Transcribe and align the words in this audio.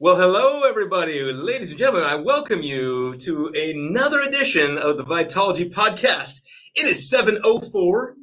Well, 0.00 0.16
hello, 0.16 0.62
everybody. 0.68 1.20
Ladies 1.22 1.70
and 1.70 1.78
gentlemen, 1.78 2.04
I 2.04 2.16
welcome 2.16 2.62
you 2.62 3.16
to 3.18 3.46
another 3.54 4.22
edition 4.22 4.76
of 4.76 4.96
the 4.96 5.04
Vitalogy 5.04 5.72
Podcast. 5.72 6.40
It 6.74 6.86
is 6.86 7.10
7.04 7.10 8.14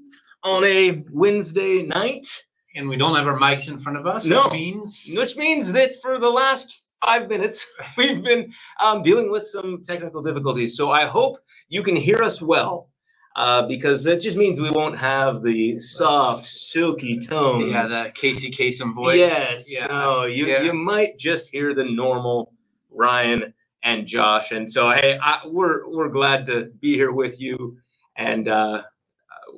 on 0.44 0.64
a 0.66 1.04
Wednesday 1.12 1.84
night, 1.84 2.28
And 2.76 2.90
we 2.90 2.98
don't 2.98 3.16
have 3.16 3.28
our 3.28 3.40
mics 3.40 3.70
in 3.70 3.78
front 3.80 3.98
of 3.98 4.06
us, 4.06 4.26
No. 4.26 4.44
which 4.44 4.52
means 4.54 5.14
which 5.16 5.36
means 5.38 5.72
that 5.74 5.92
for 6.02 6.20
the 6.20 6.30
last 6.30 6.78
five 7.04 7.30
minutes, 7.30 7.66
we've 7.98 8.24
been 8.24 8.52
um, 8.84 9.02
dealing 9.02 9.32
with 9.32 9.48
some 9.48 9.82
technical 9.84 10.22
difficulties. 10.22 10.76
So 10.76 10.92
I 10.92 11.06
hope 11.06 11.38
you 11.70 11.84
can 11.84 11.96
hear 11.96 12.22
us 12.22 12.42
well, 12.42 12.90
uh, 13.36 13.66
because 13.68 14.04
that 14.04 14.22
just 14.22 14.38
means 14.38 14.60
we 14.60 14.72
won't 14.72 14.98
have 14.98 15.42
the 15.42 15.80
soft, 15.80 16.46
silky 16.46 17.20
tones. 17.20 17.72
yeah, 17.72 17.86
the 17.86 18.12
Casey 18.14 18.52
Kasem 18.52 18.94
voice. 18.94 19.18
Yes. 19.18 19.72
Yeah. 19.72 19.88
No, 19.88 20.26
you 20.26 20.48
Yeah. 20.48 20.62
you 20.64 20.74
might 20.74 21.18
just 21.18 21.50
hear 21.52 21.74
the 21.74 21.86
normal 21.86 22.54
Ryan 22.90 23.54
and 23.84 24.06
Josh, 24.06 24.52
and 24.52 24.70
so 24.72 24.92
hey, 24.92 25.18
I, 25.22 25.42
we're 25.46 25.88
we're 25.90 26.10
glad 26.10 26.46
to 26.48 26.66
be 26.82 26.94
here 26.96 27.12
with 27.12 27.40
you, 27.42 27.78
and 28.16 28.48
uh, 28.48 28.84
uh, 28.84 29.58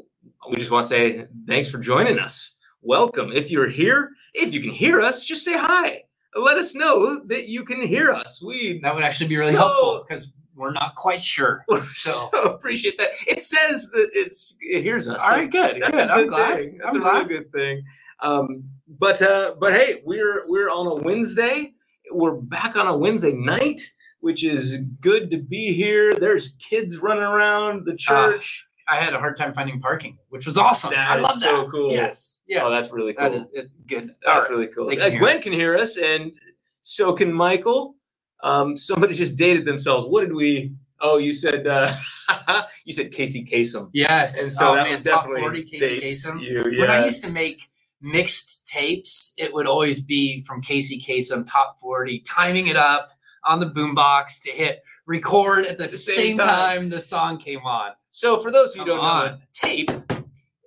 we 0.50 0.58
just 0.58 0.72
want 0.72 0.84
to 0.86 0.90
say 0.90 1.28
thanks 1.48 1.70
for 1.70 1.78
joining 1.80 2.20
us. 2.20 2.56
Welcome. 2.82 3.32
If 3.34 3.50
you're 3.50 3.70
here, 3.70 4.12
if 4.34 4.54
you 4.54 4.60
can 4.62 4.72
hear 4.72 5.02
us, 5.02 5.26
just 5.26 5.44
say 5.44 5.58
hi. 5.58 6.04
Let 6.36 6.58
us 6.58 6.74
know 6.76 7.24
that 7.26 7.48
you 7.48 7.64
can 7.64 7.82
hear 7.82 8.12
us. 8.12 8.42
We 8.42 8.80
That 8.82 8.96
would 8.96 9.04
actually 9.04 9.30
be 9.30 9.38
really 9.38 9.52
so- 9.54 9.58
helpful 9.60 10.06
because 10.08 10.32
we're 10.56 10.72
not 10.72 10.96
quite 10.96 11.22
sure. 11.22 11.66
So- 11.90 12.30
so 12.32 12.54
appreciate 12.54 12.98
that. 12.98 13.10
It 13.28 13.40
says 13.42 13.90
that 13.92 14.10
it's 14.14 14.56
it 14.62 14.84
hears 14.84 15.08
us. 15.08 15.22
All 15.22 15.30
right, 15.32 15.50
good. 15.52 15.82
That's 15.82 15.92
good. 15.92 16.10
a 16.10 16.14
I'm 16.14 16.20
good 16.22 16.30
glad. 16.30 16.56
thing. 16.58 16.78
That's 16.82 16.96
I'm 16.96 17.02
a 17.02 17.04
glad. 17.04 17.14
really 17.28 17.40
good 17.42 17.52
thing. 17.52 17.84
Um, 18.22 18.64
but 19.00 19.22
uh, 19.22 19.56
but 19.60 19.74
hey, 19.74 20.02
we're 20.06 20.48
we're 20.48 20.70
on 20.70 20.88
a 20.88 20.96
Wednesday. 20.96 21.74
We're 22.12 22.36
back 22.36 22.76
on 22.76 22.88
a 22.88 22.96
Wednesday 22.98 23.34
night, 23.34 23.82
which 24.20 24.44
is 24.44 24.78
good 25.02 25.32
to 25.32 25.38
be 25.38 25.74
here. 25.74 26.14
There's 26.14 26.56
kids 26.60 26.98
running 26.98 27.24
around 27.24 27.86
the 27.86 27.96
church. 27.96 28.66
I 28.88 28.98
had 28.98 29.14
a 29.14 29.18
hard 29.20 29.38
time 29.38 29.54
finding 29.54 29.80
parking, 29.80 30.18
which 30.30 30.46
was 30.46 30.58
awesome. 30.58 30.92
That 30.92 31.10
I 31.10 31.16
love 31.16 31.40
that. 31.40 31.46
so 31.46 31.70
cool. 31.72 31.92
Yes. 31.94 32.42
Yes. 32.48 32.62
Oh, 32.66 32.70
that's 32.70 32.92
really 32.94 33.14
cool. 33.14 33.30
That 33.30 33.38
is 33.38 33.50
it, 33.54 33.70
good. 33.88 34.10
That's 34.26 34.42
right. 34.44 34.50
really 34.50 34.68
cool. 34.68 34.90
Can 34.90 35.02
Uh, 35.02 35.10
Gwen 35.10 35.38
us. 35.38 35.44
can 35.44 35.54
hear 35.54 35.76
us, 35.78 35.98
and 35.98 36.34
so 36.82 37.14
can 37.14 37.32
Michael. 37.34 37.96
Um, 38.44 38.78
somebody 38.78 39.16
just 39.16 39.36
dated 39.36 39.66
themselves. 39.66 40.08
What 40.08 40.22
did 40.22 40.34
we? 40.34 40.76
Oh, 41.02 41.18
you 41.18 41.34
said 41.34 41.66
uh, 41.66 41.92
you 42.86 42.94
said 42.94 43.12
Casey 43.12 43.44
Kasem. 43.44 43.90
Yes. 43.94 44.40
And 44.42 44.52
so 44.52 44.72
oh, 44.72 44.76
that 44.76 44.84
man, 44.84 44.96
would 44.98 45.06
top 45.06 45.22
definitely 45.22 45.42
40 45.42 45.64
Casey 45.64 46.02
Kasem. 46.02 46.42
you. 46.42 46.80
When 46.80 46.92
I 46.92 47.04
used 47.04 47.24
to 47.24 47.32
make 47.32 47.70
mixed 48.02 48.68
tapes, 48.68 49.34
it 49.38 49.54
would 49.54 49.66
always 49.66 50.02
be 50.02 50.44
from 50.44 50.62
Casey 50.62 51.00
Kasem, 51.00 51.50
top 51.50 51.80
40, 51.80 52.20
timing 52.20 52.68
it 52.68 52.76
up 52.76 53.10
on 53.46 53.60
the 53.60 53.66
boombox 53.66 54.42
to 54.44 54.52
hit 54.52 54.84
record 55.06 55.66
at 55.66 55.78
the, 55.78 55.88
same 55.88 56.16
same, 56.16 56.38
time. 56.38 56.48
time. 56.48 56.90
the 56.90 57.02
song 57.02 57.38
came 57.38 57.60
on. 57.60 57.92
So 58.10 58.42
for 58.42 58.52
those 58.52 58.72
of 58.72 58.76
you 58.76 58.82
who 58.84 58.88
don't 58.88 58.98
know, 58.98 59.10
on. 59.10 59.28
a 59.30 59.42
tape, 59.52 59.92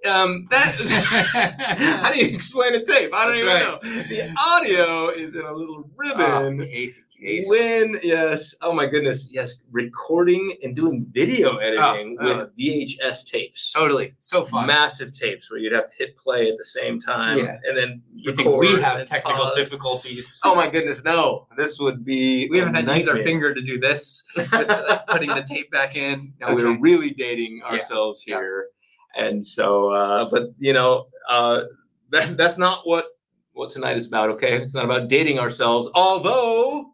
um, 0.09 0.47
that 0.51 0.77
how 2.03 2.13
do 2.13 2.19
you 2.19 2.35
explain 2.35 2.75
a 2.75 2.85
tape? 2.85 3.11
I 3.15 3.25
don't 3.27 3.33
That's 3.37 3.41
even 3.43 3.55
right. 3.55 3.83
know. 3.83 4.03
The 4.03 4.35
audio 4.39 5.09
is 5.11 5.35
in 5.35 5.43
a 5.43 5.53
little 5.53 5.85
Oh, 5.89 5.91
ribbon. 5.97 6.61
Casey 6.67 7.03
Kasem. 7.21 7.49
when 7.49 7.97
yes, 8.03 8.55
oh 8.61 8.73
my 8.75 8.87
goodness, 8.87 9.31
yes, 9.33 9.63
recording 9.71 10.53
and 10.63 10.77
doing 10.77 11.07
video 11.11 11.57
editing 11.57 12.17
Oh, 12.21 12.27
with 12.39 12.57
VHS 12.59 13.31
tapes. 13.31 13.73
Totally. 13.73 14.15
So 14.19 14.45
fun. 14.45 14.67
Massive 14.67 15.13
tapes 15.13 15.51
where 15.51 15.59
you'd 15.59 15.73
have 15.73 15.89
to 15.91 15.97
hit 15.97 16.17
play 16.19 16.49
at 16.51 16.59
the 16.59 16.65
same 16.65 17.01
time 17.01 17.39
Yeah. 17.39 17.57
and 17.65 17.77
then 17.77 18.03
you 18.13 18.33
think 18.35 18.55
we 18.57 18.79
have 18.81 19.05
technical 19.07 19.45
pause. 19.47 19.57
difficulties? 19.57 20.41
Oh 20.45 20.55
my 20.55 20.69
goodness, 20.69 21.03
no! 21.05 21.49
This 21.57 21.81
would 21.81 22.05
be 22.05 22.49
we 22.51 22.59
haven't 22.59 22.75
had 22.75 22.87
to 22.87 22.97
use 22.99 23.09
our 23.09 23.23
finger 23.23 23.55
to 23.55 23.63
do 23.63 23.79
this, 23.79 24.25
with, 24.37 24.53
uh, 24.53 24.99
putting 25.09 25.31
the 25.31 25.43
tape 25.43 25.71
back 25.71 25.97
in. 25.97 26.35
Now 26.41 26.55
we're 26.55 26.79
really 26.79 27.11
dating 27.11 27.63
ourselves 27.65 28.25
Yeah. 28.27 28.37
here, 28.37 28.67
and 29.17 29.45
so, 29.47 29.93
uh, 29.93 30.29
but 30.31 30.51
you 30.59 30.73
know, 30.73 31.07
uh, 31.29 31.63
that's 32.11 32.35
that's 32.35 32.59
not 32.59 32.87
what 32.87 33.07
what 33.53 33.71
tonight 33.71 33.97
is 33.97 34.07
about. 34.09 34.31
Okay, 34.31 34.57
it's 34.57 34.75
not 34.75 34.85
about 34.85 35.09
dating 35.09 35.39
ourselves. 35.39 35.89
Although 35.95 36.93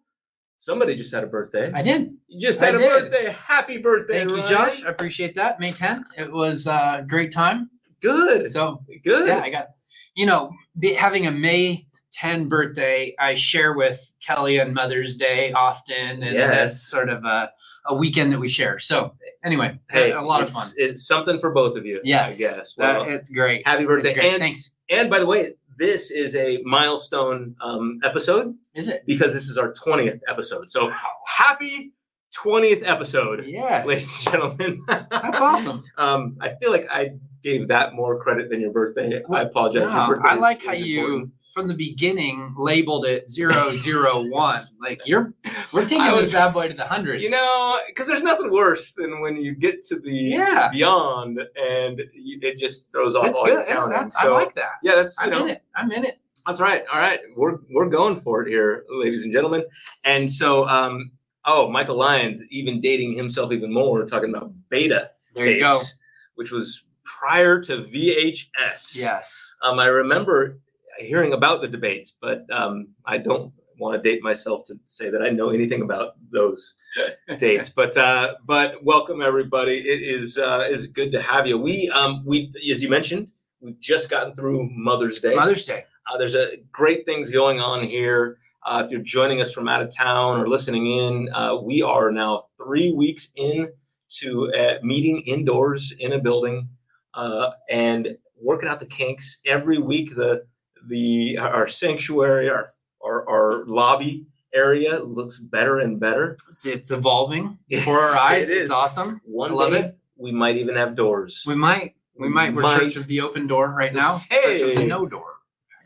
somebody 0.59 0.95
just 0.95 1.13
had 1.13 1.25
a 1.25 1.27
birthday. 1.27 1.73
I 1.73 1.83
did. 1.83 2.15
You 2.29 2.41
just 2.41 2.61
had 2.61 2.75
a 2.75 2.79
did. 2.79 2.89
birthday. 3.11 3.31
Happy 3.33 3.79
birthday, 3.79 4.25
Thank 4.25 4.31
you, 4.31 4.49
Josh. 4.49 4.85
I 4.85 4.91
appreciate 4.91 5.35
that. 5.35 5.59
May 5.59 5.73
10th. 5.73 6.05
It 6.17 6.31
was 6.33 6.69
uh, 6.69 6.99
a 7.01 7.03
great 7.05 7.33
time. 7.33 7.69
Good, 8.01 8.49
So 8.51 8.83
good. 9.05 9.27
yeah, 9.29 9.41
I 9.41 9.51
got 9.51 9.69
you 10.15 10.27
know 10.27 10.53
be, 10.79 10.93
having 10.95 11.27
a 11.27 11.31
May 11.33 11.87
10 12.13 12.49
birthday. 12.49 13.15
I 13.19 13.35
share 13.35 13.73
with 13.73 14.13
Kelly 14.25 14.61
on 14.61 14.73
Mother's 14.75 15.17
Day 15.17 15.51
often, 15.53 16.23
and 16.23 16.35
Yes. 16.35 16.55
that's 16.55 16.83
sort 16.83 17.09
of 17.09 17.25
a, 17.25 17.51
a 17.87 17.95
weekend 17.95 18.33
that 18.33 18.39
we 18.39 18.49
share. 18.49 18.79
So 18.79 19.15
anyway, 19.43 19.79
hey, 19.91 20.13
a 20.13 20.21
lot 20.23 20.43
of 20.43 20.51
fun. 20.51 20.69
It's 20.77 21.07
something 21.07 21.39
for 21.41 21.51
both 21.53 21.77
of 21.77 21.85
you. 21.87 22.01
Yes, 22.05 22.37
I 22.37 22.39
guess. 22.39 22.75
that- 22.77 23.09
it's 23.09 23.31
great. 23.31 23.67
happy 23.67 23.85
birthday, 23.85 24.15
great. 24.15 24.33
and 24.33 24.39
Thanks. 24.39 24.75
and 24.89 25.11
by 25.11 25.19
the 25.19 25.27
way, 25.27 25.55
this 25.79 26.11
is 26.11 26.37
a 26.37 26.63
milestone 26.65 27.57
um, 27.61 27.99
episode 28.05 28.55
Is 28.75 28.89
it? 28.89 29.03
because 29.07 29.33
this 29.33 29.49
is 29.49 29.57
our 29.59 29.73
twentieth 29.73 30.21
episode. 30.29 30.69
So 30.71 30.93
happy 31.27 31.93
twentieth 32.33 32.83
episode. 32.87 33.45
Yes. 33.47 33.87
ladies 33.87 34.19
and 34.27 34.33
gentlemen. 34.33 34.81
That's 34.87 35.41
awesome. 35.41 35.83
um, 35.99 36.37
I 36.41 36.55
feel 36.61 36.71
like 36.71 36.87
I 36.91 37.11
gave 37.43 37.67
that 37.69 37.95
more 37.95 38.23
credit 38.23 38.49
than 38.51 38.61
your 38.61 38.71
birthday. 38.71 39.21
I 39.31 39.43
apologize. 39.43 39.91
No, 39.91 40.21
I 40.25 40.35
is- 40.35 40.41
like 40.41 40.65
how 40.65 40.73
is 40.73 40.81
you 40.81 41.01
important. 41.05 41.33
from 41.53 41.69
the 41.69 41.75
beginning 41.75 42.55
labeled 42.57 43.05
it 43.05 43.29
zero 43.31 43.73
zero 43.73 44.25
one. 44.31 44.61
Like 44.81 45.01
you're 45.07 45.35
we're 45.73 45.83
taking 45.83 46.01
I 46.03 46.11
this 46.13 46.21
was- 46.21 46.33
bad 46.33 46.53
boy 46.55 46.69
to 46.69 46.75
the 46.75 46.87
hundreds. 46.87 47.23
You 47.23 47.31
know, 47.31 47.79
because 47.89 48.07
there's 48.07 48.23
nothing 48.23 48.51
worse 48.53 48.93
than 48.93 49.21
when 49.21 49.37
you 49.37 49.55
get 49.55 49.85
to 49.87 49.99
the 49.99 50.13
Yeah. 50.13 50.69
beyond 50.69 51.41
and 51.57 52.01
you, 52.15 52.39
it 52.43 52.59
just 52.59 52.93
throws 52.93 53.15
off 53.17 53.25
that's 53.27 53.39
all 53.39 53.45
good. 53.47 53.55
your 53.55 53.65
counting. 53.67 53.99
I, 53.99 54.21
I 54.21 54.23
So 54.25 54.35
like 54.35 54.55
that. 54.55 54.73
yeah, 54.83 54.95
that's 54.95 55.17
I'm 55.21 55.31
know 55.31 55.43
in 55.45 55.49
it. 55.51 55.63
I'm 55.75 55.91
in 55.93 56.05
it. 56.05 56.19
that's 56.47 56.61
right. 56.61 56.85
All 56.93 57.01
right, 57.01 57.21
we're 57.37 57.59
we're 57.71 57.89
going 57.89 58.17
for 58.17 58.43
it 58.43 58.49
here, 58.49 58.85
ladies 58.89 59.25
and 59.25 59.33
gentlemen. 59.33 59.65
And 60.05 60.31
so, 60.31 60.67
um, 60.69 61.11
oh, 61.45 61.71
Michael 61.71 61.97
Lyons 61.97 62.45
even 62.51 62.81
dating 62.81 63.15
himself 63.15 63.53
even 63.53 63.73
more, 63.73 64.05
talking 64.07 64.31
about 64.31 64.53
beta 64.69 65.11
There 65.35 65.47
you 65.47 65.61
go. 65.61 65.79
tapes, 65.79 65.95
which 66.35 66.51
was 66.51 66.85
prior 67.05 67.61
to 67.63 67.79
VHS. 67.79 68.97
Yes. 68.97 69.55
Um, 69.63 69.79
I 69.79 69.87
remember 69.87 70.59
hearing 70.99 71.33
about 71.33 71.61
the 71.63 71.69
debates, 71.69 72.11
but 72.11 72.45
um, 72.53 72.89
I 73.05 73.19
don't 73.19 73.53
want 73.79 74.03
to 74.03 74.11
date 74.11 74.23
myself 74.23 74.65
to 74.67 74.79
say 74.85 75.11
that 75.11 75.23
I 75.23 75.31
know 75.31 75.51
anything 75.51 75.83
about 75.83 76.15
those 76.31 76.75
dates. 77.39 77.69
But 77.69 77.97
uh, 77.97 78.35
but 78.45 78.83
welcome 78.85 79.23
everybody. 79.23 79.79
It 79.79 80.03
is 80.03 80.39
uh, 80.39 80.67
is 80.71 80.87
good 80.87 81.13
to 81.13 81.23
have 81.23 81.47
you. 81.47 81.59
We 81.59 81.91
um 81.91 82.23
we 82.25 82.53
as 82.71 82.83
you 82.83 82.89
mentioned, 82.89 83.29
we've 83.61 83.81
just 83.81 84.11
gotten 84.11 84.35
through 84.35 84.69
Mother's 84.73 85.21
Day. 85.21 85.35
Mother's 85.35 85.67
Day. 85.67 85.85
Uh, 86.11 86.19
there's 86.19 86.35
a 86.35 86.57
great 86.71 87.07
things 87.07 87.31
going 87.31 87.61
on 87.61 87.85
here. 87.85 88.39
Uh, 88.65 88.83
if 88.85 88.93
you're 88.93 89.03
joining 89.03 89.41
us 89.41 89.53
from 89.53 89.69
out 89.69 89.83
of 89.83 89.95
town 89.95 90.39
or 90.39 90.49
listening 90.49 90.87
in, 90.87 91.29
uh, 91.35 91.57
we 91.57 91.83
are 91.83 92.13
now 92.13 92.45
three 92.57 92.93
weeks 92.93 93.33
in 93.37 93.69
to 94.09 94.53
uh, 94.55 94.75
meeting 94.83 95.21
indoors 95.23 95.93
in 95.99 96.13
a 96.13 96.19
building 96.19 96.69
uh, 97.15 97.51
and 97.69 98.17
working 98.41 98.69
out 98.69 98.79
the 98.81 98.87
kinks 98.87 99.41
every 99.47 99.79
week. 99.79 100.15
The 100.15 100.45
the 100.89 101.39
our 101.39 101.67
sanctuary, 101.69 102.51
our 102.51 102.69
our, 103.05 103.29
our 103.29 103.65
lobby 103.67 104.27
area 104.55 105.01
looks 105.03 105.41
better 105.41 105.81
and 105.81 105.99
better. 105.99 106.37
It's, 106.49 106.67
it's 106.67 106.91
evolving 106.91 107.59
before 107.69 108.01
our 108.01 108.15
eyes. 108.17 108.51
it 108.51 108.59
It's 108.59 108.71
awesome. 108.71 109.21
One 109.25 109.51
I 109.51 109.55
love 109.55 109.73
day 109.73 109.81
it. 109.81 109.99
we 110.17 110.31
might 110.33 110.57
even 110.57 110.77
have 110.77 110.95
doors. 110.95 111.43
We 111.47 111.55
might. 111.55 111.95
We 112.17 112.29
might. 112.29 112.55
We're 112.55 112.63
Might. 112.63 112.79
Church 112.79 112.97
of 112.97 113.07
the 113.07 113.21
Open 113.23 113.47
Door 113.47 113.71
right 113.71 113.93
now. 113.93 114.23
Church 114.31 114.61
of 114.61 114.69
the 114.69 114.83
Hey. 114.83 114.87
No 114.87 115.07
Door. 115.07 115.33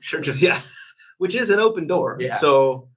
Church 0.02 0.28
of 0.28 0.40
yeah, 0.42 0.60
which 1.18 1.34
is 1.34 1.50
an 1.50 1.58
open 1.60 1.86
door. 1.86 2.16
Yeah. 2.20 2.36
So 2.36 2.88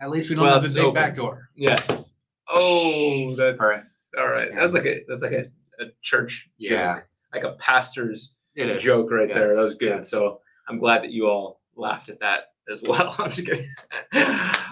At 0.00 0.10
least 0.10 0.28
we 0.30 0.36
don't 0.36 0.44
Well, 0.44 0.54
have 0.54 0.62
a 0.62 0.66
it's 0.66 0.74
big 0.74 0.84
open. 0.84 0.94
back 0.94 1.14
door. 1.14 1.48
yes. 1.54 2.14
Oh, 2.48 3.34
that's 3.36 3.60
All 3.60 3.68
right. 3.68 3.80
All 4.18 4.28
right, 4.28 4.50
that's 4.54 4.72
like 4.72 4.84
a 4.86 5.00
that's 5.08 5.22
like 5.22 5.32
a, 5.32 5.46
a 5.80 5.86
church 6.02 6.48
Yeah. 6.58 6.94
joke, 6.96 7.04
like 7.34 7.44
a 7.44 7.52
pastor's 7.58 8.34
It 8.54 8.68
is. 8.70 8.82
joke 8.82 9.10
right 9.10 9.28
there. 9.28 9.54
That 9.54 9.60
was 9.62 9.74
good. 9.76 9.98
yes. 10.00 10.10
So 10.10 10.40
I'm 10.68 10.78
glad 10.78 11.02
that 11.02 11.10
you 11.10 11.26
all 11.28 11.60
laughed 11.74 12.08
at 12.10 12.20
that 12.20 12.52
as 12.72 12.82
well. 12.86 13.14
I'm 13.18 13.30
just 13.30 13.44
kidding. 13.46 13.66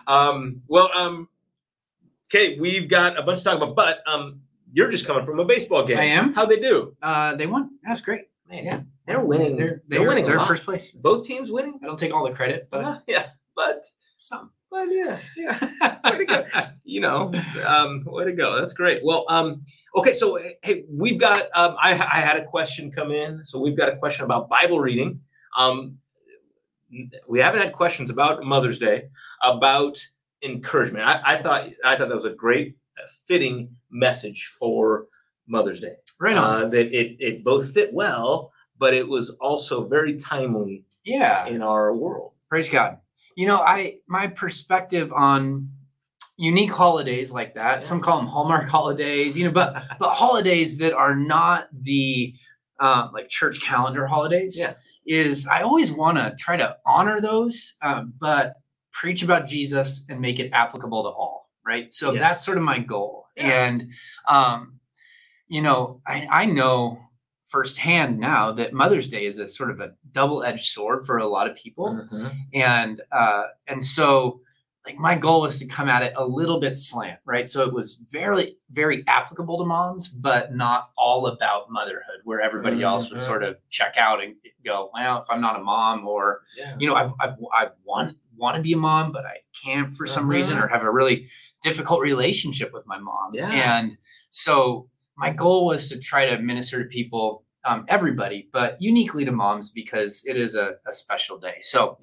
um, 0.06 0.62
well, 0.68 0.90
um, 0.96 1.28
okay, 2.30 2.58
we've 2.58 2.88
got 2.88 3.18
a 3.18 3.22
bunch 3.22 3.38
to 3.40 3.44
talk 3.44 3.56
about, 3.56 3.74
but 3.76 4.00
um, 4.06 4.40
you're 4.72 4.90
just 4.90 5.06
coming 5.06 5.24
from 5.26 5.40
a 5.40 5.44
baseball 5.44 5.84
game. 5.84 5.98
I 5.98 6.04
am. 6.04 6.32
How'd 6.34 6.48
they 6.48 6.60
do? 6.60 6.96
Uh, 7.02 7.34
they 7.34 7.46
won. 7.46 7.70
That's 7.84 8.00
great. 8.00 8.22
Man, 8.48 8.64
Yeah. 8.64 8.80
They're 9.06 9.24
winning. 9.24 9.56
They're 9.56 9.82
They're, 9.88 10.00
they're, 10.00 10.08
winning. 10.08 10.26
They're 10.26 10.40
first 10.40 10.64
place. 10.64 10.92
Both 10.92 11.26
teams 11.26 11.50
winning. 11.50 11.78
I 11.82 11.86
don't 11.86 11.98
take 11.98 12.14
all 12.14 12.24
the 12.24 12.34
credit, 12.34 12.68
but 12.70 12.84
Uh, 12.84 12.98
yeah, 13.06 13.26
but 13.56 13.82
some. 14.18 14.50
but 14.70 14.86
yeah, 14.90 15.18
yeah. 15.36 15.58
Way 16.10 16.18
to 16.18 16.24
go. 16.24 16.44
you 16.84 17.00
know, 17.00 17.32
um, 17.66 18.02
way 18.06 18.24
to 18.24 18.32
go. 18.32 18.58
That's 18.58 18.72
great. 18.74 19.02
Well, 19.04 19.24
um, 19.28 19.64
okay, 19.96 20.12
so 20.14 20.38
hey, 20.62 20.84
we've 20.88 21.18
got. 21.20 21.42
Um, 21.54 21.76
I, 21.80 21.92
I 21.92 22.20
had 22.20 22.36
a 22.38 22.44
question 22.44 22.90
come 22.92 23.10
in, 23.12 23.44
so 23.44 23.60
we've 23.60 23.76
got 23.76 23.88
a 23.88 23.96
question 23.96 24.24
about 24.24 24.48
Bible 24.48 24.80
reading. 24.80 25.20
Um, 25.58 25.98
we 27.26 27.40
haven't 27.40 27.60
had 27.62 27.72
questions 27.72 28.10
about 28.10 28.44
Mother's 28.44 28.78
Day, 28.78 29.08
about 29.42 29.98
encouragement. 30.42 31.04
I, 31.06 31.20
I 31.24 31.36
thought 31.36 31.68
I 31.84 31.96
thought 31.96 32.08
that 32.08 32.14
was 32.14 32.24
a 32.24 32.30
great 32.34 32.76
uh, 32.98 33.06
fitting 33.26 33.74
message 33.90 34.46
for 34.58 35.06
Mother's 35.46 35.80
Day. 35.80 35.96
Right 36.20 36.36
on. 36.36 36.62
Uh, 36.64 36.68
that 36.68 36.92
it 36.98 37.16
it 37.18 37.44
both 37.44 37.72
fit 37.72 37.92
well, 37.92 38.51
but 38.82 38.94
it 38.94 39.06
was 39.06 39.30
also 39.40 39.86
very 39.86 40.18
timely 40.18 40.84
yeah. 41.04 41.46
in 41.46 41.62
our 41.62 41.94
world. 41.94 42.32
Praise 42.48 42.68
God. 42.68 42.98
You 43.36 43.46
know, 43.46 43.58
I 43.58 43.98
my 44.08 44.26
perspective 44.26 45.12
on 45.12 45.70
unique 46.36 46.72
holidays 46.72 47.30
like 47.30 47.54
that. 47.54 47.78
Yeah. 47.78 47.84
Some 47.84 48.00
call 48.00 48.16
them 48.16 48.26
Hallmark 48.26 48.68
holidays, 48.68 49.38
you 49.38 49.44
know, 49.44 49.52
but 49.52 49.84
but 50.00 50.10
holidays 50.14 50.78
that 50.78 50.94
are 50.94 51.14
not 51.14 51.68
the 51.72 52.34
um, 52.80 53.10
like 53.14 53.28
church 53.28 53.62
calendar 53.62 54.04
holidays. 54.04 54.56
Yeah. 54.58 54.74
Is 55.06 55.46
I 55.46 55.62
always 55.62 55.92
want 55.92 56.18
to 56.18 56.34
try 56.36 56.56
to 56.56 56.76
honor 56.84 57.20
those, 57.20 57.76
um, 57.82 58.12
but 58.18 58.54
preach 58.90 59.22
about 59.22 59.46
Jesus 59.46 60.04
and 60.08 60.20
make 60.20 60.40
it 60.40 60.50
applicable 60.52 61.04
to 61.04 61.08
all. 61.08 61.48
Right. 61.64 61.94
So 61.94 62.10
Yes. 62.10 62.20
that's 62.20 62.44
sort 62.44 62.58
of 62.58 62.64
my 62.64 62.80
goal. 62.80 63.26
Yeah. 63.36 63.64
And 63.64 63.92
um, 64.26 64.80
you 65.46 65.62
know, 65.62 66.00
I, 66.04 66.26
I 66.28 66.46
know 66.46 66.98
firsthand 67.52 68.18
now 68.18 68.50
that 68.50 68.72
Mother's 68.72 69.08
Day 69.08 69.26
is 69.26 69.38
a 69.38 69.46
sort 69.46 69.70
of 69.70 69.78
a 69.80 69.92
double-edged 70.12 70.64
sword 70.64 71.04
for 71.06 71.18
a 71.18 71.26
lot 71.28 71.48
of 71.50 71.54
people 71.56 71.86
and 72.54 73.00
uh 73.12 73.44
and 73.68 73.84
so 73.84 74.40
like 74.86 74.98
my 74.98 75.14
goal 75.14 75.42
was 75.42 75.60
to 75.60 75.66
come 75.66 75.88
at 75.88 76.02
it 76.02 76.12
a 76.16 76.24
little 76.26 76.58
bit 76.58 76.76
slant 76.76 77.18
right 77.24 77.48
so 77.48 77.62
it 77.62 77.72
was 77.72 78.00
very 78.10 78.56
very 78.70 79.04
applicable 79.06 79.58
to 79.58 79.64
moms 79.64 80.08
but 80.08 80.54
not 80.54 80.90
all 80.96 81.26
about 81.26 81.70
motherhood 81.70 82.20
where 82.24 82.40
everybody 82.40 82.82
else 82.82 83.10
would 83.10 83.20
sort 83.20 83.44
of 83.44 83.56
check 83.70 83.96
out 83.96 84.22
and 84.24 84.34
go 84.64 84.90
well 84.94 85.20
if 85.22 85.30
i'm 85.30 85.40
not 85.40 85.60
a 85.60 85.62
mom 85.62 86.06
or 86.08 86.40
Yeah. 86.58 86.74
you 86.80 86.86
know 86.88 86.94
i've 86.96 87.12
i've, 87.20 87.34
i 87.54 87.68
want 87.84 88.16
want 88.36 88.56
to 88.56 88.62
be 88.62 88.72
a 88.72 88.76
mom 88.78 89.12
but 89.12 89.24
i 89.26 89.36
can't 89.62 89.94
for 89.94 90.06
some 90.06 90.26
reason 90.26 90.56
Mhm. 90.56 90.64
or 90.64 90.68
have 90.68 90.82
a 90.82 90.90
really 90.90 91.28
difficult 91.62 92.00
relationship 92.00 92.72
with 92.72 92.84
my 92.86 92.98
mom 92.98 93.30
Yeah. 93.34 93.50
and 93.76 93.96
so 94.30 94.88
my 95.22 95.30
goal 95.30 95.66
was 95.66 95.88
to 95.90 95.98
try 95.98 96.26
to 96.26 96.38
minister 96.38 96.82
to 96.82 96.88
people 96.88 97.44
um, 97.64 97.84
everybody 97.88 98.48
but 98.52 98.76
uniquely 98.80 99.24
to 99.24 99.32
moms 99.32 99.70
because 99.70 100.24
it 100.26 100.36
is 100.36 100.56
a, 100.56 100.74
a 100.86 100.92
special 100.92 101.38
day 101.38 101.56
so 101.60 101.96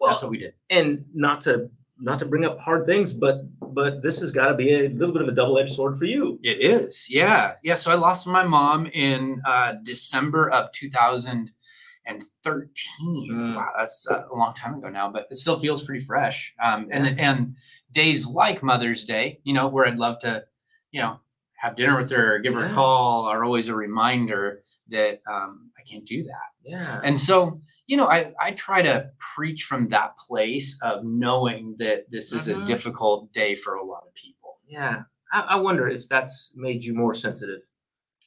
Well, 0.00 0.10
that's 0.10 0.22
what 0.22 0.30
we 0.30 0.38
did 0.38 0.54
and 0.70 1.04
not 1.12 1.40
to 1.42 1.70
not 1.98 2.18
to 2.18 2.26
bring 2.26 2.44
up 2.44 2.58
hard 2.60 2.86
things, 2.86 3.12
but 3.12 3.42
but 3.60 4.02
this 4.02 4.20
has 4.20 4.32
got 4.32 4.48
to 4.48 4.54
be 4.54 4.72
a 4.72 4.88
little 4.88 5.12
bit 5.12 5.22
of 5.22 5.28
a 5.28 5.32
double 5.32 5.58
edged 5.58 5.72
sword 5.72 5.98
for 5.98 6.04
you. 6.04 6.38
It 6.42 6.60
is, 6.60 7.08
yeah, 7.10 7.54
yeah. 7.62 7.74
So 7.74 7.90
I 7.90 7.94
lost 7.94 8.26
my 8.26 8.44
mom 8.44 8.86
in 8.86 9.40
uh, 9.46 9.74
December 9.82 10.50
of 10.50 10.72
2013. 10.72 12.70
Mm. 13.02 13.56
Wow, 13.56 13.70
that's 13.78 14.06
uh, 14.10 14.24
a 14.30 14.36
long 14.36 14.54
time 14.54 14.74
ago 14.74 14.88
now, 14.88 15.10
but 15.10 15.26
it 15.30 15.36
still 15.36 15.58
feels 15.58 15.84
pretty 15.84 16.04
fresh. 16.04 16.54
Um, 16.62 16.88
and 16.90 17.18
and 17.20 17.56
days 17.92 18.26
like 18.26 18.62
Mother's 18.62 19.04
Day, 19.04 19.40
you 19.44 19.54
know, 19.54 19.68
where 19.68 19.86
I'd 19.86 19.98
love 19.98 20.18
to, 20.20 20.44
you 20.90 21.00
know, 21.00 21.20
have 21.64 21.76
dinner 21.76 21.96
with 21.96 22.10
her, 22.10 22.34
or 22.34 22.38
give 22.40 22.54
her 22.54 22.66
a 22.66 22.72
call, 22.72 23.24
are 23.24 23.42
always 23.44 23.68
a 23.68 23.74
reminder 23.74 24.60
that 24.88 25.20
um, 25.26 25.70
I 25.78 25.82
can't 25.90 26.04
do 26.04 26.22
that. 26.24 26.48
Yeah. 26.64 27.00
And 27.02 27.18
so, 27.18 27.60
you 27.86 27.96
know, 27.96 28.06
I, 28.06 28.32
I 28.40 28.52
try 28.52 28.82
to 28.82 29.10
preach 29.34 29.64
from 29.64 29.88
that 29.88 30.16
place 30.18 30.78
of 30.82 31.04
knowing 31.04 31.76
that 31.78 32.10
this 32.10 32.32
is 32.32 32.48
a 32.48 32.64
difficult 32.66 33.32
day 33.32 33.54
for 33.54 33.74
a 33.76 33.84
lot 33.84 34.04
of 34.06 34.14
people. 34.14 34.56
yeah. 34.68 35.02
I, 35.32 35.40
I 35.54 35.56
wonder 35.56 35.88
if 35.88 36.08
that's 36.08 36.52
made 36.54 36.84
you 36.84 36.94
more 36.94 37.14
sensitive. 37.14 37.62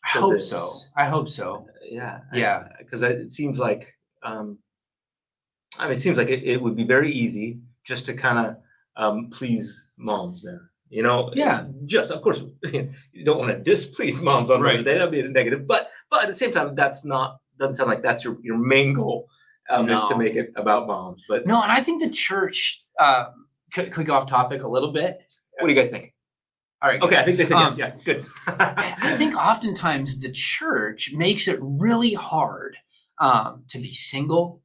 I 0.04 0.20
hope 0.20 0.34
this. 0.34 0.50
so. 0.50 0.70
I 0.96 1.06
hope 1.06 1.30
so. 1.30 1.68
Yeah. 1.84 2.22
Yeah. 2.34 2.68
Because 2.80 3.02
it 3.04 3.32
seems 3.32 3.60
like, 3.60 3.98
um, 4.24 4.60
I 5.80 5.84
mean, 5.88 5.98
it 5.98 6.02
seems 6.02 6.18
like 6.18 6.30
it, 6.30 6.44
it 6.44 6.62
would 6.62 6.76
be 6.76 6.86
very 6.86 7.12
easy 7.12 7.60
just 7.84 8.06
to 8.08 8.14
kind 8.14 8.40
of 8.40 8.58
um, 8.96 9.30
please 9.30 9.80
moms 9.96 10.44
there. 10.44 10.72
You 10.90 11.04
know, 11.04 11.32
Yeah. 11.36 11.66
Just 11.86 12.12
of 12.12 12.22
course, 12.22 12.44
you 12.74 13.26
don't 13.26 13.38
want 13.40 13.52
to 13.52 13.60
displease 13.60 14.22
moms 14.22 14.50
on 14.50 14.62
Right. 14.62 14.78
Mother's 14.78 14.86
Day. 14.86 14.98
That'd 14.98 15.12
be 15.12 15.20
a 15.22 15.28
negative. 15.28 15.68
But 15.68 15.90
but 16.10 16.24
at 16.24 16.28
the 16.30 16.36
same 16.36 16.52
time, 16.52 16.76
that's 16.76 17.04
not 17.06 17.40
doesn't 17.60 17.76
sound 17.76 17.90
like 17.90 18.02
that's 18.02 18.24
your 18.24 18.38
your 18.42 18.58
main 18.58 18.94
goal. 18.94 19.28
Um, 19.70 19.90
is 19.90 20.02
to 20.06 20.18
make 20.18 20.36
it 20.36 20.54
about 20.56 20.88
moms. 20.88 21.26
But 21.28 21.46
No, 21.46 21.62
and 21.62 21.70
I 21.70 21.82
think 21.82 22.02
the 22.02 22.10
church 22.10 22.80
uh, 22.98 23.26
could, 23.74 23.92
could 23.92 24.06
go 24.06 24.14
off 24.14 24.26
topic 24.30 24.64
a 24.64 24.68
little 24.68 24.94
bit. 24.94 25.22
what 25.60 25.68
do 25.68 25.74
you 25.74 25.78
guys 25.78 25.90
think? 25.90 26.14
All 26.82 26.90
right. 26.90 27.02
Okay, 27.02 27.18
I 27.18 27.26
think 27.26 27.38
they 27.38 27.44
said 27.44 27.58
Um, 27.58 27.74
yes. 27.76 27.78
Yeah, 27.78 27.96
good. 28.06 28.26
I 28.48 29.16
think 29.18 29.36
oftentimes 29.36 30.22
the 30.22 30.32
church 30.32 31.12
makes 31.14 31.50
it 31.50 31.60
really 31.62 32.14
hard 32.14 32.78
um, 33.20 33.64
to 33.72 33.80
be 33.80 33.92
single. 33.94 34.62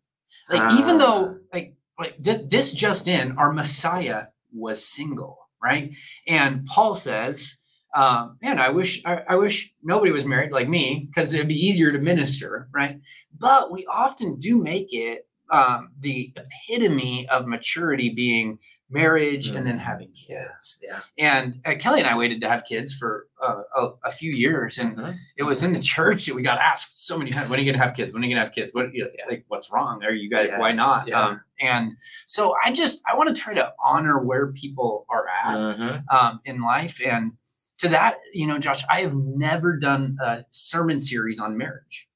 Like 0.49 0.79
even 0.79 0.97
Ah. 0.97 0.99
though 0.99 1.39
like 1.53 1.75
like 1.99 2.23
th- 2.23 2.49
this 2.49 2.73
just 2.73 3.09
in, 3.09 3.37
our 3.39 3.53
Messiah 3.53 4.27
was 4.55 4.85
single, 4.87 5.42
right? 5.63 5.95
And 6.27 6.67
Paul 6.67 6.95
says, 6.95 7.59
um, 7.95 8.39
"Man, 8.43 8.59
I 8.59 8.71
wish 8.71 9.03
I, 9.05 9.23
I 9.29 9.37
wish 9.37 9.73
nobody 9.83 10.13
was 10.13 10.25
married 10.25 10.53
like 10.53 10.69
me 10.69 11.09
because 11.09 11.33
it'd 11.33 11.49
be 11.49 11.67
easier 11.67 11.93
to 11.93 11.99
minister, 11.99 12.69
right?" 12.73 13.01
But 13.39 13.71
we 13.71 13.87
often 13.87 14.39
do 14.39 14.63
make 14.63 14.89
it 14.93 15.27
um, 15.51 15.93
the 16.01 16.33
epitome 16.37 17.29
of 17.29 17.47
maturity 17.47 18.11
being 18.11 18.59
marriage 18.93 19.49
and 19.49 19.67
then 19.67 19.79
having 19.79 20.13
kids. 20.13 20.79
yeah. 20.83 21.01
And 21.19 21.61
uh, 21.65 21.75
Kelly 21.79 22.01
and 22.01 22.09
I 22.09 22.17
waited 22.17 22.41
to 22.43 22.49
have 22.49 22.65
kids 22.65 22.93
for 22.93 23.27
uh, 23.43 23.63
a, 23.77 23.89
a 24.05 24.11
few 24.13 24.33
years, 24.33 24.79
and 24.79 24.97
Mhm. 24.97 25.15
it 25.37 25.43
was 25.45 25.63
in 25.63 25.73
the 25.73 25.81
church 25.81 26.27
that 26.27 26.35
we 26.35 26.43
got 26.43 26.59
asked 26.59 27.05
so 27.07 27.19
many 27.19 27.31
times, 27.31 27.49
"When 27.49 27.59
are 27.59 27.63
you 27.63 27.73
gonna 27.73 27.83
have 27.85 27.95
kids? 27.97 28.13
When 28.13 28.23
are 28.23 28.27
you 28.27 28.35
gonna 28.35 28.45
have 28.47 28.55
kids? 28.55 28.73
What 28.75 28.93
you 28.95 29.05
know, 29.05 29.11
like 29.29 29.45
what's 29.49 29.73
wrong? 29.73 30.05
Are 30.05 30.13
you 30.13 30.31
guys? 30.31 30.49
Yeah. 30.51 30.59
Why 30.59 30.73
not?" 30.73 31.09
Yeah. 31.09 31.21
Um, 31.23 31.41
and 31.61 31.93
so 32.27 32.55
I 32.65 32.73
just 32.73 33.03
I 33.11 33.17
want 33.17 33.35
to 33.35 33.41
try 33.43 33.55
to 33.55 33.73
honor 33.83 34.19
where 34.23 34.53
people 34.53 35.07
are 35.09 35.27
at 35.45 35.57
Mhm. 35.57 36.05
um, 36.13 36.41
in 36.45 36.61
life, 36.63 37.01
and 37.05 37.33
to 37.79 37.89
that, 37.89 38.19
you 38.33 38.47
know, 38.47 38.59
Josh, 38.59 38.85
I 38.89 39.01
have 39.01 39.15
never 39.15 39.77
done 39.77 40.17
a 40.23 40.45
sermon 40.51 41.01
series 41.01 41.41
on 41.41 41.57
marriage 41.57 42.09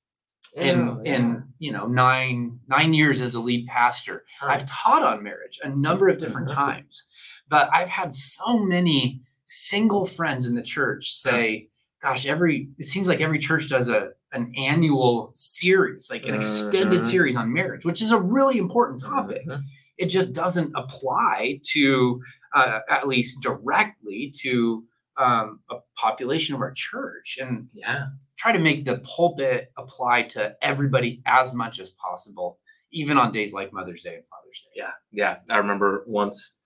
in 0.56 0.79
Yeah, 0.79 0.97
yeah. 1.05 1.14
in 1.17 1.44
you 1.58 1.73
know 1.73 1.87
nine 1.87 2.61
nine 2.69 2.94
years 2.94 3.20
as 3.20 3.35
a 3.35 3.41
lead 3.41 3.67
pastor. 3.67 4.25
I've 4.43 4.67
taught 4.67 5.03
on 5.03 5.23
marriage 5.23 5.58
a 5.62 5.69
number 5.69 6.08
of 6.08 6.19
different 6.19 6.49
Mhm. 6.49 6.55
times, 6.55 7.08
but 7.49 7.69
I've 7.73 7.88
had 7.88 8.14
so 8.14 8.58
many 8.58 9.20
single 9.47 10.06
friends 10.06 10.47
in 10.47 10.55
the 10.55 10.62
church 10.62 11.12
say, 11.12 11.69
"Gosh, 12.03 12.26
every 12.26 12.69
it 12.79 12.87
seems 12.87 13.06
like 13.08 13.20
every 13.20 13.38
church 13.38 13.69
does 13.69 13.88
a 13.88 14.12
an 14.32 14.53
annual 14.56 15.31
series, 15.35 16.11
like 16.11 16.26
an 16.26 16.35
extended 16.35 17.00
Mhm. 17.00 17.05
series 17.11 17.37
on 17.37 17.53
marriage, 17.53 17.85
which 17.85 18.03
is 18.03 18.11
a 18.12 18.20
really 18.20 18.58
important 18.58 19.00
topic. 19.00 19.47
Mhm. 19.47 19.62
It 19.99 20.06
just 20.06 20.35
doesn't 20.35 20.73
apply 20.75 21.61
to, 21.73 22.20
uh, 22.53 22.81
at 22.91 23.06
least 23.08 23.41
directly, 23.43 24.32
to 24.43 24.84
um, 25.19 25.60
a 25.70 25.77
population 25.94 26.55
of 26.55 26.60
our 26.60 26.72
church, 26.72 27.39
and 27.41 27.70
Yeah. 27.72 28.08
Try 28.36 28.52
to 28.52 28.58
make 28.58 28.84
the 28.84 28.98
pulpit 28.98 29.72
apply 29.76 30.22
to 30.22 30.56
everybody 30.62 31.22
as 31.26 31.55
much 31.55 31.81
as 31.81 31.90
possible, 31.90 32.58
even 32.93 33.16
on 33.19 33.32
days 33.32 33.52
like 33.52 33.72
Mother's 33.72 34.02
Day 34.02 34.16
and 34.16 34.24
Father's 34.26 34.62
Day. 34.62 34.81
Yeah, 34.82 34.93
yeah. 35.12 35.38
I 35.50 35.58
remember 35.58 36.05
once 36.06 36.56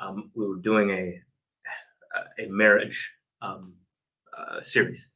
um, 0.00 0.30
we 0.34 0.46
were 0.46 0.56
doing 0.56 0.90
a 0.90 1.20
a 2.38 2.46
marriage 2.48 3.12
um, 3.42 3.74
uh, 4.36 4.60
series, 4.60 5.10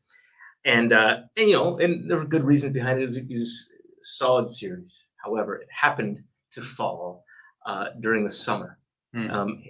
and 0.65 0.93
uh, 0.93 1.21
and 1.37 1.49
you 1.49 1.55
know, 1.55 1.79
and 1.79 2.11
there 2.11 2.17
were 2.19 2.25
good 2.25 2.45
reasons 2.45 2.73
behind 2.73 2.99
it. 2.99 3.05
It 3.05 3.07
was, 3.07 3.17
it 3.19 3.29
was 3.31 3.71
a 4.01 4.05
solid 4.05 4.51
series. 4.51 5.09
However, 5.25 5.57
it 5.57 5.69
happened 5.71 6.23
to 6.53 6.61
fall 6.61 7.25
uh, 7.67 7.89
during 8.01 8.25
the 8.25 8.31
summer 8.31 8.79
Hmm. 9.15 9.31
um, 9.31 9.63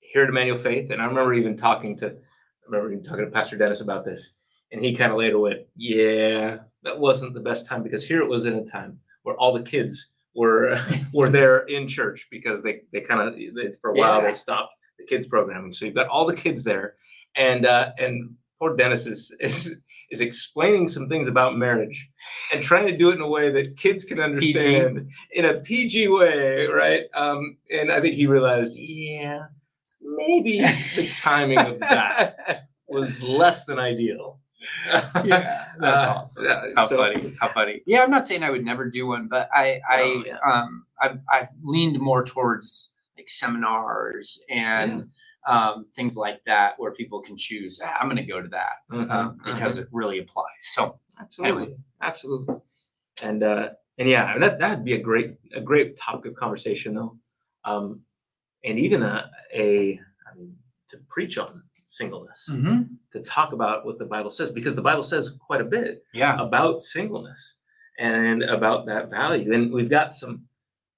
here 0.00 0.22
at 0.22 0.30
Emmanuel 0.30 0.56
Faith, 0.56 0.90
and 0.90 1.02
I 1.02 1.04
remember 1.04 1.34
even 1.34 1.54
talking 1.56 1.96
to 1.98 2.06
I 2.06 2.66
remember 2.66 2.92
even 2.92 3.04
talking 3.04 3.26
to 3.26 3.30
Pastor 3.30 3.58
Dennis 3.58 3.82
about 3.82 4.04
this, 4.06 4.34
and 4.72 4.82
he 4.84 4.94
kind 4.94 5.12
of 5.12 5.18
later 5.18 5.38
went, 5.38 5.60
"Yeah, 5.76 6.58
that 6.82 6.98
wasn't 6.98 7.34
the 7.34 7.40
best 7.40 7.66
time 7.66 7.82
because 7.82 8.06
here 8.06 8.20
it 8.22 8.28
was 8.28 8.44
in 8.46 8.54
a 8.54 8.64
time 8.66 8.98
where 9.22 9.36
all 9.36 9.52
the 9.52 9.62
kids 9.62 10.10
were 10.34 10.78
were 11.12 11.28
there 11.30 11.60
in 11.60 11.88
church 11.88 12.28
because 12.30 12.62
they 12.62 12.82
they 12.92 13.00
kind 13.00 13.20
of 13.20 13.34
for 13.80 13.90
a 13.90 13.94
while 13.94 14.22
Yeah. 14.22 14.28
they 14.28 14.34
stopped 14.34 14.72
the 14.98 15.04
kids 15.06 15.26
programming. 15.26 15.72
So 15.72 15.84
you've 15.84 15.94
got 15.94 16.08
all 16.08 16.26
the 16.26 16.36
kids 16.36 16.64
there, 16.64 16.96
and 17.36 17.66
uh, 17.66 17.92
and 17.98 18.34
poor 18.58 18.76
Dennis 18.76 19.06
is 19.06 19.34
is 19.40 19.76
is 20.10 20.20
explaining 20.22 20.88
some 20.88 21.06
things 21.08 21.28
about 21.28 21.58
marriage 21.58 22.08
and 22.52 22.62
trying 22.62 22.86
to 22.86 22.96
do 22.96 23.10
it 23.10 23.16
in 23.16 23.20
a 23.20 23.28
way 23.28 23.50
that 23.52 23.76
kids 23.76 24.04
can 24.04 24.18
understand 24.20 25.10
in 25.32 25.44
a 25.44 25.60
PG 25.60 26.08
way, 26.08 26.66
right? 26.66 27.02
Um, 27.12 27.58
and 27.70 27.92
I 27.92 28.00
think 28.00 28.14
he 28.14 28.26
realized, 28.26 28.74
yeah, 28.78 29.40
maybe 30.00 30.60
the 30.60 31.14
timing 31.20 31.58
of 31.58 31.78
that 31.80 32.68
was 32.86 33.22
less 33.22 33.66
than 33.66 33.78
ideal. 33.78 34.40
yeah, 35.24 35.66
that's 35.78 36.04
Uh, 36.06 36.14
awesome. 36.16 36.44
yeah, 36.44 36.62
How 36.76 36.86
so- 36.86 36.96
funny! 36.96 37.30
How 37.40 37.48
funny! 37.48 37.82
Yeah, 37.86 38.02
I'm 38.02 38.10
not 38.10 38.26
saying 38.26 38.42
I 38.42 38.50
would 38.50 38.64
never 38.64 38.88
do 38.90 39.06
one, 39.06 39.28
but 39.28 39.48
I, 39.54 39.80
I, 39.88 40.00
Oh, 40.02 40.22
yeah. 40.26 40.38
um, 40.44 40.86
I've, 41.00 41.18
I've 41.32 41.48
leaned 41.62 41.98
more 42.00 42.24
towards 42.24 42.92
like 43.16 43.28
seminars 43.28 44.42
and 44.50 45.08
um, 45.46 45.86
things 45.94 46.16
like 46.16 46.40
that, 46.46 46.74
where 46.78 46.92
people 46.92 47.20
can 47.22 47.36
choose. 47.36 47.80
"Ah, 47.82 47.96
I'm 48.00 48.06
going 48.08 48.16
to 48.16 48.22
go 48.24 48.40
to 48.42 48.48
that 48.48 48.76
Mhm, 48.90 49.10
um, 49.10 49.38
because 49.44 49.76
mhm. 49.78 49.82
it 49.82 49.88
really 49.92 50.18
applies. 50.18 50.46
So 50.60 50.98
absolutely, 51.20 51.76
absolutely, 52.02 52.56
and 53.22 53.42
uh, 53.42 53.70
and 53.98 54.08
yeah, 54.08 54.34
and 54.34 54.42
that 54.42 54.58
that'd 54.58 54.84
be 54.84 54.94
a 54.94 55.00
great 55.00 55.36
a 55.54 55.60
great 55.60 55.96
topic 55.96 56.32
of 56.32 56.36
conversation 56.36 56.94
though. 56.94 57.16
Um, 57.64 58.02
and 58.64 58.78
even 58.78 59.02
a 59.02 59.30
a 59.54 60.00
I 60.30 60.34
mean, 60.36 60.56
to 60.88 60.98
preach 61.08 61.38
on 61.38 61.62
singleness, 61.88 62.48
Mhm. 62.52 62.86
to 63.12 63.20
talk 63.20 63.52
about 63.54 63.86
what 63.86 63.98
the 63.98 64.04
Bible 64.04 64.30
says, 64.30 64.52
because 64.52 64.76
the 64.76 64.82
Bible 64.82 65.02
says 65.02 65.30
quite 65.30 65.62
a 65.62 65.64
bit 65.64 66.04
Yeah. 66.12 66.38
about 66.40 66.82
singleness 66.82 67.56
and 67.98 68.42
about 68.42 68.86
that 68.86 69.08
value. 69.10 69.52
And 69.54 69.72
we've 69.72 69.88
got 69.88 70.14
some, 70.14 70.46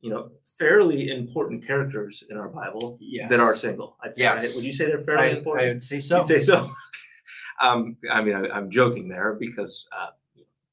you 0.01 0.11
know, 0.11 0.33
fairly 0.59 1.11
important 1.11 1.65
characters 1.65 2.25
in 2.29 2.37
our 2.37 2.49
Bible 2.49 2.99
Yes. 3.01 3.31
that 3.31 3.39
are 3.41 3.55
single. 3.57 3.97
I'd 4.03 4.15
say. 4.17 4.23
Yes. 4.25 4.57
Would 4.57 4.65
you 4.65 4.73
say 4.73 4.87
they're 4.87 4.99
fairly 4.99 5.29
I, 5.29 5.31
important? 5.39 5.67
I 5.69 5.73
would 5.73 5.83
say 5.83 6.01
so. 6.01 6.19
You'd 6.19 6.27
say 6.27 6.41
so. 6.41 6.69
um, 7.63 7.97
I 8.11 8.21
mean, 8.23 8.35
I, 8.35 8.49
I'm 8.51 8.69
joking 8.71 9.09
there 9.09 9.35
because 9.35 9.89
uh, 9.97 10.11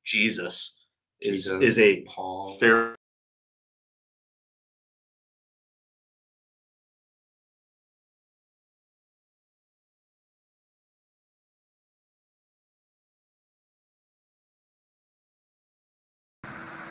Jesus 0.04 0.74
is 1.22 1.44
Jesus, 1.46 1.62
is 1.62 1.80
a 1.80 2.02
Paul. 2.08 2.58
fair. 2.60 2.97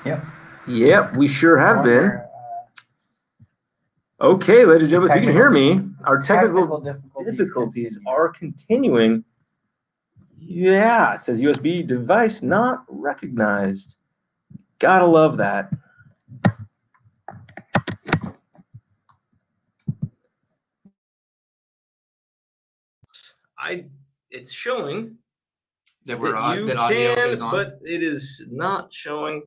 Yep. 0.06 0.24
Yep, 0.68 1.16
we 1.16 1.26
sure 1.26 1.58
have 1.58 1.82
been. 1.82 2.20
Okay, 4.20 4.64
ladies 4.64 4.82
and 4.84 4.90
gentlemen, 4.90 5.16
if 5.16 5.20
you 5.20 5.26
can 5.26 5.36
hear 5.36 5.50
me, 5.50 5.82
our 6.04 6.18
uh, 6.18 6.22
technical 6.22 6.80
difficulties, 6.80 7.36
difficulties 7.36 7.98
are 8.06 8.28
continuing. 8.28 9.24
Yeah, 10.38 11.14
it 11.14 11.24
says 11.24 11.42
USB 11.42 11.84
device 11.84 12.40
not 12.40 12.84
recognized. 12.88 13.96
Gotta 14.78 15.06
love 15.06 15.38
that. 15.38 15.72
I 23.58 23.86
it's 24.30 24.52
showing 24.52 25.16
that 26.04 26.20
we're 26.20 26.30
that 26.30 26.38
on, 26.38 26.58
you 26.58 26.66
that 26.66 26.76
audio 26.76 27.14
can, 27.16 27.28
is 27.28 27.40
on. 27.40 27.50
but 27.50 27.78
it 27.82 28.04
is 28.04 28.46
not 28.48 28.94
showing. 28.94 29.42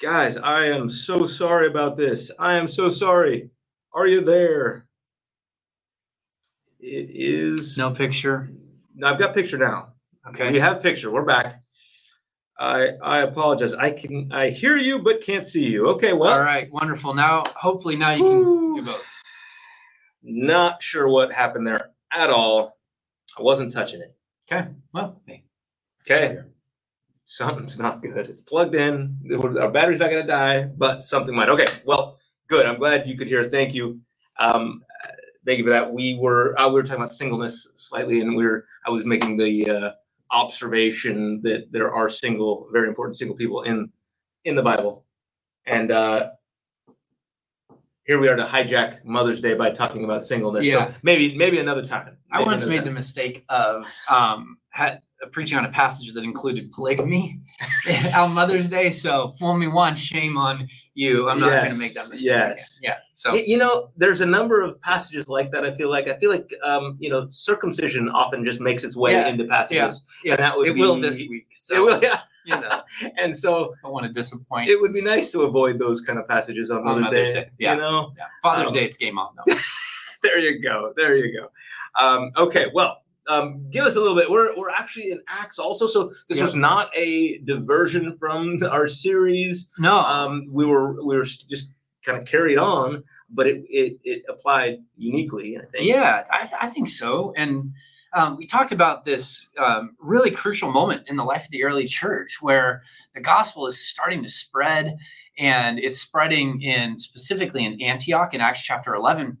Guys, 0.00 0.36
I 0.36 0.66
am 0.66 0.90
so 0.90 1.24
sorry 1.26 1.66
about 1.68 1.96
this. 1.96 2.30
I 2.38 2.54
am 2.54 2.68
so 2.68 2.90
sorry. 2.90 3.50
Are 3.94 4.06
you 4.06 4.20
there? 4.20 4.86
It 6.78 7.08
is. 7.10 7.78
no 7.78 7.90
picture. 7.92 8.50
No, 8.94 9.08
I've 9.08 9.18
got 9.18 9.34
picture 9.34 9.56
now. 9.56 9.94
Okay. 10.28 10.52
We 10.52 10.58
have 10.58 10.82
picture. 10.82 11.10
We're 11.10 11.24
back. 11.24 11.62
I 12.58 12.90
I 13.02 13.18
apologize. 13.20 13.72
I 13.74 13.90
can 13.90 14.32
I 14.32 14.50
hear 14.50 14.76
you 14.76 14.98
but 15.02 15.22
can't 15.22 15.44
see 15.44 15.66
you. 15.66 15.88
Okay, 15.90 16.12
well, 16.12 16.32
All 16.32 16.40
right. 16.40 16.70
Wonderful. 16.70 17.14
Now, 17.14 17.44
hopefully, 17.54 17.96
now 17.96 18.10
you 18.12 18.22
can 18.24 18.42
do 18.76 18.82
both. 18.82 19.06
not 20.22 20.82
sure 20.82 21.08
what 21.08 21.32
happened 21.32 21.66
there 21.66 21.90
at 22.12 22.30
all. 22.30 22.78
I 23.38 23.42
wasn't 23.42 23.72
touching 23.72 24.00
it. 24.00 24.14
Okay. 24.50 24.68
Well, 24.92 25.20
hey. 25.26 25.44
Okay. 26.02 26.38
Something's 27.28 27.76
not 27.76 28.02
good. 28.02 28.30
It's 28.30 28.40
plugged 28.40 28.76
in. 28.76 29.18
Our 29.60 29.70
battery's 29.70 29.98
not 29.98 30.10
going 30.10 30.24
to 30.24 30.32
die, 30.32 30.64
but 30.64 31.02
something 31.02 31.34
might. 31.34 31.48
Okay. 31.48 31.66
Well, 31.84 32.18
good. 32.46 32.64
I'm 32.66 32.78
glad 32.78 33.08
you 33.08 33.18
could 33.18 33.26
hear 33.26 33.40
us. 33.40 33.48
Thank 33.48 33.74
you. 33.74 34.00
Um, 34.38 34.84
thank 35.44 35.58
you 35.58 35.64
for 35.64 35.70
that. 35.70 35.92
We 35.92 36.16
were 36.20 36.56
uh, 36.58 36.68
we 36.68 36.74
were 36.74 36.84
talking 36.84 37.02
about 37.02 37.12
singleness 37.12 37.68
slightly, 37.74 38.20
and 38.20 38.36
we 38.36 38.44
were 38.44 38.66
I 38.86 38.90
was 38.90 39.04
making 39.04 39.38
the 39.38 39.68
uh, 39.68 39.90
observation 40.30 41.40
that 41.42 41.72
there 41.72 41.92
are 41.92 42.08
single, 42.08 42.68
very 42.72 42.86
important 42.86 43.16
single 43.16 43.36
people 43.36 43.62
in 43.62 43.90
in 44.44 44.54
the 44.54 44.62
Bible, 44.62 45.04
and 45.66 45.90
uh, 45.90 46.30
here 48.06 48.20
we 48.20 48.28
are 48.28 48.36
to 48.36 48.44
hijack 48.44 49.04
Mother's 49.04 49.40
Day 49.40 49.54
by 49.54 49.70
talking 49.70 50.04
about 50.04 50.22
singleness. 50.22 50.64
Yeah. 50.64 50.90
So 50.90 50.94
maybe 51.02 51.36
maybe 51.36 51.58
another 51.58 51.82
time. 51.82 52.16
I 52.30 52.44
once 52.44 52.64
made 52.64 52.76
time. 52.76 52.84
the 52.84 52.90
mistake 52.92 53.44
of 53.48 53.86
um, 54.08 54.58
had, 54.76 55.00
preaching 55.32 55.56
on 55.56 55.64
a 55.64 55.70
passage 55.70 56.12
that 56.12 56.22
included 56.22 56.70
polygamy 56.70 57.40
on 58.16 58.34
Mother's 58.34 58.68
Day. 58.68 58.90
So 58.90 59.30
fool 59.38 59.54
me 59.54 59.66
once, 59.66 59.98
shame 59.98 60.36
on 60.36 60.68
you. 60.94 61.28
I'm 61.30 61.40
not 61.40 61.62
going 61.62 61.72
to 61.72 61.78
make 61.78 61.94
that 61.94 62.08
mistake. 62.10 62.26
yes. 62.26 62.78
Again. 62.78 62.92
Yeah. 62.92 62.96
So 63.14 63.34
you 63.34 63.56
know 63.56 63.90
there's 63.96 64.20
a 64.20 64.26
number 64.26 64.60
of 64.62 64.78
passages 64.82 65.26
like 65.28 65.50
that 65.52 65.64
i 65.64 65.70
feel 65.70 65.88
like 65.88 66.06
i 66.06 66.18
feel 66.18 66.30
like 66.30 66.50
um 66.62 66.98
you 67.00 67.08
know 67.08 67.26
circumcision 67.30 68.10
often 68.10 68.44
just 68.44 68.60
makes 68.60 68.84
its 68.84 68.94
way 68.94 69.12
Yeah, 69.12 69.28
into 69.28 69.46
passages 69.46 70.04
yeah, 70.22 70.34
and 70.34 70.42
that 70.42 70.54
would 70.56 70.68
it 70.68 70.72
will 70.76 71.00
this 71.00 71.16
week. 71.16 71.46
So 71.54 71.74
It 71.76 71.80
will, 71.86 72.02
yeah. 72.10 72.20
you 72.44 72.60
know, 72.60 72.82
and 73.16 73.34
so 73.34 73.74
I 73.82 73.88
want 73.88 74.04
to 74.06 74.12
disappoint. 74.12 74.68
it 74.68 74.78
would 74.80 74.92
be 74.92 75.00
nice 75.00 75.32
to 75.32 75.42
avoid 75.42 75.78
those 75.78 76.02
kind 76.02 76.18
of 76.18 76.28
passages 76.28 76.70
on 76.70 76.78
On 76.78 76.84
mother's, 76.84 77.02
Mother's 77.04 77.34
day, 77.34 77.44
Day, 77.44 77.50
yeah. 77.58 77.72
you 77.74 77.80
know 77.80 78.12
yeah. 78.18 78.24
Father's 78.42 78.68
um, 78.68 78.74
Day, 78.74 78.84
it's 78.84 78.98
game 78.98 79.18
on 79.18 79.30
though. 79.46 79.54
there 80.22 80.38
you 80.38 80.60
go 80.62 80.92
there 80.96 81.16
you 81.16 81.28
go 81.40 81.48
um 82.04 82.30
okay 82.36 82.66
well 82.74 83.02
um, 83.28 83.68
give 83.70 83.84
us 83.84 83.96
a 83.96 84.00
little 84.00 84.16
bit. 84.16 84.30
We're, 84.30 84.56
we're 84.56 84.70
actually 84.70 85.10
in 85.10 85.20
Acts 85.28 85.58
also, 85.58 85.86
so 85.86 86.12
this 86.28 86.38
Yeah. 86.38 86.44
was 86.44 86.54
not 86.54 86.90
a 86.96 87.38
diversion 87.38 88.16
from 88.18 88.62
our 88.70 88.86
series. 88.86 89.68
No, 89.78 89.98
Um, 89.98 90.44
we 90.50 90.64
were 90.66 91.02
we 91.04 91.16
were 91.16 91.24
just 91.24 91.72
kind 92.04 92.18
of 92.18 92.24
carried 92.24 92.58
on, 92.58 93.02
but 93.30 93.46
it, 93.46 93.64
it 93.68 93.98
it 94.04 94.22
applied 94.28 94.78
uniquely. 94.96 95.58
I 95.58 95.62
think. 95.72 95.84
Yeah, 95.84 96.24
I, 96.30 96.48
I 96.62 96.68
think 96.68 96.88
so. 96.88 97.32
And 97.36 97.72
um, 98.12 98.36
we 98.36 98.46
talked 98.46 98.72
about 98.72 99.04
this 99.04 99.50
um, 99.58 99.96
really 100.00 100.30
crucial 100.30 100.70
moment 100.70 101.02
in 101.08 101.16
the 101.16 101.24
life 101.24 101.44
of 101.44 101.50
the 101.50 101.64
early 101.64 101.86
church 101.86 102.38
where 102.40 102.82
the 103.14 103.20
gospel 103.20 103.66
is 103.66 103.78
starting 103.78 104.22
to 104.22 104.30
spread 104.30 104.96
and 105.38 105.78
it's 105.78 106.00
spreading 106.00 106.62
in 106.62 106.98
specifically 106.98 107.64
in 107.66 107.82
Antioch 107.82 108.32
in 108.32 108.40
Acts 108.40 108.62
chapter 108.62 108.94
11. 108.94 109.36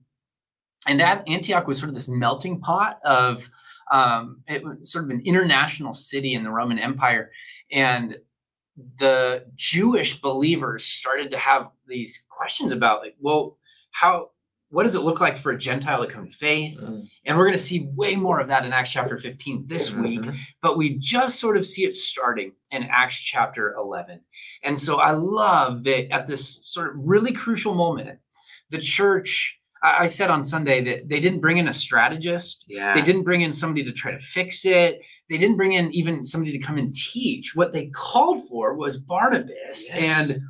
And 0.88 1.00
that 1.00 1.26
Antioch 1.26 1.66
was 1.66 1.78
sort 1.78 1.88
of 1.88 1.94
this 1.94 2.08
melting 2.08 2.60
pot 2.60 2.98
of 3.04 3.48
um, 3.92 4.42
it 4.48 4.64
was 4.64 4.90
sort 4.90 5.04
of 5.04 5.10
an 5.10 5.22
international 5.24 5.92
city 5.92 6.34
in 6.34 6.42
the 6.42 6.50
Roman 6.50 6.78
Empire. 6.78 7.30
And 7.70 8.16
the 8.98 9.46
Jewish 9.54 10.20
believers 10.20 10.84
started 10.84 11.30
to 11.30 11.38
have 11.38 11.70
these 11.86 12.26
questions 12.30 12.72
about 12.72 13.00
like, 13.00 13.16
well, 13.20 13.58
how 13.90 14.30
what 14.70 14.82
does 14.82 14.96
it 14.96 15.02
look 15.02 15.20
like 15.20 15.38
for 15.38 15.52
a 15.52 15.56
Gentile 15.58 16.04
to 16.04 16.12
come 16.12 16.26
to 16.28 16.36
faith? 16.36 16.76
Mm. 16.82 17.08
And 17.24 17.38
we're 17.38 17.44
going 17.44 17.56
to 17.56 17.62
see 17.62 17.88
way 17.94 18.16
more 18.16 18.40
of 18.40 18.48
that 18.48 18.66
in 18.66 18.72
Acts 18.72 18.90
chapter 18.92 19.16
15 19.16 19.64
this 19.68 19.92
week, 19.94 20.20
Mhm. 20.20 20.36
but 20.60 20.76
we 20.76 20.98
just 20.98 21.38
sort 21.38 21.56
of 21.56 21.64
see 21.64 21.84
it 21.84 21.94
starting 21.94 22.52
in 22.72 22.82
Acts 22.82 23.18
chapter 23.20 23.74
11. 23.74 24.22
And 24.64 24.76
so 24.78 24.96
I 24.96 25.12
love 25.12 25.84
that 25.84 26.12
at 26.12 26.26
this 26.26 26.66
sort 26.66 26.88
of 26.88 26.94
really 26.98 27.32
crucial 27.32 27.76
moment, 27.76 28.18
the 28.70 28.78
church, 28.78 29.60
I, 30.00 30.06
said 30.06 30.30
on 30.30 30.44
Sunday 30.44 30.82
that 30.84 31.08
they 31.08 31.20
didn't 31.20 31.40
bring 31.40 31.58
in 31.58 31.68
a 31.68 31.72
strategist. 31.72 32.66
Yeah. 32.68 32.94
They 32.94 33.02
didn't 33.02 33.24
bring 33.24 33.42
in 33.42 33.52
somebody 33.52 33.84
to 33.84 33.92
try 33.92 34.12
to 34.12 34.18
fix 34.18 34.64
it. 34.64 35.00
They 35.28 35.38
didn't 35.38 35.56
bring 35.56 35.72
in 35.72 35.92
even 35.94 36.24
somebody 36.24 36.52
to 36.52 36.58
come 36.58 36.76
and 36.78 36.94
teach. 36.94 37.52
What 37.54 37.72
they 37.72 37.86
called 37.88 38.46
for 38.48 38.74
was 38.74 38.96
Barnabas. 38.98 39.88
Yes. 39.88 39.90
And 39.92 40.40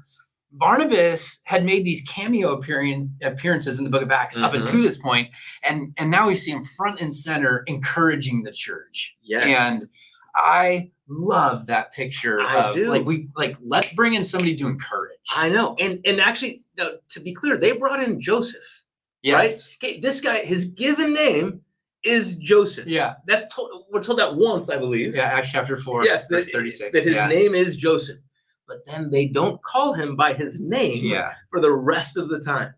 Barnabas 0.52 1.43
had 1.45 1.64
made 1.64 1.85
these 1.85 2.02
cameo 2.09 2.52
appearance, 2.52 3.09
appearances 3.23 3.78
in 3.78 3.85
the 3.85 3.90
book 3.90 4.02
of 4.02 4.11
Acts 4.11 4.37
up 4.38 4.52
Mhm. 4.52 4.61
until 4.61 4.83
this 4.83 4.97
point, 4.97 5.28
and 5.62 5.93
and 5.99 6.11
now 6.11 6.28
we 6.28 6.35
see 6.35 6.50
him 6.50 6.64
front 6.64 7.00
and 7.00 7.14
center 7.14 7.62
encouraging 7.66 8.43
the 8.43 8.52
church. 8.52 9.16
Yes. 9.23 9.45
And 9.47 9.88
I 10.35 10.93
love 11.09 11.66
that 11.66 11.93
picture 11.93 12.40
I 12.40 12.69
of 12.69 12.75
do. 12.75 12.90
like 12.90 13.05
we 13.05 13.28
like 13.37 13.57
let's 13.62 13.93
bring 13.95 14.14
in 14.14 14.25
somebody 14.25 14.57
to 14.57 14.66
encourage. 14.66 15.19
I 15.35 15.49
know. 15.50 15.76
And 15.78 16.00
and 16.07 16.21
actually, 16.21 16.64
now, 16.78 16.90
to 17.11 17.21
be 17.21 17.35
clear, 17.35 17.59
they 17.59 17.73
brought 17.76 18.02
in 18.02 18.21
Joseph. 18.21 18.75
Right? 19.35 19.52
Okay, 19.83 20.00
this 20.00 20.21
guy, 20.21 20.38
his 20.38 20.66
given 20.66 21.12
name 21.14 21.62
is 22.04 22.37
Joseph. 22.38 22.87
Yeah. 22.87 23.14
That's 23.26 23.52
told, 23.54 23.85
we're 23.90 24.02
told 24.02 24.18
that 24.18 24.37
once, 24.37 24.71
I 24.71 24.78
believe. 24.78 25.14
Yeah. 25.14 25.25
Acts 25.25 25.52
chapter 25.52 25.76
four. 25.76 26.04
Yes, 26.04 26.28
verse 26.28 26.47
that, 26.47 26.52
thirty 26.52 26.71
six. 26.71 26.92
that 26.92 27.02
his 27.02 27.14
yeah. 27.14 27.26
name 27.28 27.54
is 27.54 27.76
Joseph. 27.76 28.18
But 28.68 28.85
then 28.87 29.11
they 29.11 29.28
don't 29.28 29.62
call 29.62 29.92
him 29.95 30.16
by 30.16 30.33
his 30.33 30.61
name 30.61 31.04
Yeah. 31.04 31.33
for 31.50 31.61
the 31.61 31.73
rest 31.73 32.16
of 32.16 32.28
the 32.28 32.40
time. 32.40 32.75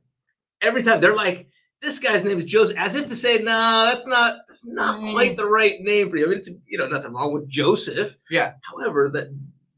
Every 0.61 0.83
time 0.83 1.00
they're 1.00 1.14
like, 1.14 1.49
this 1.81 1.99
guy's 1.99 2.25
name 2.25 2.38
is 2.38 2.45
Joseph, 2.45 2.76
as 2.76 2.97
if 2.97 3.07
to 3.09 3.17
say, 3.17 3.38
no, 3.38 3.90
that's 3.93 4.07
not 4.07 4.35
that's 4.49 4.67
not 4.67 5.00
Mm. 5.00 5.12
quite 5.12 5.37
the 5.37 5.47
right 5.47 5.81
name 5.81 6.11
for 6.11 6.17
you. 6.17 6.26
I 6.26 6.28
mean, 6.28 6.38
it's 6.38 6.50
you 6.67 6.78
know, 6.78 6.88
nothing 6.88 7.12
wrong 7.12 7.33
with 7.33 7.49
Joseph. 7.49 8.17
Yeah. 8.31 8.55
However, 8.62 9.11
that 9.14 9.28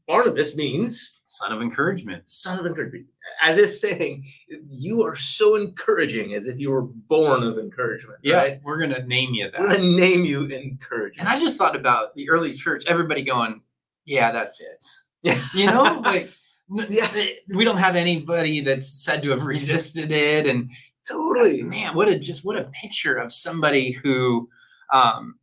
Barnabas 0.07 0.55
means 0.55 1.20
Son 1.31 1.53
of 1.53 1.61
encouragement. 1.61 2.27
son 2.27 2.59
of 2.59 2.65
encouragement, 2.65 3.05
as 3.41 3.57
if 3.57 3.73
saying, 3.73 4.25
you 4.69 5.01
are 5.01 5.15
so 5.15 5.55
encouraging, 5.55 6.33
as 6.33 6.49
if 6.49 6.59
you 6.59 6.69
were 6.69 6.81
born 6.81 7.41
of 7.41 7.57
encouragement. 7.57 8.19
Yeah. 8.21 8.35
Right? 8.35 8.61
We're 8.65 8.77
gonna 8.77 9.07
name 9.07 9.33
you 9.33 9.49
that. 9.49 9.57
We're 9.57 9.69
gonna 9.77 9.95
name 9.95 10.25
you 10.25 10.43
encouragement. 10.51 11.21
And 11.21 11.29
I 11.29 11.39
just 11.39 11.55
thought 11.55 11.73
about 11.73 12.13
the 12.15 12.29
early 12.29 12.51
church, 12.51 12.83
everybody 12.85 13.21
going, 13.21 13.61
yeah, 14.03 14.29
that 14.33 14.57
fits. 14.57 15.05
Yeah. 15.23 15.39
You 15.55 15.67
know, 15.67 16.01
like 16.03 16.31
Yeah. 16.89 17.09
we 17.53 17.63
don't 17.63 17.77
have 17.77 17.95
anybody 17.95 18.59
that's 18.59 18.89
said 18.89 19.23
to 19.23 19.29
have 19.29 19.45
resisted 19.45 20.11
it. 20.11 20.47
And 20.47 20.69
totally. 21.09 21.61
man, 21.63 21.95
what 21.95 22.09
a 22.09 22.19
just 22.19 22.43
what 22.43 22.57
a 22.57 22.65
picture 22.73 23.15
of 23.15 23.31
somebody 23.31 23.91
who 23.91 24.49
um 24.91 25.35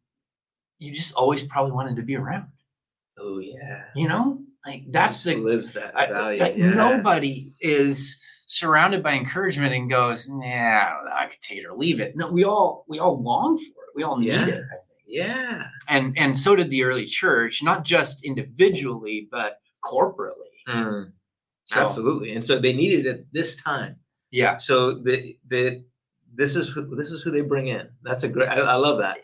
you 0.78 0.92
just 0.92 1.14
always 1.14 1.44
probably 1.46 1.72
wanted 1.72 1.96
to 1.96 2.02
be 2.02 2.14
around. 2.14 2.48
Oh 3.18 3.38
yeah. 3.38 3.84
You 3.96 4.06
know? 4.08 4.42
Like 4.66 4.84
that's 4.90 5.22
the 5.22 5.36
lives 5.36 5.72
that 5.74 5.96
I- 5.96 6.06
value. 6.06 6.40
like 6.40 6.56
yeah. 6.56 6.70
nobody 6.74 7.54
is 7.60 8.20
surrounded 8.46 9.02
by 9.02 9.12
encouragement 9.12 9.72
and 9.74 9.88
goes, 9.90 10.28
nah, 10.28 10.44
I 10.44 10.94
I 11.12 11.26
could 11.26 11.40
take 11.40 11.58
it 11.58 11.66
or 11.66 11.76
leave 11.76 12.00
it. 12.00 12.16
No, 12.16 12.28
we 12.30 12.44
all 12.44 12.84
we 12.88 12.98
all 12.98 13.22
long 13.22 13.56
for 13.58 13.62
it. 13.64 13.92
We 13.94 14.02
all 14.02 14.16
need 14.18 14.28
Yeah. 14.28 14.42
it, 14.46 14.48
I 14.48 14.76
think. 14.86 14.98
Yeah. 15.06 15.66
And 15.88 16.16
and 16.18 16.36
so 16.38 16.54
did 16.56 16.70
the 16.70 16.82
early 16.84 17.06
church, 17.06 17.62
not 17.62 17.84
just 17.84 18.24
individually, 18.24 19.28
but 19.30 19.58
corporately. 19.84 20.52
Mm, 20.68 21.12
So 21.64 21.84
absolutely. 21.84 22.32
And 22.34 22.44
so 22.44 22.58
they 22.58 22.72
needed 22.74 23.06
it 23.06 23.26
this 23.32 23.56
time. 23.62 23.96
yeah. 24.30 24.58
So 24.58 24.94
the 24.94 25.36
the 25.48 25.84
this 26.34 26.56
is 26.56 26.68
who 26.68 26.94
this 26.94 27.10
is 27.10 27.22
who 27.22 27.30
they 27.30 27.40
bring 27.40 27.68
in. 27.68 27.88
That's 28.02 28.22
a 28.22 28.28
great. 28.28 28.48
I, 28.50 28.56
I 28.60 28.74
love 28.74 28.98
that. 28.98 29.18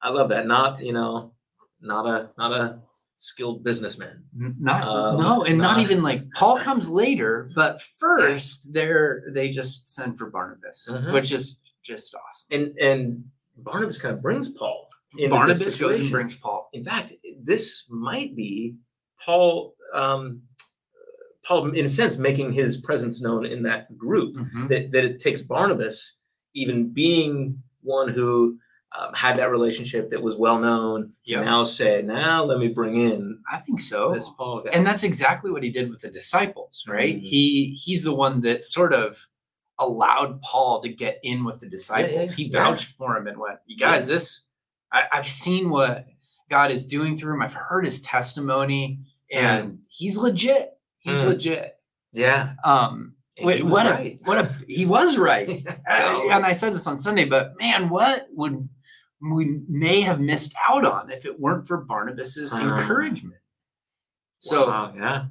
I 0.00 0.08
love 0.10 0.30
that. 0.30 0.46
Not 0.46 0.82
you 0.82 0.92
know, 0.94 1.34
not 1.80 2.06
a 2.06 2.30
not 2.38 2.52
a 2.52 2.80
skilled 3.22 3.62
businessman. 3.64 4.22
Not 4.34 4.82
Um, 4.86 5.20
no, 5.20 5.44
and 5.44 5.58
not 5.58 5.76
not- 5.76 5.82
even 5.82 6.02
like 6.02 6.30
Paul 6.32 6.58
comes 6.68 6.88
later, 6.88 7.50
but 7.54 7.82
first 7.82 8.72
they're 8.72 9.24
they 9.34 9.50
just 9.50 9.92
send 9.92 10.16
for 10.18 10.30
Barnabas, 10.30 10.88
Mhm. 10.90 11.12
which 11.12 11.32
is 11.32 11.60
just 11.84 12.14
awesome. 12.14 12.46
And 12.50 12.78
and 12.78 13.24
Barnabas 13.56 13.98
kind 13.98 14.14
of 14.14 14.22
brings 14.22 14.48
Paul. 14.50 14.88
Barnabas 15.28 15.74
goes 15.76 15.98
and 15.98 16.10
brings 16.10 16.36
Paul. 16.36 16.68
In 16.72 16.84
fact, 16.84 17.12
this 17.42 17.86
might 17.90 18.36
be 18.36 18.76
Paul. 19.24 19.74
Um, 19.92 20.42
Paul, 21.44 21.70
in 21.72 21.86
a 21.86 21.88
sense, 21.88 22.18
making 22.18 22.52
his 22.52 22.76
presence 22.80 23.20
known 23.22 23.46
in 23.46 23.62
that 23.64 23.96
group. 23.98 24.34
Mhm. 24.36 24.68
that, 24.68 24.92
that 24.92 25.04
it 25.04 25.18
takes 25.20 25.40
Barnabas, 25.42 26.16
even 26.54 26.90
being 26.92 27.60
one 27.82 28.08
who 28.10 28.58
um, 28.96 29.12
had 29.14 29.36
that 29.36 29.50
relationship 29.50 30.10
that 30.10 30.22
was 30.22 30.36
well 30.36 30.58
known, 30.58 31.10
Yeah. 31.24 31.40
now 31.42 31.64
say, 31.64 32.00
now 32.02 32.42
let 32.44 32.58
me 32.58 32.68
bring 32.68 32.96
in 32.96 33.38
I 33.52 33.58
think 33.58 33.80
so. 33.80 34.12
this 34.14 34.28
Paul 34.36 34.62
guy. 34.62 34.70
and 34.72 34.86
that's 34.86 35.02
exactly 35.02 35.50
what 35.50 35.62
he 35.62 35.70
did 35.70 35.90
with 35.90 36.00
the 36.00 36.10
disciples 36.10 36.84
right 36.88 37.16
Mhm. 37.16 37.22
he 37.22 37.78
he's 37.84 38.02
the 38.04 38.14
one 38.14 38.40
that 38.42 38.62
sort 38.62 38.92
of 38.94 39.18
allowed 39.78 40.40
paul 40.42 40.80
to 40.82 40.88
get 40.88 41.20
in 41.22 41.44
with 41.44 41.60
the 41.60 41.68
disciples 41.68 42.32
he 42.32 42.44
yeah. 42.44 42.64
vouched 42.64 42.86
for 42.86 43.16
him 43.16 43.26
and 43.28 43.38
went 43.38 43.58
you 43.66 43.76
guys 43.76 44.06
this 44.08 44.46
I, 44.90 45.04
i've 45.12 45.28
seen 45.28 45.70
what 45.70 46.06
god 46.50 46.70
is 46.72 46.86
doing 46.88 47.16
through 47.16 47.34
him 47.34 47.42
i've 47.42 47.52
heard 47.54 47.84
his 47.84 48.00
testimony 48.00 49.00
and 49.30 49.78
he's 49.88 50.16
legit 50.16 50.72
he's 50.98 51.22
Mm. 51.22 51.28
legit 51.28 51.74
yeah, 52.12 52.54
um 52.64 53.14
wait, 53.40 53.64
what 53.64 53.86
right. 53.86 54.18
a 54.20 54.28
what 54.28 54.38
a 54.38 54.52
he 54.66 54.84
was 54.86 55.16
right 55.18 55.48
and 55.86 56.44
i 56.44 56.52
said 56.54 56.74
this 56.74 56.86
on 56.88 56.98
sunday 56.98 57.26
but 57.26 57.52
man 57.60 57.88
what 57.88 58.26
would 58.32 58.68
we 59.20 59.60
may 59.68 60.00
have 60.00 60.20
missed 60.20 60.54
out 60.68 60.84
on 60.84 61.10
if 61.10 61.24
it 61.26 61.38
weren't 61.40 61.66
for 61.66 61.78
barnabas's 61.78 62.52
encouragement 62.56 63.40
so 64.38 64.66
Wow, 64.68 64.92
yeah, 64.96 65.24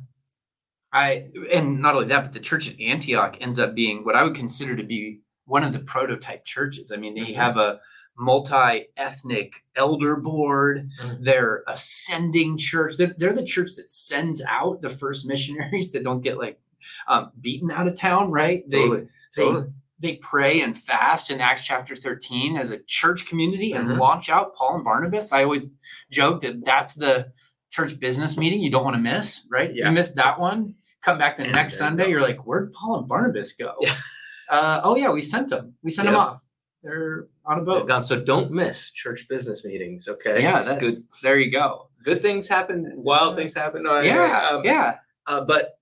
I 0.92 1.28
and 1.54 1.82
not 1.82 1.96
only 1.96 2.08
that, 2.08 2.24
but 2.24 2.34
the 2.34 2.40
church 2.42 2.70
at 2.70 2.80
Antioch 2.82 3.38
ends 3.40 3.58
up 3.60 3.74
being 3.76 4.04
what 4.04 4.16
I 4.16 4.24
would 4.24 4.36
consider 4.36 4.76
to 4.76 4.84
be 4.84 5.22
one 5.46 5.64
of 5.64 5.72
the 5.72 5.80
prototype 5.80 6.44
churches. 6.44 6.92
I 6.92 6.98
mean, 6.98 7.16
they 7.16 7.32
Mhm. 7.32 7.36
have 7.36 7.56
a 7.58 7.80
multi-ethnic 8.18 9.54
elder 9.76 10.18
board. 10.18 10.90
Mhm. 11.02 11.24
They're 11.24 11.64
a 11.68 11.78
sending 11.78 12.58
church. 12.58 12.98
They're, 12.98 13.14
they're 13.18 13.34
the 13.34 13.46
church 13.46 13.76
that 13.78 13.90
sends 13.90 14.42
out 14.48 14.82
the 14.82 14.90
first 14.90 15.26
missionaries 15.28 15.92
that 15.94 16.04
don't 16.04 16.22
get 16.22 16.38
like 16.38 16.60
um, 17.08 17.32
beaten 17.40 17.72
out 17.72 17.88
of 17.88 17.96
town, 17.96 18.32
right? 18.32 18.64
They 18.70 18.80
totally, 18.82 19.08
they- 19.36 19.44
totally. 19.44 19.68
They 20.00 20.18
pray 20.18 20.62
and 20.62 20.78
fast 20.78 21.32
in 21.32 21.42
Acts 21.42 21.66
chapter 21.66 21.96
13 21.96 22.56
as 22.58 22.72
a 22.72 22.80
church 22.84 23.26
community 23.28 23.74
and 23.74 23.88
Mhm. 23.90 23.98
launch 23.98 24.30
out 24.30 24.56
Paul 24.56 24.76
and 24.76 24.84
Barnabas. 24.84 25.34
I 25.34 25.44
always 25.44 25.72
joke 26.12 26.42
that 26.42 26.64
that's 26.66 26.94
the 26.94 27.32
church 27.72 28.00
business 28.00 28.38
meeting 28.38 28.62
you 28.62 28.70
don't 28.70 28.84
want 28.84 28.96
to 28.96 29.02
miss, 29.02 29.46
right? 29.52 29.74
Yeah. 29.74 29.88
You 29.88 29.94
missed 29.96 30.16
that 30.16 30.40
one. 30.40 30.76
Come 31.02 31.18
back 31.18 31.36
the 31.38 31.44
And 31.44 31.52
next 31.54 31.78
Sunday, 31.78 32.04
go. 32.06 32.10
you're 32.10 32.22
like, 32.22 32.46
where'd 32.46 32.74
Paul 32.74 33.00
and 33.00 33.08
Barnabas 33.08 33.54
go? 33.54 33.74
Yeah. 33.82 33.94
Uh, 34.50 34.80
oh, 34.86 34.96
yeah, 34.96 35.12
we 35.12 35.22
sent 35.22 35.50
them. 35.50 35.74
We 35.84 35.92
sent 35.92 36.06
them 36.08 36.16
off. 36.16 36.42
They're 36.82 37.28
on 37.46 37.60
a 37.60 37.62
boat. 37.64 37.86
gone. 37.86 38.02
So 38.02 38.18
don't 38.24 38.50
miss 38.50 38.92
church 38.92 39.28
business 39.28 39.66
meetings. 39.66 40.08
Okay. 40.08 40.42
Yeah, 40.42 40.64
that's 40.64 40.80
good. 40.80 40.94
there 41.22 41.38
you 41.38 41.52
go. 41.52 41.90
Good 42.06 42.22
things 42.22 42.48
happen. 42.48 42.94
Wild 42.96 43.36
things 43.36 43.54
happen. 43.54 43.84
No, 43.84 44.00
Yeah, 44.00 44.48
um, 44.54 44.62
yeah. 44.64 45.00
Uh, 45.26 45.44
but 45.44 45.77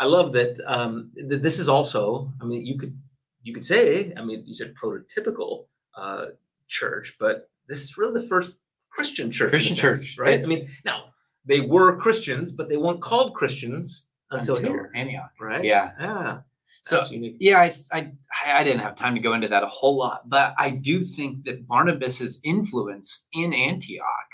I 0.00 0.06
love 0.06 0.32
that 0.32 0.58
um, 0.66 1.12
th- 1.14 1.42
this 1.42 1.58
is 1.58 1.68
also. 1.68 2.32
I 2.40 2.44
mean, 2.46 2.64
you 2.66 2.76
could 2.78 2.98
you 3.42 3.52
could 3.54 3.64
say. 3.64 4.12
I 4.16 4.22
mean, 4.24 4.42
you 4.46 4.54
said 4.54 4.74
prototypical 4.74 5.66
uh, 5.96 6.26
church, 6.66 7.16
but 7.20 7.48
this 7.68 7.82
is 7.84 7.96
really 7.98 8.20
the 8.20 8.26
first 8.26 8.54
Christian 8.90 9.30
church. 9.30 9.50
Christian 9.50 9.76
sense, 9.76 9.98
church. 10.00 10.18
right? 10.18 10.34
It's- 10.34 10.46
I 10.46 10.48
mean, 10.48 10.68
now 10.84 10.98
they 11.44 11.60
were 11.60 11.96
Christians, 11.96 12.52
but 12.52 12.68
they 12.68 12.76
weren't 12.76 13.00
called 13.00 13.34
Christians 13.34 14.06
until, 14.30 14.56
here, 14.56 14.90
Antioch. 14.94 15.30
right? 15.40 15.64
Yeah. 15.64 15.92
Yeah. 16.00 16.38
So 16.82 16.96
That's 16.96 17.10
unique. 17.10 17.36
Yeah, 17.40 17.58
I 17.92 18.64
didn't 18.64 18.78
have 18.80 18.94
time 18.94 19.14
to 19.14 19.20
go 19.20 19.34
into 19.34 19.48
that 19.48 19.62
a 19.62 19.66
whole 19.66 19.96
lot, 19.98 20.28
but 20.28 20.54
I 20.56 20.70
do 20.70 21.02
think 21.02 21.44
that 21.44 21.66
Barnabas's 21.66 22.40
influence 22.44 23.26
in 23.32 23.52
Antioch, 23.52 24.30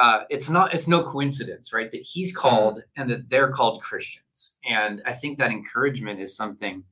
uh, 0.00 0.24
it's 0.30 0.48
not, 0.48 0.72
it's 0.74 0.88
no 0.88 1.02
coincidence, 1.02 1.72
right? 1.72 1.90
That 1.90 2.06
he's 2.12 2.34
called 2.34 2.82
and 2.96 3.10
that 3.10 3.28
they're 3.30 3.50
called 3.50 3.82
Christians, 3.82 4.58
and 4.68 5.02
I 5.04 5.12
think 5.12 5.38
that 5.38 5.50
encouragement 5.50 6.20
is 6.20 6.34
something 6.34 6.84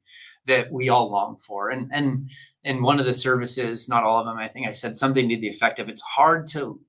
that 0.47 0.73
we 0.73 0.89
all 0.89 1.11
long 1.11 1.39
for. 1.39 1.71
And 1.71 1.91
and 1.93 2.31
in 2.65 2.83
one 2.83 3.01
of 3.01 3.07
the 3.07 3.15
services, 3.15 3.89
not 3.89 4.05
all 4.05 4.21
of 4.21 4.27
them, 4.27 4.39
I 4.39 4.49
think 4.49 4.69
I 4.69 4.73
said 4.73 4.97
something 4.97 5.29
to 5.29 5.41
the 5.41 5.49
effect 5.49 5.79
of, 5.79 5.89
it's 5.89 6.03
hard 6.03 6.47
to 6.49 6.81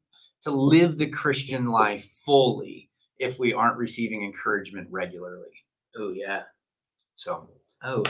to 0.43 0.51
live 0.51 0.97
the 0.97 1.08
Christian 1.08 1.67
life 1.67 2.05
fully 2.25 2.89
if 3.17 3.39
we 3.39 3.53
aren't 3.53 3.77
receiving 3.77 4.23
encouragement 4.23 4.88
regularly. 4.91 5.65
Oh 5.95 6.12
yeah. 6.12 6.43
So 7.15 7.49
Oh. 7.84 8.03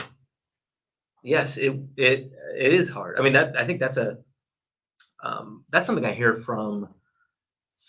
Yes, 1.22 1.56
it 1.58 1.78
it 1.96 2.32
it 2.56 2.72
is 2.72 2.90
hard. 2.90 3.18
I 3.18 3.22
mean 3.22 3.34
that 3.34 3.56
I 3.56 3.64
think 3.64 3.80
that's 3.80 3.96
a 3.96 4.18
um, 5.22 5.64
that's 5.70 5.86
something 5.86 6.04
I 6.04 6.12
hear 6.12 6.34
from 6.34 6.88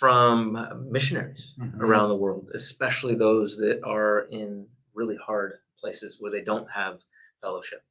from 0.02 0.56
uh, 0.56 0.74
missionaries 0.98 1.54
Mhm. 1.60 1.80
around 1.80 2.10
the 2.10 2.16
world, 2.26 2.50
especially 2.56 3.14
those 3.14 3.56
that 3.58 3.80
are 3.84 4.26
in 4.32 4.68
really 4.96 5.16
hard 5.18 5.60
places 5.80 6.18
where 6.20 6.32
they 6.32 6.42
don't 6.52 6.70
have 6.72 7.04
fellowship, 7.40 7.84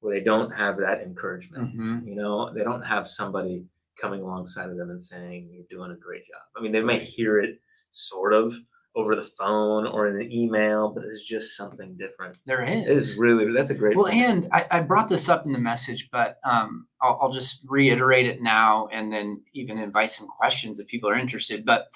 where 0.00 0.14
they 0.18 0.24
don't 0.24 0.50
have 0.62 0.78
that 0.78 1.02
encouragement. 1.02 1.74
mhm. 1.76 2.06
You 2.08 2.14
know, 2.14 2.36
they 2.54 2.64
don't 2.64 2.86
have 2.94 3.06
somebody 3.06 3.66
coming 4.00 4.22
alongside 4.22 4.70
of 4.70 4.78
them 4.78 4.88
and 4.88 5.02
saying, 5.12 5.50
You're 5.52 5.66
doing 5.76 5.90
a 5.90 5.96
great 6.06 6.24
job. 6.24 6.40
I 6.56 6.62
mean, 6.62 6.72
they 6.72 6.82
may 6.82 7.00
hear 7.00 7.38
it 7.38 7.60
sort 7.90 8.32
of 8.32 8.54
over 8.96 9.14
the 9.14 9.22
phone 9.22 9.86
or 9.86 10.08
in 10.08 10.20
an 10.20 10.32
email, 10.32 10.90
but 10.92 11.04
it's 11.04 11.22
just 11.24 11.56
something 11.56 11.96
different. 11.96 12.36
there 12.46 12.62
is. 12.62 12.86
It 12.86 12.96
is 12.96 13.18
really 13.18 13.52
that's 13.52 13.70
a 13.70 13.74
great 13.74 13.96
Well, 13.96 14.06
point. 14.10 14.16
and 14.24 14.48
I, 14.52 14.66
I 14.70 14.80
brought 14.80 15.08
this 15.08 15.28
up 15.28 15.44
in 15.46 15.52
the 15.52 15.58
message, 15.58 16.08
but 16.10 16.38
um, 16.44 16.88
I'll, 17.00 17.18
I'll 17.22 17.32
just 17.32 17.64
reiterate 17.68 18.26
it 18.26 18.42
now 18.42 18.88
and 18.90 19.12
then 19.12 19.42
even 19.54 19.78
invite 19.78 20.10
some 20.10 20.26
questions 20.26 20.80
if 20.80 20.88
people 20.88 21.08
are 21.08 21.14
interested. 21.16 21.64
But 21.64 21.86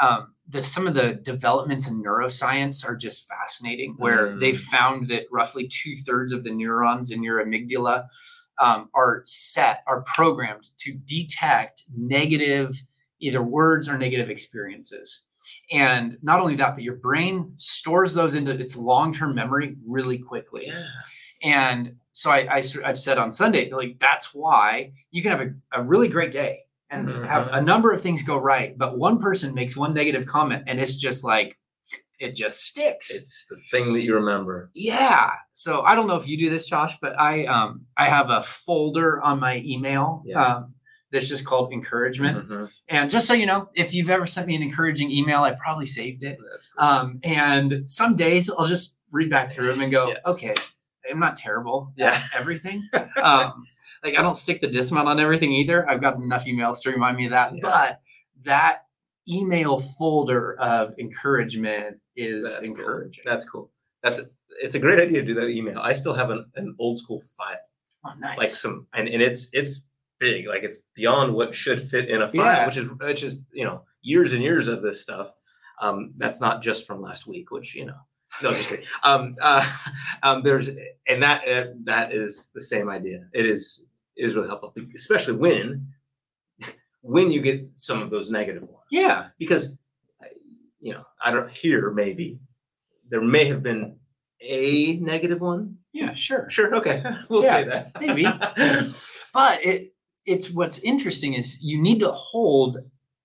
um, 0.00 0.34
the, 0.48 0.62
some 0.62 0.86
of 0.86 0.94
the 0.94 1.14
developments 1.14 1.88
in 1.90 2.02
neuroscience 2.02 2.86
are 2.86 2.96
just 2.96 3.26
fascinating, 3.28 3.94
where 3.98 4.28
Mm. 4.28 4.40
they've 4.40 4.58
found 4.60 5.08
that 5.08 5.24
roughly 5.32 5.66
two 5.68 5.94
thirds 6.06 6.32
of 6.32 6.44
the 6.44 6.50
neurons 6.50 7.10
in 7.10 7.22
your 7.22 7.42
amygdala 7.44 8.06
um, 8.60 8.90
are 8.94 9.22
set, 9.24 9.82
are 9.86 10.02
programmed 10.02 10.68
to 10.80 10.92
detect 10.92 11.84
negative, 11.96 12.82
either 13.18 13.42
words 13.42 13.88
or 13.88 13.96
negative 13.96 14.28
experiences. 14.28 15.22
And 15.72 16.18
not 16.22 16.40
only 16.40 16.56
that, 16.56 16.74
but 16.74 16.82
your 16.82 16.96
brain 16.96 17.52
stores 17.56 18.14
those 18.14 18.34
into 18.34 18.52
its 18.52 18.76
long 18.76 19.12
term 19.12 19.34
memory 19.34 19.76
really 19.86 20.18
quickly. 20.18 20.66
yeah. 20.66 20.86
And 21.42 21.96
so 22.12 22.30
I, 22.30 22.56
I 22.56 22.62
have 22.86 22.98
said 22.98 23.16
on 23.18 23.32
Sunday, 23.32 23.70
like 23.70 23.98
that's 23.98 24.34
why 24.34 24.92
you 25.10 25.22
can 25.22 25.30
have 25.30 25.40
a, 25.40 25.54
a 25.80 25.82
really 25.82 26.08
great 26.08 26.32
day 26.32 26.58
and 26.90 27.08
have 27.24 27.46
Mhm. 27.46 27.56
a 27.58 27.60
number 27.62 27.92
of 27.92 28.00
things 28.00 28.22
go 28.24 28.36
right, 28.36 28.76
but 28.76 28.98
one 28.98 29.18
person 29.18 29.54
makes 29.54 29.76
one 29.76 29.94
negative 29.94 30.26
comment 30.26 30.64
and 30.66 30.80
it's 30.80 30.96
just 30.96 31.24
like 31.24 31.56
it 32.18 32.34
just 32.34 32.60
sticks. 32.66 33.14
It's 33.14 33.46
the 33.48 33.56
thing 33.70 33.94
that 33.94 34.02
you 34.02 34.14
remember. 34.14 34.70
yeah. 34.74 35.30
So 35.54 35.80
I 35.82 35.94
don't 35.94 36.06
know 36.08 36.16
if 36.16 36.28
you 36.28 36.36
do 36.36 36.50
this, 36.50 36.66
Josh, 36.66 36.98
but 37.00 37.18
I 37.18 37.44
um 37.46 37.86
I 37.96 38.06
have 38.10 38.28
a 38.28 38.42
folder 38.42 39.20
on 39.22 39.40
my 39.40 39.58
email 39.64 40.22
Yeah. 40.26 40.56
um, 40.56 40.74
that's 41.12 41.28
just 41.28 41.44
called 41.44 41.72
encouragement. 41.72 42.48
Mhm. 42.48 42.72
And 42.88 43.10
just 43.10 43.26
so 43.26 43.34
you 43.34 43.46
know, 43.46 43.68
if 43.74 43.92
you've 43.94 44.10
ever 44.10 44.26
sent 44.26 44.46
me 44.46 44.54
an 44.56 44.62
encouraging 44.62 45.10
email, 45.10 45.42
I 45.42 45.52
probably 45.52 45.86
saved 45.86 46.22
it. 46.22 46.38
Great. 46.38 46.60
Um, 46.88 47.18
and 47.24 47.82
some 47.90 48.14
days 48.16 48.50
I'll 48.50 48.66
just 48.66 48.96
read 49.10 49.28
back 49.30 49.50
through 49.50 49.68
them 49.68 49.80
and 49.80 49.90
go, 49.90 50.08
Yes. 50.08 50.18
okay, 50.26 50.54
I'm 51.10 51.18
not 51.18 51.36
terrible 51.36 51.92
Yeah. 51.96 52.10
at 52.10 52.22
everything. 52.40 52.82
um, 53.22 53.64
like 54.04 54.16
I 54.16 54.22
don't 54.22 54.36
stick 54.36 54.60
the 54.60 54.68
dismount 54.68 55.08
on 55.08 55.18
everything 55.20 55.52
either. 55.52 55.88
I've 55.88 56.00
got 56.00 56.16
enough 56.16 56.44
emails 56.46 56.80
to 56.82 56.90
remind 56.90 57.16
me 57.16 57.24
of 57.26 57.32
that. 57.32 57.52
Yeah. 57.54 57.60
But 57.62 58.00
that 58.44 58.84
email 59.28 59.78
folder 59.78 60.54
of 60.58 60.94
encouragement 60.98 61.98
is 62.16 62.44
That's 62.44 62.58
cool. 62.60 62.68
encouraging. 62.68 63.22
That's 63.26 63.48
cool. 63.48 63.70
That's 64.02 64.20
it's 64.62 64.74
a 64.74 64.78
great 64.78 65.00
idea 65.00 65.20
to 65.20 65.26
do 65.26 65.34
that 65.34 65.48
email. 65.48 65.78
I 65.80 65.92
still 65.92 66.14
have 66.14 66.30
an, 66.30 66.44
an 66.56 66.74
old 66.78 66.98
school 66.98 67.22
file, 67.36 67.56
oh, 68.04 68.12
nice. 68.18 68.36
like 68.38 68.48
some, 68.48 68.86
and, 68.94 69.08
and 69.08 69.22
it's 69.22 69.48
it's 69.52 69.86
big, 70.20 70.46
like 70.46 70.62
it's 70.62 70.82
beyond 70.94 71.34
what 71.34 71.54
should 71.54 71.80
fit 71.80 72.08
in 72.08 72.22
a 72.22 72.28
file, 72.28 72.44
Yeah. 72.44 72.66
which 72.66 72.76
is 72.76 72.88
which 73.00 73.22
is 73.24 73.44
you 73.52 73.64
know 73.64 73.82
years 74.02 74.32
and 74.32 74.42
years 74.42 74.68
of 74.68 74.82
this 74.82 75.00
stuff. 75.02 75.32
Um, 75.80 76.12
that's 76.18 76.40
not 76.40 76.62
just 76.62 76.86
from 76.86 77.00
last 77.00 77.26
week, 77.26 77.50
which 77.50 77.74
you 77.74 77.86
know 77.86 77.96
no, 78.42 78.52
just 78.52 78.68
kidding. 78.68 78.86
Um, 79.02 79.34
uh, 79.42 79.66
um, 80.22 80.42
there's 80.42 80.68
and 81.08 81.22
that 81.22 81.42
uh, 81.48 81.72
that 81.84 82.12
is 82.12 82.50
the 82.54 82.60
same 82.62 82.88
idea. 82.88 83.26
It 83.32 83.46
is 83.46 83.84
is 84.16 84.36
really 84.36 84.48
helpful, 84.48 84.74
especially 84.94 85.36
when 85.38 85.86
when 87.02 87.30
you 87.30 87.40
get 87.40 87.66
some 87.74 88.02
of 88.02 88.10
those 88.10 88.30
negative 88.30 88.62
ones. 88.62 88.84
Yeah. 88.90 89.28
because 89.38 89.76
you 90.80 90.92
know 90.92 91.04
I 91.24 91.30
don't 91.30 91.50
here 91.50 91.90
maybe 91.90 92.38
there 93.08 93.22
may 93.22 93.46
have 93.46 93.62
been 93.62 93.96
a 94.42 94.96
negative 94.98 95.40
one. 95.40 95.78
Yeah, 95.92 96.14
sure. 96.14 96.48
Sure, 96.50 96.74
okay, 96.76 97.02
we'll 97.28 97.42
Yeah, 97.42 97.52
say 97.52 97.64
that 97.64 98.00
maybe. 98.00 98.24
But 99.34 99.64
it 99.64 99.92
it's 100.26 100.50
what's 100.50 100.78
interesting 100.80 101.34
is 101.34 101.62
you 101.62 101.80
need 101.80 102.00
to 102.00 102.10
hold 102.12 102.78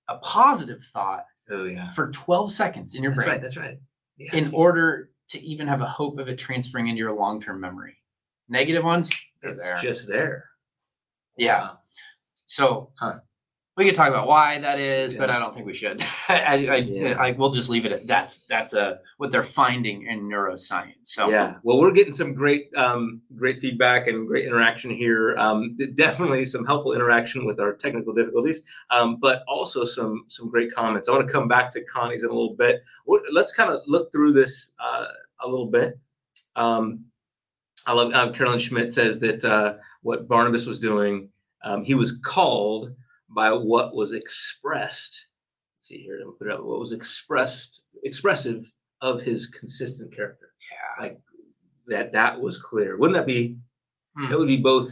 a 0.07 0.17
positive 0.17 0.83
thought 0.83 1.25
oh 1.49 1.65
yeah, 1.65 1.89
for 1.89 2.11
12 2.11 2.51
seconds 2.51 2.95
in 2.95 3.03
your 3.03 3.11
that's 3.11 3.25
brain 3.25 3.33
right. 3.33 3.41
That's 3.41 3.57
right. 3.57 3.79
Yes. 4.17 4.33
in 4.33 4.53
order 4.53 5.09
to 5.29 5.41
even 5.41 5.67
have 5.67 5.81
a 5.81 5.85
hope 5.85 6.19
of 6.19 6.29
it 6.29 6.37
transferring 6.37 6.87
into 6.87 6.99
your 6.99 7.13
long-term 7.13 7.59
memory. 7.59 7.97
Negative 8.47 8.83
ones, 8.83 9.09
it's 9.41 9.63
there. 9.63 9.79
just 9.81 10.07
there. 10.07 10.45
yeah. 11.37 11.61
Wow. 11.61 11.79
So 12.45 12.91
Huh. 12.99 13.19
We 13.77 13.83
could 13.83 13.95
talk 13.95 14.07
about 14.07 14.27
why 14.27 14.57
that 14.59 14.79
is, 14.79 15.15
but 15.15 15.29
I 15.29 15.37
don't 15.37 15.53
think 15.53 15.65
we 15.65 15.73
should. 15.73 16.01
I, 16.29 16.67
I, 16.67 16.75
Yeah. 16.77 17.17
I, 17.19 17.31
we'll 17.31 17.49
just 17.49 17.69
leave 17.69 17.85
it 17.85 17.91
at 17.91 18.07
that's 18.07 18.45
that's 18.45 18.73
a 18.73 18.99
what 19.17 19.31
they're 19.31 19.43
finding 19.43 20.07
in 20.07 20.29
neuroscience. 20.29 20.93
So 21.03 21.29
Yeah, 21.29 21.57
well, 21.63 21.79
we're 21.79 21.91
getting 21.91 22.13
some 22.13 22.33
great, 22.33 22.73
um, 22.77 23.21
great 23.35 23.59
feedback 23.59 24.07
and 24.07 24.27
great 24.27 24.45
interaction 24.45 24.91
here. 24.91 25.35
Um, 25.37 25.77
definitely 25.95 26.45
some 26.45 26.65
helpful 26.65 26.93
interaction 26.93 27.45
with 27.45 27.59
our 27.59 27.73
technical 27.73 28.13
difficulties, 28.13 28.61
um, 28.91 29.17
but 29.17 29.43
also 29.45 29.83
some 29.83 30.23
some 30.29 30.49
great 30.49 30.71
comments. 30.73 31.09
I 31.09 31.11
want 31.11 31.27
to 31.27 31.33
come 31.33 31.49
back 31.49 31.69
to 31.71 31.83
Connie's 31.83 32.23
in 32.23 32.29
a 32.29 32.33
little 32.33 32.55
bit. 32.55 32.81
let's 33.33 33.51
kind 33.51 33.69
of 33.69 33.81
look 33.87 34.09
through 34.13 34.31
this 34.31 34.71
uh, 34.79 35.07
a 35.41 35.49
little 35.49 35.67
bit. 35.67 35.99
Um, 36.55 37.05
I 37.85 37.91
love 37.91 38.13
um, 38.13 38.33
Carolyn 38.33 38.59
Schmidt 38.59 38.93
says 38.93 39.19
that 39.19 39.43
uh, 39.43 39.75
what 40.01 40.29
Barnabas 40.29 40.65
was 40.65 40.79
doing, 40.79 41.29
um, 41.63 41.83
he 41.83 41.93
was 41.93 42.17
called 42.17 42.95
by 43.35 43.51
what 43.51 43.93
was 43.93 44.13
expressed. 44.13 45.27
Let's 45.75 45.87
see 45.87 46.01
here, 46.01 46.19
put 46.39 46.47
it 46.47 46.53
up. 46.53 46.63
What 46.63 46.79
was 46.79 46.93
expressed, 46.93 47.83
expressive 48.03 48.71
of 49.01 49.21
his 49.21 49.47
consistent 49.47 50.15
character 50.15 50.53
yeah. 50.71 51.03
like 51.03 51.19
that 51.87 52.13
that 52.13 52.41
was 52.41 52.59
clear. 52.59 52.97
Wouldn't 52.97 53.17
that 53.17 53.27
be? 53.27 53.57
Hmm. 54.17 54.29
That 54.29 54.39
would 54.39 54.47
be 54.47 54.61
both 54.61 54.89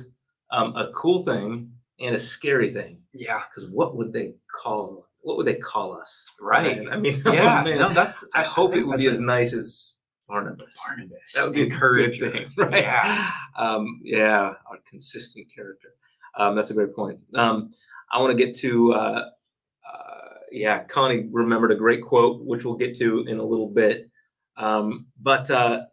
um, 0.52 0.76
a 0.76 0.92
cool 0.94 1.24
thing 1.24 1.72
and 2.00 2.16
a 2.16 2.20
scary 2.20 2.70
thing. 2.70 3.00
Yeah. 3.14 3.42
Because 3.50 3.70
what 3.70 3.96
would 3.96 4.14
they 4.14 4.36
call? 4.52 5.08
What 5.22 5.38
would 5.38 5.48
they 5.48 5.56
call 5.56 5.94
us? 5.94 6.36
Right. 6.40 6.86
I 6.92 6.98
mean, 6.98 7.22
oh, 7.26 7.32
Yeah. 7.32 7.64
man. 7.64 7.80
no, 7.80 7.90
that's 7.90 8.28
I 8.34 8.44
hope 8.44 8.76
it 8.76 8.86
would 8.86 9.00
be 9.00 9.06
that's 9.06 9.16
as 9.16 9.22
nice 9.22 9.54
as 9.54 9.96
Barnabas. 10.28 10.78
Barnabas. 10.86 11.34
That 11.34 11.46
would 11.46 11.56
be 11.56 11.64
a 11.64 11.70
good 11.70 12.20
thing, 12.20 12.48
right? 12.58 12.84
Yeah. 12.84 13.32
Um, 13.58 14.02
yeah, 14.04 14.52
a 14.52 14.78
consistent 14.90 15.48
character. 15.54 15.90
Um, 16.38 16.56
that's 16.56 16.72
a 16.72 16.74
great 16.74 16.96
point. 16.96 17.20
Um, 17.36 17.72
I 18.14 18.20
want 18.20 18.38
to 18.38 18.46
get 18.46 18.56
to, 18.58 18.94
uh, 18.94 19.30
uh, 19.92 20.30
yeah, 20.52 20.84
Connie 20.84 21.28
remembered 21.32 21.72
a 21.72 21.76
great 21.76 22.02
quote, 22.04 22.46
which 22.46 22.64
we'll 22.64 22.76
get 22.76 22.96
to 23.00 23.22
in 23.26 23.40
a 23.40 23.44
little 23.44 23.70
bit. 23.70 24.10
Um, 24.56 25.08
but 25.20 25.50
uh, 25.50 25.86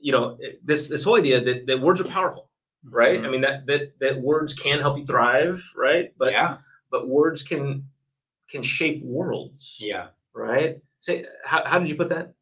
you 0.00 0.12
know, 0.12 0.38
this 0.62 0.88
this 0.88 1.02
whole 1.04 1.16
idea 1.16 1.40
that, 1.42 1.66
that 1.66 1.80
words 1.80 2.00
are 2.00 2.04
powerful, 2.04 2.48
right? 2.88 3.18
I 3.20 3.24
Mhm. 3.26 3.30
mean 3.32 3.40
that 3.40 3.66
that 3.66 3.98
that 3.98 4.20
words 4.20 4.54
can 4.54 4.78
help 4.80 4.98
you 4.98 5.04
thrive, 5.04 5.62
right? 5.76 6.12
But 6.16 6.32
yeah. 6.32 6.58
but 6.92 7.08
words 7.08 7.42
can 7.42 7.88
can 8.48 8.62
shape 8.62 9.02
worlds, 9.02 9.78
Yeah. 9.80 10.08
right? 10.32 10.80
Say, 11.00 11.24
how, 11.44 11.64
how 11.64 11.78
did 11.80 11.88
you 11.88 11.96
put 11.96 12.10
that? 12.10 12.34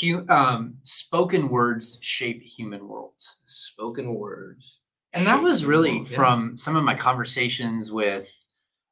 Hu- 0.00 0.26
um, 0.28 0.78
spoken 0.84 1.48
words 1.48 1.98
shape 2.00 2.42
human 2.42 2.88
worlds. 2.88 3.42
Spoken 3.44 4.14
words. 4.14 4.80
And 5.12 5.26
that 5.26 5.42
was 5.42 5.64
really. 5.66 5.98
Yeah. 5.98 6.16
from 6.16 6.56
some 6.56 6.76
of 6.76 6.84
my 6.84 6.94
conversations 6.94 7.90
with 7.92 8.46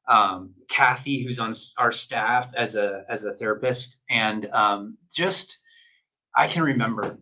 um, 0.09 0.55
Kathy, 0.69 1.23
who's 1.23 1.39
on 1.39 1.53
our 1.79 1.93
staff 1.93 2.53
as 2.57 2.75
a 2.77 3.05
as 3.09 3.25
a 3.25 3.35
therapist, 3.35 4.03
and 4.11 4.47
um, 4.53 4.99
just 5.15 5.59
I 6.35 6.49
can 6.49 6.63
remember 6.63 7.19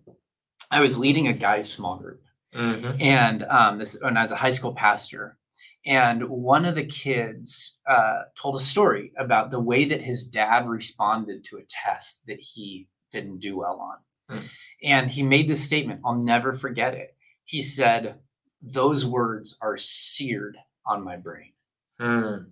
I 0.70 0.81
was 0.81 0.99
leading 0.99 1.29
a 1.29 1.33
guys' 1.33 1.70
small 1.72 1.96
group, 1.96 2.22
Mhm. 2.55 3.01
and 3.01 3.42
um, 3.44 3.79
this 3.79 3.99
when 4.01 4.16
I 4.16 4.20
was 4.22 4.31
a 4.33 4.37
high 4.37 4.51
school 4.53 4.72
pastor, 4.75 5.38
and 5.85 6.29
one 6.29 6.64
of 6.64 6.75
the 6.75 6.85
kids 6.87 7.79
uh, 7.88 8.22
told 8.40 8.57
a 8.57 8.61
story 8.61 9.12
about 9.18 9.51
the 9.51 9.61
way 9.61 9.85
that 9.87 10.01
his 10.03 10.27
dad 10.27 10.68
responded 10.68 11.44
to 11.44 11.59
a 11.59 11.64
test 11.68 12.25
that 12.27 12.40
he 12.40 12.88
didn't 13.12 13.38
do 13.40 13.57
well 13.59 13.81
on, 13.81 13.99
Hmm. 14.38 14.46
and 14.83 15.11
he 15.11 15.22
made 15.22 15.49
this 15.49 15.64
statement. 15.64 16.01
I'll 16.05 16.14
never 16.22 16.53
forget 16.53 16.94
it. 16.94 17.16
He 17.44 17.62
said, 17.62 18.20
"Those 18.61 19.05
words 19.07 19.57
are 19.61 19.77
seared 19.77 20.57
on 20.85 21.03
my 21.05 21.16
brain," 21.16 21.53
Mm. 22.01 22.51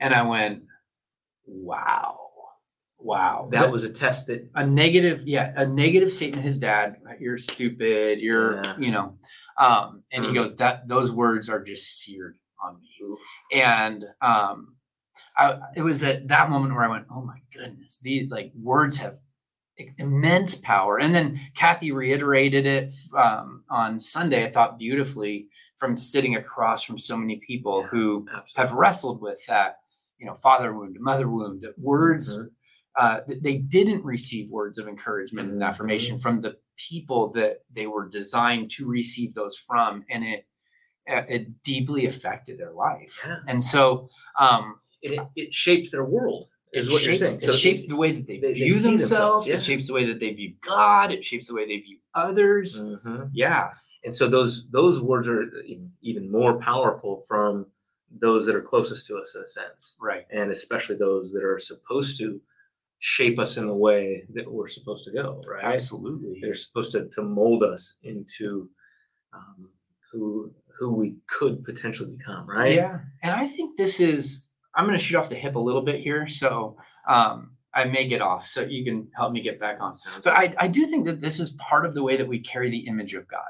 And 0.00 0.14
I 0.14 0.22
went, 0.22 0.62
"Wow." 1.46 2.20
Wow. 2.98 3.48
That 3.52 3.70
was 3.70 3.84
a 3.84 3.90
test 3.92 4.26
that 4.28 4.48
a 4.54 4.66
negative 4.66 5.22
yeah 5.26 5.52
a 5.54 5.66
negative 5.66 6.10
statement 6.10 6.44
his 6.44 6.58
dad 6.58 6.96
you're 7.20 7.38
stupid 7.38 8.18
you're 8.20 8.56
Yeah. 8.64 8.76
you 8.78 8.90
know 8.90 9.18
um 9.58 10.02
and 10.10 10.24
he 10.24 10.30
Mhm. 10.30 10.34
goes 10.34 10.56
that 10.56 10.88
those 10.88 11.12
words 11.12 11.48
are 11.50 11.62
just 11.62 12.00
seared 12.00 12.36
on 12.64 12.80
me 12.80 13.60
and 13.60 14.04
um 14.22 14.76
I, 15.36 15.58
it 15.76 15.82
was 15.82 16.02
at 16.02 16.26
that 16.28 16.48
moment 16.50 16.74
where 16.74 16.84
i 16.84 16.88
went 16.88 17.06
oh 17.14 17.20
my 17.22 17.38
goodness 17.52 17.98
these 18.02 18.30
like 18.30 18.50
words 18.60 18.96
have 18.96 19.18
immense 19.98 20.54
power 20.54 20.98
and 20.98 21.14
then 21.14 21.38
kathy 21.54 21.92
reiterated 21.92 22.64
it 22.66 22.92
um, 23.14 23.62
on 23.70 24.00
sunday 24.00 24.44
i 24.46 24.50
thought 24.50 24.78
beautifully 24.78 25.48
from 25.76 25.96
sitting 25.98 26.34
across 26.36 26.82
from 26.82 26.98
so 26.98 27.14
many 27.16 27.36
people 27.46 27.82
Yeah. 27.82 27.88
who 27.88 28.26
absolutely. 28.34 28.52
have 28.56 28.72
wrestled 28.72 29.20
with 29.20 29.44
that 29.46 29.80
you 30.18 30.26
know 30.26 30.34
father 30.34 30.72
wound 30.72 30.96
mother 31.00 31.28
wound 31.28 31.62
that 31.62 31.78
words 31.78 32.38
Mhm. 32.38 32.50
uh, 32.98 33.20
th- 33.28 33.42
they 33.42 33.58
didn't 33.58 34.02
receive 34.04 34.50
words 34.50 34.78
of 34.78 34.88
encouragement 34.88 35.50
and 35.50 35.60
Mhm. 35.60 35.66
affirmation 35.68 36.18
from 36.18 36.40
the 36.40 36.56
people 36.76 37.30
that 37.32 37.58
they 37.72 37.86
were 37.86 38.08
designed 38.08 38.70
to 38.72 38.86
receive 38.86 39.34
those 39.34 39.56
from 39.56 40.04
and 40.10 40.24
it 40.24 40.46
uh, 41.08 41.22
it 41.28 41.62
deeply 41.62 42.06
affected 42.06 42.58
their 42.58 42.72
life 42.72 43.22
Yeah. 43.24 43.38
and 43.48 43.62
so 43.62 44.08
um 44.38 44.76
it, 45.02 45.20
it, 45.36 45.54
shapes 45.54 45.90
their 45.90 46.04
world 46.04 46.48
is 46.72 46.90
what 46.90 47.00
shapes, 47.00 47.20
you're 47.20 47.28
saying. 47.28 47.52
it 47.52 47.56
shapes 47.56 47.86
the 47.86 47.94
way 47.96 48.10
that 48.12 48.26
they, 48.26 48.38
they- 48.40 48.48
they 48.48 48.54
view 48.54 48.74
see 48.74 48.90
themselves, 48.90 49.10
themselves 49.10 49.46
yeah. 49.46 49.54
it 49.54 49.62
shapes 49.62 49.86
the 49.86 49.92
way 49.94 50.04
that 50.06 50.18
they 50.18 50.32
view 50.32 50.54
god 50.62 51.12
it 51.12 51.24
shapes 51.24 51.46
the 51.48 51.54
way 51.54 51.64
they 51.66 51.78
view 51.78 51.98
others 52.14 52.82
Mhm. 52.82 53.30
yeah 53.32 53.70
And 54.04 54.14
so 54.14 54.28
those 54.28 54.68
those 54.70 55.00
words 55.00 55.26
are 55.28 55.44
even 56.10 56.30
more 56.30 56.58
powerful 56.60 57.20
from 57.28 57.66
those 58.20 58.46
that 58.46 58.54
are 58.54 58.62
closest 58.62 59.06
to 59.06 59.16
us 59.18 59.34
in 59.34 59.42
a 59.42 59.46
sense, 59.46 59.96
right 60.00 60.24
and 60.30 60.50
especially 60.50 60.96
those 60.96 61.32
that 61.32 61.44
are 61.44 61.58
supposed 61.58 62.18
to 62.18 62.40
shape 62.98 63.38
us 63.38 63.56
in 63.56 63.66
the 63.66 63.74
way 63.74 64.24
that 64.34 64.50
we're 64.50 64.68
supposed 64.68 65.04
to 65.04 65.12
go. 65.12 65.40
Right? 65.50 65.64
absolutely 65.64 66.40
They're 66.42 66.54
supposed 66.54 66.92
to, 66.92 67.08
to 67.10 67.22
mold 67.22 67.62
us 67.62 67.96
into 68.02 68.70
um, 69.32 69.68
who 70.12 70.52
who 70.78 70.94
we 70.94 71.16
could 71.26 71.64
potentially 71.64 72.16
become. 72.16 72.48
Right? 72.48 72.74
Yeah, 72.74 73.00
and 73.22 73.34
I 73.34 73.46
think 73.48 73.76
this 73.76 74.00
is. 74.00 74.48
I'm 74.74 74.84
going 74.84 74.98
to 74.98 75.02
shoot 75.02 75.16
off 75.18 75.30
the 75.30 75.34
hip 75.36 75.54
a 75.56 75.58
little 75.58 75.80
bit 75.80 76.00
here, 76.00 76.26
so 76.28 76.76
um, 77.08 77.52
I 77.72 77.84
may 77.84 78.06
get 78.06 78.20
off. 78.20 78.46
So 78.46 78.60
you 78.60 78.84
can 78.84 79.08
help 79.16 79.32
me 79.32 79.40
get 79.40 79.58
back 79.58 79.80
on. 79.80 79.94
But 80.22 80.34
I, 80.34 80.54
I 80.58 80.68
do 80.68 80.86
think 80.86 81.06
that 81.06 81.22
this 81.22 81.40
is 81.40 81.50
part 81.52 81.86
of 81.86 81.94
the 81.94 82.02
way 82.02 82.18
that 82.18 82.28
we 82.28 82.40
carry 82.40 82.68
the 82.70 82.86
image 82.86 83.14
of 83.14 83.26
God, 83.26 83.40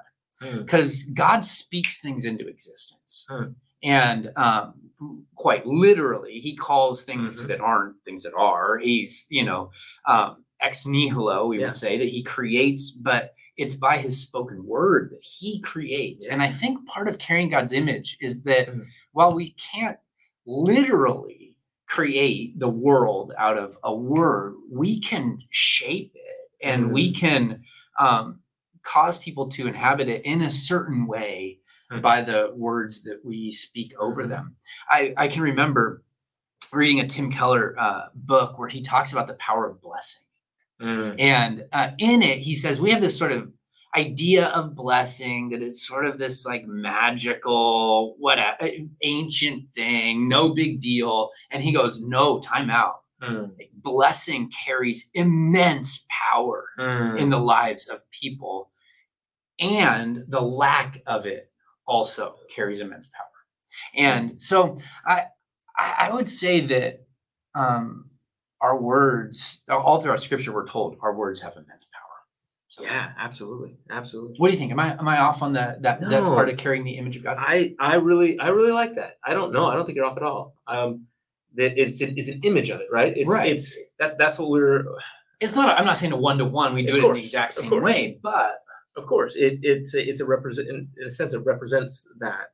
Mm. 0.42 0.58
because 0.66 1.02
God 1.14 1.44
speaks 1.46 1.98
things 2.00 2.26
into 2.26 2.46
existence, 2.46 3.26
Hmm. 3.28 3.52
And 3.82 4.30
um, 4.36 4.74
quite 5.34 5.66
literally, 5.66 6.38
He 6.38 6.56
calls 6.56 7.04
things 7.04 7.44
Mhm. 7.44 7.48
that 7.48 7.60
aren't 7.60 7.96
things 8.04 8.22
that 8.22 8.34
are. 8.34 8.78
He's 8.78 9.26
you 9.30 9.44
know 9.44 9.70
um, 10.06 10.36
ex 10.60 10.86
nihilo. 10.86 11.46
We 11.46 11.60
Yeah. 11.60 11.66
would 11.66 11.76
say 11.76 11.98
that 11.98 12.08
He 12.08 12.22
creates, 12.22 12.90
but 12.90 13.34
it's 13.56 13.74
by 13.74 13.98
His 13.98 14.20
spoken 14.20 14.64
word 14.66 15.10
that 15.12 15.22
He 15.22 15.60
creates. 15.60 16.26
And 16.26 16.42
I 16.42 16.50
think 16.50 16.86
part 16.86 17.08
of 17.08 17.18
carrying 17.18 17.48
God's 17.50 17.72
image 17.72 18.16
is 18.20 18.42
that 18.44 18.68
Mhm. 18.68 18.84
while 19.12 19.34
we 19.34 19.52
can't 19.52 19.98
literally 20.46 21.56
create 21.88 22.58
the 22.58 22.68
world 22.68 23.32
out 23.38 23.56
of 23.58 23.76
a 23.84 23.94
word, 23.94 24.54
we 24.70 24.98
can 25.00 25.38
shape 25.50 26.12
it 26.14 26.66
and 26.66 26.92
we 26.92 27.12
can 27.12 27.62
um, 27.98 28.40
cause 28.82 29.16
people 29.18 29.48
to 29.48 29.66
inhabit 29.66 30.08
it 30.08 30.24
in 30.24 30.42
a 30.42 30.50
certain 30.50 31.06
way. 31.06 31.58
By 32.02 32.20
the 32.22 32.52
words 32.54 33.04
that 33.04 33.24
we 33.24 33.52
speak 33.52 33.94
over 33.98 34.24
Mhm. 34.24 34.28
them. 34.28 34.56
I, 34.90 35.14
I 35.16 35.28
can 35.28 35.42
remember 35.42 36.02
reading 36.72 37.00
a 37.00 37.06
Tim 37.06 37.30
Keller 37.30 37.74
uh, 37.78 38.06
book 38.14 38.58
where 38.58 38.68
he 38.68 38.82
talks 38.82 39.12
about 39.12 39.28
the 39.28 39.34
power 39.34 39.66
of 39.66 39.80
blessing. 39.80 40.22
Mm. 40.80 41.20
And 41.20 41.64
uh, 41.72 41.90
in 41.98 42.22
it, 42.22 42.38
he 42.38 42.54
says 42.54 42.80
we 42.80 42.90
have 42.90 43.00
this 43.00 43.16
sort 43.16 43.32
of 43.32 43.52
idea 43.96 44.48
of 44.48 44.74
blessing 44.74 45.50
that 45.50 45.62
is 45.62 45.86
sort 45.86 46.04
of 46.04 46.18
this 46.18 46.44
like 46.44 46.66
magical, 46.66 48.16
what 48.18 48.38
a, 48.38 48.86
ancient 49.02 49.70
thing, 49.70 50.28
no 50.28 50.52
big 50.52 50.80
deal. 50.80 51.30
And 51.50 51.62
he 51.62 51.72
goes, 51.72 52.00
no, 52.00 52.40
time 52.40 52.68
out. 52.68 53.00
Mm, 53.22 53.56
Like, 53.56 53.70
blessing 53.72 54.50
carries 54.50 55.10
immense 55.14 56.04
power 56.10 56.66
mm. 56.78 57.18
in 57.18 57.30
the 57.30 57.38
lives 57.38 57.88
of 57.88 58.02
people, 58.10 58.70
and 59.58 60.24
the 60.28 60.42
lack 60.42 61.00
of 61.06 61.24
it 61.24 61.50
also 61.86 62.36
carries 62.54 62.80
immense 62.80 63.06
power. 63.06 63.24
And 63.94 64.40
so 64.40 64.78
I 65.06 65.26
I, 65.78 66.08
I 66.08 66.10
would 66.14 66.28
say 66.28 66.60
that 66.66 67.06
um, 67.54 68.10
our 68.60 68.80
words, 68.80 69.62
all 69.68 70.00
throughout 70.00 70.20
Scripture, 70.20 70.52
we're 70.52 70.66
told 70.66 70.96
our 71.02 71.14
words 71.14 71.40
have 71.40 71.52
immense 71.54 71.86
power. 71.86 72.02
So 72.68 72.84
yeah, 72.84 73.12
absolutely, 73.18 73.78
absolutely. 73.90 74.36
What 74.38 74.48
do 74.48 74.52
you 74.54 74.58
think? 74.58 74.72
Am 74.72 74.80
I 74.80 74.92
am 74.98 75.08
I 75.08 75.18
off 75.18 75.42
on 75.42 75.54
that? 75.54 75.82
That 75.82 76.00
that's 76.00 76.28
part 76.28 76.48
of 76.50 76.58
carrying 76.58 76.84
the 76.84 76.98
image 76.98 77.16
of 77.16 77.22
God. 77.22 77.36
I 77.38 77.74
I 77.78 77.94
really 77.94 78.38
I 78.38 78.48
really 78.48 78.72
like 78.72 78.96
that. 78.96 79.16
I 79.24 79.32
don't 79.32 79.52
know. 79.52 79.66
I 79.66 79.74
don't 79.74 79.86
think 79.86 79.96
you're 79.96 80.04
off 80.04 80.16
at 80.18 80.22
all. 80.22 80.54
Um, 80.66 81.06
that 81.54 81.80
it's 81.80 82.02
an, 82.02 82.14
it's 82.16 82.28
an 82.28 82.40
image 82.42 82.68
of 82.68 82.80
it, 82.80 82.88
right? 82.92 83.16
It's 83.16 83.28
Right. 83.30 83.50
it's 83.50 83.78
that 83.98 84.18
that's 84.18 84.38
what 84.38 84.50
we're. 84.50 84.84
It's 85.40 85.54
not. 85.56 85.78
I'm 85.78 85.86
not 85.86 85.96
saying 85.96 86.12
a 86.12 86.16
one 86.18 86.36
to 86.38 86.44
one. 86.44 86.74
We 86.74 86.84
do 86.84 86.96
it 86.96 87.04
in 87.04 87.14
the 87.14 87.22
exact 87.22 87.54
same 87.54 87.70
way, 87.82 88.18
but 88.22 88.58
Of 88.96 89.06
course, 89.06 89.36
it 89.36 89.58
it's 89.62 89.94
a, 89.94 90.08
it's 90.08 90.20
a 90.20 90.26
represent 90.26 90.68
in 90.68 90.88
a 91.06 91.10
sense 91.10 91.34
it 91.34 91.44
represents 91.44 92.06
that. 92.18 92.48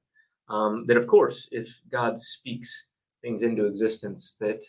Um, 0.49 0.85
that 0.87 0.97
of 0.97 1.07
course, 1.07 1.49
if 1.53 1.81
God 1.91 2.19
speaks 2.19 2.89
things 3.23 3.43
into 3.43 3.67
existence, 3.67 4.37
that 4.41 4.63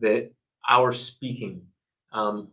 that 0.00 0.30
our 0.68 0.92
speaking 0.92 1.62
um, 2.12 2.48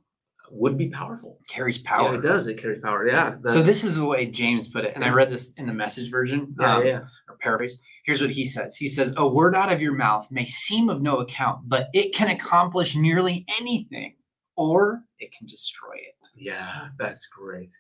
would 0.52 0.78
be 0.78 0.90
powerful. 0.90 1.40
carries 1.50 1.82
Yeah, 1.84 1.90
power. 1.90 2.16
it 2.16 2.22
does. 2.22 2.48
It 2.48 2.58
carries 2.58 2.80
power. 2.82 3.08
Yeah. 3.08 3.38
So 3.46 3.62
this 3.62 3.84
is 3.84 3.96
the 3.96 4.06
way 4.06 4.26
James 4.26 4.68
put 4.68 4.86
it, 4.86 4.94
and 4.96 5.04
I 5.04 5.10
read 5.10 5.30
this 5.30 5.54
in 5.54 5.66
the 5.66 5.74
Message 5.74 6.12
version. 6.12 6.56
Yeah, 6.60 6.76
um, 6.76 6.86
yeah. 6.86 7.00
or 7.30 7.38
paraphrase. 7.40 7.82
Here's 8.06 8.22
what 8.22 8.32
he 8.32 8.46
says. 8.46 8.76
He 8.78 8.88
says, 8.88 9.14
"A 9.18 9.28
word 9.28 9.56
out 9.56 9.72
of 9.72 9.82
your 9.82 9.94
mouth 9.94 10.28
may 10.32 10.46
seem 10.46 10.90
of 10.90 11.02
no 11.02 11.18
account, 11.18 11.68
but 11.68 11.90
it 11.94 12.14
can 12.14 12.28
accomplish 12.28 12.96
nearly 12.96 13.46
anything, 13.60 14.16
or 14.56 15.04
it 15.18 15.32
can 15.38 15.48
destroy 15.48 15.96
it." 15.96 16.28
Yeah, 16.36 16.90
that's 17.00 17.28
great. 17.28 17.74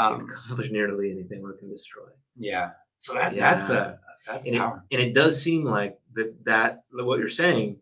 Um, 0.00 0.28
accomplish 0.30 0.70
nearly 0.70 1.10
anything 1.10 1.42
or 1.44 1.52
can 1.54 1.68
destroy. 1.70 2.08
yeah. 2.36 2.70
So 2.98 3.14
that 3.14 3.34
that's 3.36 3.70
a 3.70 3.98
that's 4.26 4.44
and 4.46 4.54
it, 4.54 4.58
power. 4.58 4.84
and 4.92 5.00
it 5.00 5.14
does 5.14 5.40
seem 5.42 5.64
like 5.64 5.98
that 6.14 6.34
that 6.44 6.82
what 6.92 7.18
you're 7.18 7.28
saying 7.44 7.78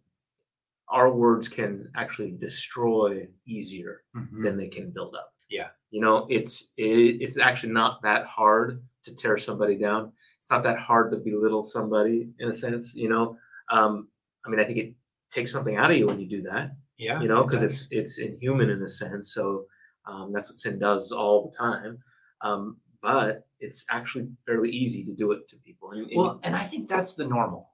our 0.89 1.13
words 1.13 1.49
can 1.49 1.91
actually 1.97 2.31
destroy 2.31 3.29
easier 3.47 4.03
Mhm. 4.17 4.43
than 4.45 4.57
they 4.57 4.69
can 4.69 4.91
build 4.91 5.15
up 5.15 5.33
Yeah. 5.51 5.71
you 5.91 6.01
know 6.01 6.27
it's 6.31 6.73
it, 6.77 7.21
it's 7.25 7.39
actually 7.39 7.73
not 7.73 8.01
that 8.03 8.25
hard 8.27 8.83
to 9.05 9.15
tear 9.15 9.37
somebody 9.37 9.77
down 9.77 10.13
it's 10.39 10.51
not 10.51 10.63
that 10.63 10.79
hard 10.79 11.11
to 11.13 11.19
belittle 11.19 11.63
somebody 11.63 12.31
in 12.39 12.49
a 12.49 12.53
sense 12.55 12.95
you 12.97 13.09
know 13.09 13.37
um 13.71 14.09
i 14.45 14.49
mean 14.51 14.61
i 14.61 14.65
think 14.65 14.79
it 14.79 14.95
takes 15.31 15.51
something 15.53 15.77
out 15.77 15.91
of 15.91 15.97
you 15.97 16.07
when 16.07 16.21
you 16.21 16.29
do 16.29 16.43
that 16.43 16.71
Yeah. 16.97 17.21
you 17.21 17.29
know 17.29 17.43
because 17.45 17.63
it's 17.69 17.81
it's 17.91 18.19
inhuman 18.19 18.71
in 18.71 18.81
a 18.83 18.89
sense 18.89 19.33
so 19.35 19.67
um, 20.09 20.33
that's 20.33 20.49
what 20.49 20.57
sin 20.57 20.79
does 20.79 21.13
all 21.13 21.49
the 21.51 21.57
time 21.57 21.99
um, 22.41 22.77
but 23.03 23.47
it's 23.61 23.85
actually 23.91 24.29
fairly 24.47 24.71
easy 24.71 25.05
to 25.05 25.15
do 25.15 25.31
it 25.33 25.49
to 25.49 25.57
people 25.57 25.91
and, 25.93 26.07
and- 26.09 26.17
well, 26.17 26.41
and 26.43 26.55
I 26.57 26.65
think 26.65 26.89
that's 26.89 27.15
the 27.15 27.27
normal. 27.27 27.71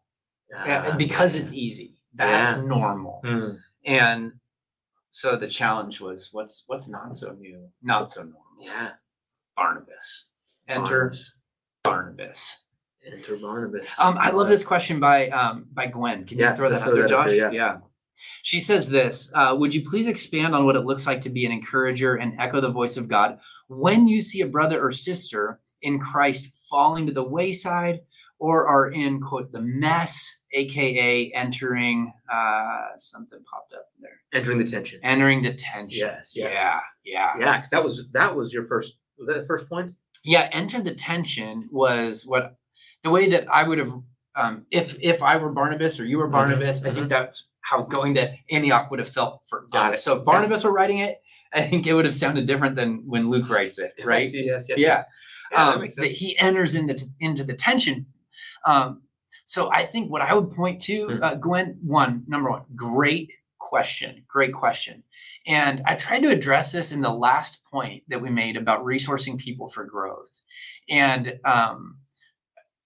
Yeah, 0.51 0.91
Ah, 0.93 0.97
because 0.97 1.35
yeah. 1.35 1.43
it's 1.43 1.53
easy. 1.53 1.97
That's 2.15 2.57
Yeah. 2.59 2.65
normal. 2.65 3.21
Hmm. 3.25 3.51
And 3.85 4.33
so 5.11 5.37
the 5.37 5.49
challenge 5.49 6.01
was 6.01 6.29
what's 6.33 6.65
what's 6.67 6.89
not 6.89 7.17
so 7.17 7.33
new, 7.33 7.69
not 7.83 8.09
so 8.11 8.23
normal. 8.23 8.41
yeah 8.61 8.91
Barnabas. 9.57 10.27
Enter 10.69 11.13
Barnabas. 11.13 11.33
Barnabas. 11.83 12.61
enter 13.07 13.37
Barnabas 13.37 13.99
Um, 14.01 14.17
I 14.19 14.31
love 14.31 14.49
this 14.49 14.65
question 14.65 15.01
by 15.01 15.29
um, 15.29 15.67
by 15.73 15.87
Gwen. 15.87 16.25
Can 16.25 16.39
Yeah, 16.39 16.51
you 16.51 16.57
throw 16.57 16.71
that 16.71 16.83
out 16.83 16.95
there, 16.95 17.07
Josh? 17.09 17.31
there, 17.31 17.53
yeah. 17.53 17.79
She 18.43 18.61
says 18.61 18.89
this 18.89 19.31
uh, 19.35 19.55
Would 19.59 19.75
you 19.75 19.89
please 19.89 20.07
expand 20.07 20.55
on 20.55 20.65
what 20.65 20.77
it 20.77 20.85
looks 20.85 21.07
like 21.07 21.23
to 21.23 21.31
be 21.31 21.47
an 21.47 21.53
encourager 21.53 22.17
and 22.17 22.39
echo 22.39 22.61
the 22.61 22.71
voice 22.71 22.97
of 22.97 23.09
God 23.09 23.39
when 23.69 24.09
you 24.09 24.23
see 24.23 24.41
a 24.41 24.47
brother 24.47 24.85
or 24.85 24.93
sister 24.93 25.61
in 25.83 25.99
Christ 25.99 26.57
falling 26.71 27.07
to 27.07 27.13
the 27.13 27.25
wayside 27.25 28.01
or 28.39 28.67
are 28.67 28.91
in, 28.91 29.21
quote, 29.21 29.53
the 29.53 29.61
mess, 29.61 30.39
AKA 30.53 31.33
entering 31.33 32.13
uh, 32.33 32.89
something 32.97 33.39
popped 33.51 33.73
up 33.75 33.87
there, 34.01 34.21
entering 34.33 34.59
the 34.59 34.65
tension 34.65 35.01
entering 35.03 35.43
the 35.43 35.55
tension. 35.55 36.07
Yes, 36.07 36.33
yes. 36.35 36.53
Yeah. 36.55 36.81
Yeah. 37.05 37.33
yeah 37.39 37.57
because 37.57 37.71
that 37.71 37.85
was 37.85 38.09
that 38.13 38.35
was 38.35 38.53
your 38.53 38.65
first 38.65 38.99
was 39.19 39.29
that 39.29 39.39
the 39.39 39.45
first 39.45 39.69
point 39.69 39.95
yeah 40.25 40.49
enter 40.53 40.81
the 40.81 40.95
tension 40.95 41.69
was 41.71 42.25
what 42.27 42.57
the 43.03 43.11
way 43.11 43.29
that 43.29 43.47
i 43.53 43.67
would 43.67 43.79
have 43.79 43.93
um, 44.37 44.67
if 44.71 44.97
if 45.01 45.23
i 45.23 45.37
were 45.37 45.51
barnabas 45.53 45.99
or 46.01 46.05
you 46.05 46.19
were 46.19 46.29
Mhm, 46.29 46.33
barnabas 46.33 46.85
i 46.85 46.91
think 46.91 47.09
that's 47.09 47.49
how 47.61 47.83
going 47.83 48.15
to 48.15 48.33
antioch 48.51 48.91
would 48.91 48.99
have 48.99 49.09
felt 49.09 49.43
for 49.49 49.63
Got 49.63 49.71
God. 49.73 49.93
it. 49.95 49.99
so 49.99 50.19
if 50.19 50.25
barnabas 50.25 50.65
were 50.65 50.73
writing 50.73 50.99
it 50.99 51.21
i 51.53 51.63
think 51.63 51.87
it 51.87 51.95
would 51.95 52.05
have 52.05 52.15
sounded 52.15 52.47
different 52.47 52.77
than 52.77 53.03
when 53.07 53.29
luke 53.29 53.49
writes 53.49 53.79
it 53.79 53.93
right 54.05 54.25
yes 54.25 54.35
yes 54.35 54.67
yes 54.69 54.79
yeah, 54.79 54.87
yeah 54.87 55.05
that 55.51 55.75
um, 55.75 55.81
makes 55.83 55.97
that 55.97 56.11
he 56.11 56.37
enters 56.39 56.75
into 56.75 56.99
into 57.21 57.45
the 57.45 57.55
tension 57.55 58.07
um, 58.67 59.03
so 59.45 59.71
i 59.73 59.85
think 59.85 60.11
what 60.11 60.23
i 60.23 60.35
would 60.35 60.51
point 60.53 60.81
to 60.83 61.07
Mhm. 61.07 61.23
uh, 61.23 61.35
gwen 61.37 61.79
one 61.83 62.25
number 62.27 62.51
one 62.51 62.63
great 62.75 63.31
question 63.59 64.25
great 64.29 64.53
question 64.53 65.03
and 65.47 65.83
I 65.87 65.95
tried 65.95 66.21
to 66.23 66.29
address 66.31 66.73
this 66.73 66.91
in 66.93 67.03
the 67.03 67.11
last 67.11 67.65
point 67.67 68.03
that 68.09 68.23
we 68.23 68.31
made 68.31 68.57
about 68.57 68.83
resourcing 68.83 69.37
people 69.39 69.69
for 69.69 69.85
growth. 69.85 70.41
And 70.89 71.39
um, 71.45 71.99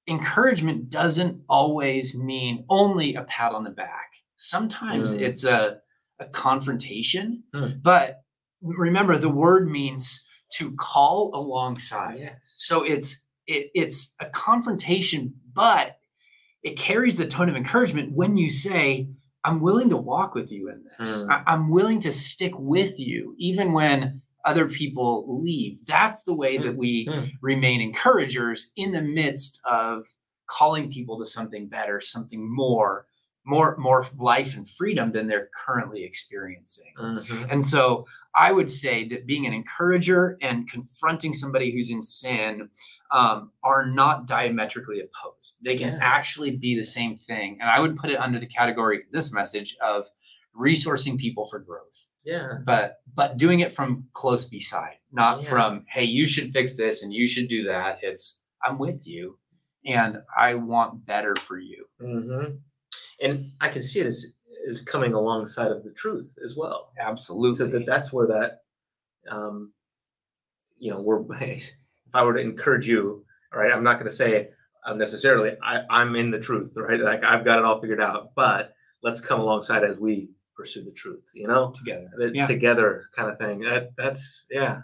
encouragement 0.09 0.91
doesn't 0.91 1.43
always 1.49 2.17
mean 2.17 2.65
only 2.69 3.15
a 3.15 3.23
pat 3.25 3.53
on 3.53 3.65
the 3.65 3.71
back. 3.71 4.11
Sometimes 4.37 5.15
Mm. 5.15 5.21
it's 5.21 5.45
a, 5.45 5.79
a 6.19 6.27
confrontation, 6.27 7.45
Mm. 7.55 7.83
but 7.83 8.23
remember 8.63 9.17
the 9.17 9.29
word 9.29 9.71
means 9.71 10.25
to 10.55 10.75
call 10.77 11.31
alongside. 11.35 12.19
yes 12.19 12.55
So 12.57 12.83
it's 12.83 13.29
it, 13.47 13.71
it's 13.75 14.15
a 14.21 14.27
confrontation, 14.27 15.35
but 15.55 15.97
it 16.63 16.77
carries 16.77 17.17
the 17.17 17.27
tone 17.27 17.49
of 17.49 17.57
encouragement 17.57 18.13
when 18.13 18.37
you 18.37 18.51
say, 18.51 19.09
"I'm 19.45 19.61
willing 19.61 19.89
to 19.91 19.97
walk 19.97 20.35
with 20.35 20.53
you 20.53 20.69
in 20.69 20.85
this. 20.99 21.23
Hmm. 21.25 21.31
I, 21.31 21.43
I'm 21.47 21.71
willing 21.71 22.01
to 22.01 22.11
stick 22.13 22.53
with 22.59 22.99
you, 22.99 23.35
even 23.39 23.73
when 23.73 24.21
other 24.45 24.69
people 24.69 25.41
leave." 25.43 25.85
That's 25.87 26.23
the 26.25 26.35
way 26.35 26.59
that 26.59 26.77
we 26.77 27.09
Hmm. 27.11 27.25
remain 27.43 27.81
encouragers 27.81 28.73
in 28.77 28.93
the 28.93 29.03
midst 29.03 29.61
of 29.65 30.05
calling 30.47 30.91
people 30.91 31.19
to 31.19 31.27
something 31.27 31.69
better, 31.69 32.01
something 32.01 32.49
more, 32.55 33.07
more, 33.45 33.77
more 33.79 34.05
life 34.19 34.57
and 34.57 34.69
freedom 34.69 35.13
than 35.13 35.27
they're 35.27 35.49
currently 35.55 36.05
experiencing. 36.05 36.93
Mhm. 36.99 37.51
And 37.51 37.65
so 37.65 38.07
I 38.35 38.53
would 38.53 38.71
say 38.71 39.09
that 39.09 39.27
being 39.27 39.47
an 39.47 39.53
encourager 39.55 40.37
and 40.43 40.69
confronting 40.71 41.33
somebody 41.33 41.71
who's 41.73 41.91
in 41.91 42.03
sin 42.03 42.69
um, 43.11 43.53
are 43.63 43.87
not 43.87 44.27
diametrically 44.27 45.01
opposed. 45.01 45.65
They 45.65 45.77
can 45.79 45.95
Yeah. 45.95 45.99
actually 46.03 46.51
be 46.57 46.75
the 46.77 46.85
same 46.85 47.17
thing. 47.17 47.59
And 47.59 47.71
I 47.71 47.81
would 47.81 47.97
put 47.97 48.11
it 48.11 48.17
under 48.21 48.39
the 48.39 48.47
category, 48.47 49.05
this 49.13 49.33
message 49.33 49.77
of 49.81 50.07
resourcing 50.55 51.19
people 51.19 51.47
for 51.47 51.59
growth, 51.59 52.09
yeah 52.33 52.51
but 52.65 52.87
but 53.19 53.37
doing 53.45 53.61
it 53.61 53.73
from 53.73 53.91
close 54.21 54.45
beside, 54.45 54.97
not 55.11 55.35
Yeah. 55.43 55.49
from, 55.53 55.71
hey, 55.95 56.05
you 56.05 56.25
should 56.33 56.53
fix 56.53 56.77
this 56.77 57.03
and 57.03 57.13
you 57.19 57.27
should 57.27 57.49
do 57.49 57.61
that. 57.73 57.99
It's 58.09 58.25
I'm 58.65 58.79
with 58.79 59.01
you 59.09 59.39
and 59.85 60.13
I 60.47 60.55
want 60.55 61.05
better 61.13 61.35
for 61.47 61.59
you. 61.71 61.81
hmm 62.01 62.45
and 63.21 63.35
i 63.61 63.69
can 63.69 63.83
see 63.83 64.01
it 64.01 64.07
as 64.07 64.19
as 64.71 64.81
coming 64.81 65.13
alongside 65.13 65.71
of 65.77 65.83
the 65.85 65.93
truth 66.03 66.29
as 66.45 66.57
well 66.57 66.79
Absolutely. 67.11 67.57
so 67.57 67.67
that 67.73 67.85
that's 67.87 68.13
where 68.15 68.27
that 68.35 68.51
um 69.35 69.73
you 70.79 70.91
know 70.91 71.01
we're 71.01 71.23
if 71.41 71.73
i 72.15 72.23
were 72.25 72.35
to 72.35 72.41
encourage 72.41 72.89
you 72.89 73.25
all 73.53 73.61
right 73.61 73.73
i'm 73.73 73.85
not 73.89 73.99
going 73.99 74.11
to 74.11 74.17
say 74.25 74.49
um, 74.87 74.97
necessarily 74.99 75.51
I, 75.63 75.83
i'm 75.91 76.17
in 76.17 76.31
the 76.31 76.41
truth 76.49 76.75
right 76.77 77.01
like 77.01 77.25
i've 77.25 77.45
got 77.45 77.59
it 77.59 77.65
all 77.65 77.81
figured 77.81 78.01
out 78.01 78.35
but 78.35 78.73
let's 79.03 79.21
come 79.21 79.41
alongside 79.41 79.85
as 79.85 79.99
we 79.99 80.31
pursue 80.59 80.83
the 80.85 80.91
truth 80.91 81.31
you 81.35 81.47
know 81.47 81.71
together. 81.79 82.11
the 82.19 82.33
Yeah. 82.35 82.47
together 82.47 83.05
kind 83.17 83.31
of 83.31 83.39
thing 83.39 83.61
that 83.61 83.91
that's 83.97 84.45
yeah 84.51 84.83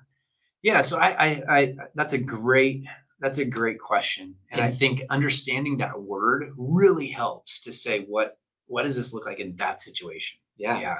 Yeah, 0.63 0.81
so 0.81 0.95
I, 0.99 1.11
I, 1.27 1.29
I, 1.57 1.75
that's 1.95 2.15
a 2.15 2.19
great, 2.39 2.85
that's 3.21 3.39
a 3.39 3.45
great 3.45 3.79
question, 3.91 4.37
and 4.51 4.61
I 4.63 4.71
think 4.81 5.03
understanding 5.11 5.77
that 5.79 6.01
word 6.01 6.41
really 6.57 7.09
helps 7.09 7.61
to 7.65 7.71
say 7.73 7.95
what, 8.15 8.39
what 8.73 8.85
does 8.85 8.97
this 8.97 9.13
look 9.13 9.27
like 9.27 9.41
in 9.41 9.57
that 9.57 9.77
situation? 9.89 10.39
yeah, 10.57 10.79
Yeah, 10.85 10.99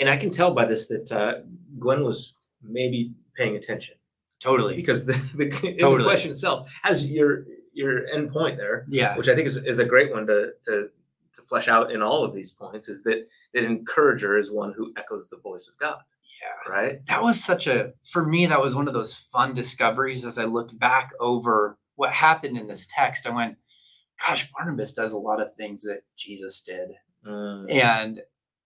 and 0.00 0.08
i 0.14 0.16
can 0.22 0.30
tell 0.38 0.50
by 0.58 0.64
this 0.72 0.82
that 0.92 1.06
uh, 1.20 1.34
gwen 1.78 2.00
was 2.10 2.18
maybe 2.78 3.00
paying 3.38 3.54
attention 3.60 3.96
totally. 4.40 4.74
because 4.80 5.00
the, 5.10 5.16
the, 5.40 5.46
in 5.80 5.98
the 5.98 6.04
question 6.10 6.30
itself 6.32 6.60
has 6.82 6.96
your 7.18 7.30
your 7.80 7.94
end 8.14 8.26
point 8.32 8.56
there 8.62 8.76
Yeah, 8.88 9.16
which 9.18 9.28
I 9.28 9.34
think 9.36 9.46
is, 9.52 9.56
is 9.72 9.78
a 9.78 9.84
great 9.94 10.10
one 10.16 10.26
to, 10.32 10.38
to 10.66 10.88
to 11.36 11.42
flesh 11.42 11.68
out 11.68 11.90
in 11.92 12.02
all 12.02 12.24
of 12.24 12.34
these 12.34 12.52
points 12.52 12.88
is 12.88 13.02
that 13.02 13.26
that 13.52 13.64
encourager 13.64 14.36
is 14.36 14.52
one 14.52 14.72
who 14.76 14.92
echoes 14.96 15.28
the 15.28 15.36
voice 15.38 15.68
of 15.68 15.78
God, 15.78 15.98
yeah. 16.42 16.72
right? 16.72 17.06
That 17.06 17.22
was 17.22 17.42
such 17.42 17.66
a, 17.66 17.92
for 18.04 18.24
me, 18.26 18.46
that 18.46 18.60
was 18.62 18.74
one 18.74 18.88
of 18.88 18.94
those 18.94 19.14
fun 19.14 19.54
discoveries 19.54 20.24
as 20.24 20.38
I 20.38 20.44
looked 20.44 20.78
back 20.78 21.12
over 21.20 21.78
what 21.96 22.12
happened 22.12 22.56
in 22.56 22.66
this 22.66 22.86
text. 22.90 23.26
I 23.26 23.30
went, 23.34 23.56
gosh, 24.26 24.50
Barnabas 24.52 24.92
does 24.94 25.12
a 25.12 25.18
lot 25.18 25.40
of 25.40 25.54
things 25.54 25.82
that 25.82 26.02
Jesus 26.16 26.62
did. 26.62 26.90
Mm, 27.26 27.70
and 27.72 28.20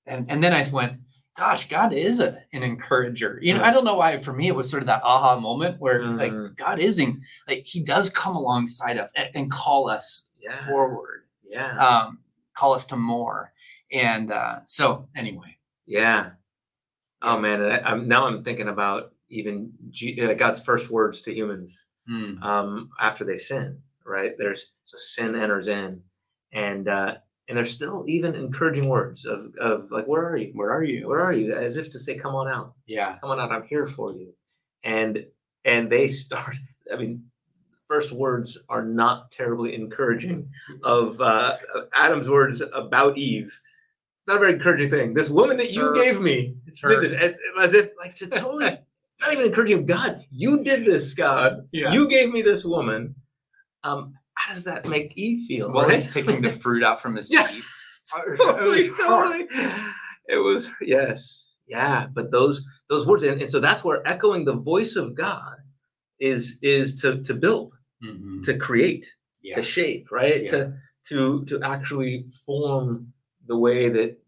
and, 0.06 0.30
and 0.30 0.42
then 0.42 0.52
I 0.54 0.64
went, 0.72 0.94
gosh, 1.36 1.68
God 1.68 1.92
is 1.92 2.18
a, 2.18 2.38
an 2.52 2.62
encourager. 2.62 3.38
You 3.42 3.54
know, 3.54 3.60
Mm. 3.60 3.64
I 3.64 3.70
don't 3.70 3.84
know 3.84 3.94
why 3.94 4.18
for 4.18 4.32
me 4.32 4.48
it 4.48 4.54
was 4.56 4.68
sort 4.70 4.82
of 4.82 4.86
that 4.86 5.02
aha 5.04 5.38
moment 5.38 5.80
where 5.80 6.00
Mm. 6.00 6.18
like 6.18 6.56
God 6.56 6.80
is 6.80 6.98
in, 6.98 7.20
like 7.46 7.64
he 7.66 7.82
does 7.84 8.10
come 8.10 8.34
alongside 8.34 8.98
us 8.98 9.10
and, 9.14 9.28
and 9.34 9.50
call 9.50 9.88
us 9.88 10.26
Yeah. 10.40 10.66
forward, 10.66 11.24
Yeah. 11.44 11.76
um, 11.78 12.18
call 12.58 12.74
us 12.74 12.86
to 12.86 12.96
more. 12.96 13.52
And 13.92 14.32
uh, 14.32 14.60
so 14.66 15.08
anyway, 15.16 15.56
Yeah. 15.86 16.30
Oh 17.22 17.38
man, 17.38 17.62
I, 17.62 17.80
I'm 17.80 18.06
now 18.06 18.26
I'm 18.26 18.44
thinking 18.44 18.68
about 18.68 19.12
even 19.28 19.72
G, 19.90 20.20
uh, 20.20 20.34
God's 20.34 20.60
first 20.62 20.90
words 20.90 21.22
to 21.22 21.34
humans 21.34 21.88
hmm, 22.06 22.42
um, 22.42 22.90
after 23.00 23.24
they 23.24 23.38
sin. 23.38 23.80
Right 24.04 24.32
there's 24.38 24.72
so 24.84 24.96
sin 24.98 25.34
enters 25.34 25.68
in, 25.68 26.02
and 26.52 26.88
uh, 26.88 27.16
and 27.48 27.58
there's 27.58 27.72
still 27.72 28.04
even 28.06 28.34
encouraging 28.34 28.88
words 28.88 29.24
of 29.24 29.54
of 29.60 29.90
like, 29.90 30.06
where 30.06 30.26
are 30.26 30.36
you? 30.36 30.52
where 30.54 30.70
are 30.70 30.84
you? 30.84 31.08
Where 31.08 31.20
are 31.20 31.32
you? 31.32 31.54
As 31.54 31.76
if 31.76 31.90
to 31.90 31.98
say, 31.98 32.16
come 32.16 32.34
on 32.34 32.48
out, 32.48 32.74
yeah. 32.86 33.18
come 33.20 33.30
on 33.30 33.40
out. 33.40 33.52
I'm 33.52 33.64
here 33.64 33.86
for 33.86 34.12
you. 34.12 34.32
And 34.82 35.26
and 35.64 35.90
they 35.90 36.08
start. 36.08 36.56
I 36.92 36.96
mean, 36.96 37.24
first 37.88 38.12
words 38.12 38.58
are 38.68 38.84
not 38.84 39.30
terribly 39.32 39.74
encouraging. 39.74 40.48
Of 40.84 41.20
uh, 41.20 41.56
of 41.74 41.88
Adam's 41.94 42.28
words 42.28 42.60
about 42.74 43.16
Eve. 43.18 43.58
Not 44.26 44.36
a 44.36 44.40
very 44.40 44.52
encouraging 44.54 44.90
thing. 44.90 45.14
This 45.14 45.30
woman 45.30 45.56
that 45.56 45.72
you 45.72 45.80
Her. 45.82 45.94
gave 45.94 46.20
me 46.20 46.54
It's 46.66 46.80
did 46.80 47.02
this. 47.02 47.12
It's 47.12 47.40
as 47.60 47.74
if 47.74 47.90
like 47.98 48.14
to 48.16 48.26
totally 48.30 48.76
not 49.20 49.32
even 49.32 49.46
encouraging 49.46 49.86
God. 49.86 50.22
You 50.30 50.62
did 50.62 50.84
this, 50.84 51.14
God. 51.14 51.66
Yeah. 51.72 51.92
You 51.92 52.08
gave 52.08 52.30
me 52.32 52.42
this 52.42 52.64
woman. 52.64 53.14
Um, 53.84 54.14
how 54.34 54.54
does 54.54 54.64
that 54.64 54.86
make 54.86 55.16
Eve 55.16 55.46
feel? 55.48 55.72
Well, 55.72 55.86
right? 55.88 55.94
he's 56.00 56.06
picking 56.06 56.42
the 56.42 56.50
fruit 56.50 56.84
out 56.84 57.00
from 57.02 57.16
his 57.16 57.30
Yeah. 57.30 57.46
teeth. 57.46 57.66
totally, 58.38 58.86
It 58.86 58.90
was 58.90 59.00
hard. 59.00 59.48
totally. 59.50 59.82
It 60.28 60.36
was 60.38 60.70
yes, 60.82 61.54
yeah. 61.66 62.06
But 62.12 62.30
those 62.30 62.64
those 62.90 63.06
words, 63.06 63.22
and, 63.22 63.40
and 63.40 63.50
so 63.50 63.60
that's 63.60 63.82
where 63.82 64.06
echoing 64.06 64.44
the 64.44 64.54
voice 64.56 64.94
of 64.96 65.14
God 65.14 65.56
is 66.20 66.58
is 66.62 67.00
to 67.00 67.22
to 67.22 67.34
build, 67.34 67.72
Mhm. 68.02 68.42
to 68.44 68.56
create, 68.58 69.06
Yeah. 69.42 69.56
to 69.56 69.62
shape, 69.62 70.10
right? 70.10 70.42
Yeah. 70.44 70.50
To 70.50 70.78
to 71.08 71.44
to 71.46 71.62
actually 71.62 72.24
form 72.46 73.12
the 73.46 73.56
way 73.56 73.88
that 73.88 74.18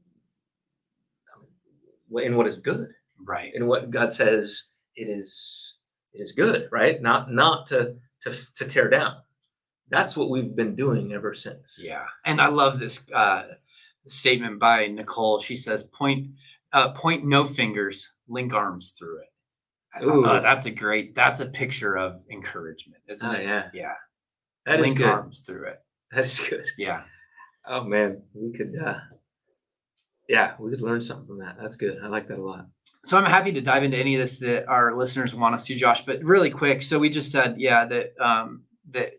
in 2.22 2.36
what 2.36 2.46
is 2.46 2.58
good 2.58 2.88
Right. 3.18 3.54
in 3.54 3.66
what 3.66 3.90
God 3.90 4.12
says 4.12 4.68
it 4.96 5.08
is 5.08 5.78
it 6.12 6.20
is 6.20 6.32
good, 6.32 6.68
right? 6.72 7.00
Not 7.00 7.30
not 7.32 7.66
to 7.68 7.96
to 8.22 8.30
to 8.56 8.64
tear 8.64 8.88
down. 8.88 9.22
That's 9.88 10.16
what 10.16 10.30
we've 10.30 10.54
been 10.54 10.74
doing 10.76 11.12
ever 11.12 11.34
since. 11.34 11.78
Yeah, 11.82 12.06
and 12.24 12.40
I 12.40 12.48
love 12.48 12.78
this 12.80 13.08
uh, 13.12 13.54
statement 14.06 14.58
by 14.58 14.86
Nicole. 14.86 15.40
She 15.40 15.56
says, 15.56 15.82
"Point, 15.84 16.30
uh, 16.72 16.92
point 16.92 17.24
no 17.26 17.44
fingers, 17.44 18.12
link 18.28 18.52
arms 18.52 18.92
through 18.92 19.18
it." 19.18 19.28
"Oh, 20.00 20.40
that's 20.40 20.66
a 20.66 20.70
great. 20.70 21.14
That's 21.14 21.40
a 21.40 21.46
picture 21.46 21.96
of 21.96 22.22
encouragement, 22.30 23.02
isn't 23.08 23.26
Oh 23.28 23.32
it? 23.32 23.44
yeah, 23.44 23.68
Yeah, 23.74 23.94
that 24.66 24.80
is 24.80 24.86
link 24.86 24.98
good. 24.98 25.08
arms 25.08 25.40
through 25.40 25.66
it. 25.68 25.78
That 26.12 26.24
is 26.24 26.40
good. 26.48 26.64
Yeah, 26.78 27.02
Oh 27.66 27.84
man, 27.84 28.22
we 28.34 28.52
could. 28.52 28.72
uh 28.76 28.98
Yeah, 30.28 30.54
we 30.58 30.70
could 30.70 30.80
learn 30.80 31.00
something 31.00 31.26
from 31.26 31.38
that. 31.40 31.56
That's 31.60 31.76
good. 31.76 31.98
I 32.02 32.08
like 32.08 32.28
that 32.28 32.38
a 32.38 32.42
lot. 32.42 32.66
so 33.04 33.18
I'm 33.18 33.24
happy 33.24 33.52
to 33.52 33.60
dive 33.60 33.82
into 33.82 33.98
any 33.98 34.14
of 34.14 34.20
this 34.20 34.38
that 34.40 34.66
our 34.68 34.96
listeners 34.96 35.34
want 35.34 35.54
us 35.54 35.66
to, 35.66 35.74
Josh. 35.74 36.04
But 36.04 36.22
really 36.22 36.50
quick, 36.50 36.82
so 36.82 36.98
we 36.98 37.10
just 37.10 37.30
said, 37.32 37.56
yeah, 37.58 37.84
that 37.86 38.12
um, 38.20 38.64
that 38.90 39.14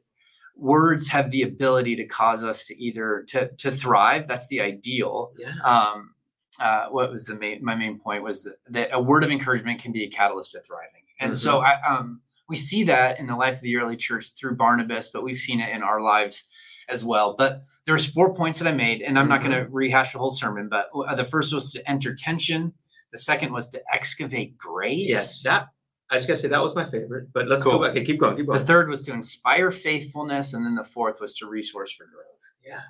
words 0.55 1.07
have 1.09 1.31
the 1.31 1.41
ability 1.43 1.95
to 1.95 2.05
cause 2.05 2.43
us 2.43 2.63
to 2.65 2.77
either 2.81 3.25
to 3.29 3.49
to 3.57 3.71
thrive. 3.71 4.27
That's 4.27 4.47
the 4.47 4.61
ideal. 4.61 5.31
Yeah. 5.37 5.53
um, 5.63 6.13
uh, 6.61 6.87
what 6.89 7.11
was 7.11 7.25
the 7.25 7.35
main, 7.35 7.63
my 7.63 7.75
main 7.75 7.99
point 7.99 8.23
was 8.23 8.43
that, 8.43 8.55
that 8.69 8.89
a 8.93 9.01
word 9.01 9.23
of 9.23 9.31
encouragement 9.31 9.81
can 9.81 9.91
be 9.91 10.03
a 10.03 10.09
catalyst 10.09 10.51
to 10.51 10.61
thriving. 10.61 11.03
And 11.19 11.37
so 11.37 11.59
I, 11.59 11.73
um, 11.87 12.21
we 12.49 12.55
see 12.55 12.83
that 12.85 13.19
in 13.19 13.27
the 13.27 13.35
life 13.35 13.55
of 13.55 13.61
the 13.61 13.77
early 13.77 13.95
church 13.97 14.33
through 14.39 14.55
Barnabas, 14.55 15.09
but 15.09 15.23
we've 15.23 15.37
seen 15.37 15.59
it 15.59 15.69
in 15.75 15.83
our 15.83 16.01
lives 16.01 16.47
as 16.89 17.03
well. 17.05 17.35
But 17.37 17.61
there's 17.85 18.05
four 18.05 18.33
points 18.33 18.59
that 18.59 18.67
I 18.67 18.73
made, 18.73 19.01
and 19.01 19.17
I'm 19.19 19.29
not 19.29 19.39
going 19.41 19.51
to 19.53 19.67
rehash 19.69 20.13
the 20.13 20.19
whole 20.19 20.31
sermon, 20.31 20.67
but 20.69 20.89
uh, 20.95 21.15
the 21.15 21.23
first 21.23 21.53
was 21.53 21.71
to 21.73 21.89
enter 21.89 22.13
tension. 22.15 22.73
The 23.11 23.17
second 23.19 23.53
was 23.53 23.69
to 23.71 23.81
excavate 23.93 24.57
grace. 24.57 25.09
Yes. 25.09 25.41
That 25.43 25.67
I 26.09 26.15
just 26.15 26.27
gotta 26.27 26.39
say 26.39 26.49
that 26.49 26.61
was 26.61 26.75
my 26.75 26.85
favorite. 26.85 27.29
But 27.33 27.47
let's 27.47 27.63
Cool. 27.63 27.73
go 27.73 27.79
back. 27.83 27.91
Okay, 27.91 28.03
keep 28.03 28.19
going. 28.19 28.35
Keep 28.35 28.47
going. 28.47 28.59
The 28.59 28.65
third 28.65 28.89
was 28.89 29.03
to 29.03 29.13
inspire 29.13 29.71
faithfulness. 29.71 30.53
And 30.53 30.65
then 30.65 30.75
the 30.75 30.83
fourth 30.83 31.21
was 31.21 31.35
to 31.35 31.45
resource 31.47 31.91
for 31.93 32.05
growth. 32.05 32.53
yeah. 32.65 32.81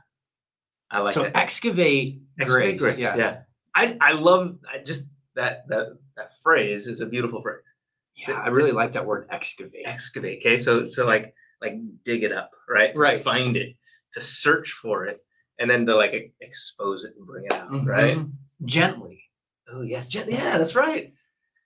I 0.90 1.02
like 1.02 1.14
so 1.14 1.24
that. 1.24 1.36
excavate, 1.38 2.20
Excavate 2.40 2.78
grace. 2.80 2.96
grace. 2.96 2.98
Yeah. 2.98 3.16
Yeah. 3.16 3.38
I 3.76 3.98
I 4.02 4.14
love 4.14 4.58
I 4.72 4.80
just 4.80 5.06
that 5.36 5.68
that 5.70 5.88
that 6.18 6.32
phrase 6.44 6.88
is 6.88 7.02
a 7.02 7.06
beautiful 7.06 7.42
phrase. 7.42 7.74
Yeah, 8.16 8.36
I 8.40 8.50
really 8.50 8.72
like 8.72 8.94
that 8.94 9.06
word 9.06 9.28
excavate. 9.32 9.84
excavate. 9.86 10.40
Okay, 10.40 10.58
so 10.58 10.90
so 10.90 11.06
like 11.06 11.34
like 11.62 11.76
dig 12.04 12.24
it 12.24 12.32
up, 12.32 12.52
right? 12.70 12.96
Right. 12.96 13.22
Find 13.22 13.56
it, 13.58 13.76
to 14.14 14.22
search 14.22 14.72
for 14.72 15.06
it, 15.06 15.24
and 15.60 15.70
then 15.70 15.86
to 15.86 15.96
like 15.96 16.34
expose 16.42 17.04
it 17.06 17.14
and 17.18 17.26
bring 17.26 17.46
it 17.46 17.54
out, 17.54 17.86
right? 17.86 18.18
Mhm. 18.18 18.32
Gently. 18.66 19.24
Oh 19.70 19.82
yes, 19.82 20.08
gen- 20.10 20.30
yeah, 20.30 20.58
that's 20.58 20.76
right. 20.76 21.14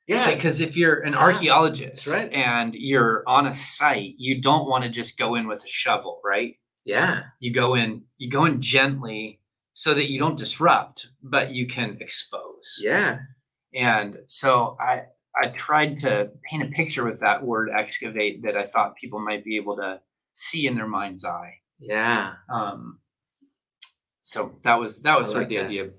Yeah, 0.07 0.35
because 0.35 0.61
if 0.61 0.77
you're 0.77 0.99
an 0.99 1.15
archaeologist 1.15 2.05
right. 2.07 2.31
and 2.31 2.75
you're 2.75 3.23
on 3.25 3.47
a 3.47 3.55
site, 3.55 4.13
you 4.19 4.39
don't 4.39 4.69
want 4.69 4.83
to 4.83 4.89
just 4.91 5.17
go 5.17 5.33
in 5.33 5.47
with 5.47 5.63
a 5.65 5.67
shovel, 5.67 6.21
right? 6.23 6.57
yeah, 6.85 7.23
You 7.39 7.51
go 7.51 7.73
in, 7.73 8.03
you 8.19 8.29
go 8.29 8.45
in 8.45 8.61
gently 8.61 9.39
so 9.77 9.93
that 9.93 10.09
you 10.09 10.17
don't 10.17 10.37
disrupt, 10.37 11.09
but 11.21 11.51
you 11.51 11.67
can 11.67 11.97
expose. 11.99 12.79
yeah, 12.81 13.19
And 13.73 14.19
so 14.27 14.77
I 14.79 15.03
I 15.43 15.49
tried 15.49 15.97
to 15.97 16.31
paint 16.49 16.63
a 16.63 16.67
picture 16.67 17.03
with 17.03 17.19
that 17.19 17.43
word 17.43 17.69
excavate 17.69 18.43
that 18.43 18.55
I 18.55 18.63
thought 18.63 18.95
people 18.95 19.19
might 19.19 19.43
be 19.43 19.57
able 19.57 19.75
to 19.75 19.99
see 20.33 20.65
in 20.65 20.75
their 20.75 20.87
mind's 20.87 21.25
eye. 21.25 21.59
yeah. 21.77 22.35
Um, 22.49 22.99
so 24.21 24.57
that 24.63 24.79
was 24.79 25.01
that 25.01 25.19
was 25.19 25.27
I 25.27 25.31
sort 25.33 25.41
like 25.41 25.45
of 25.45 25.49
the 25.49 25.55
that. 25.57 25.65
idea. 25.65 25.89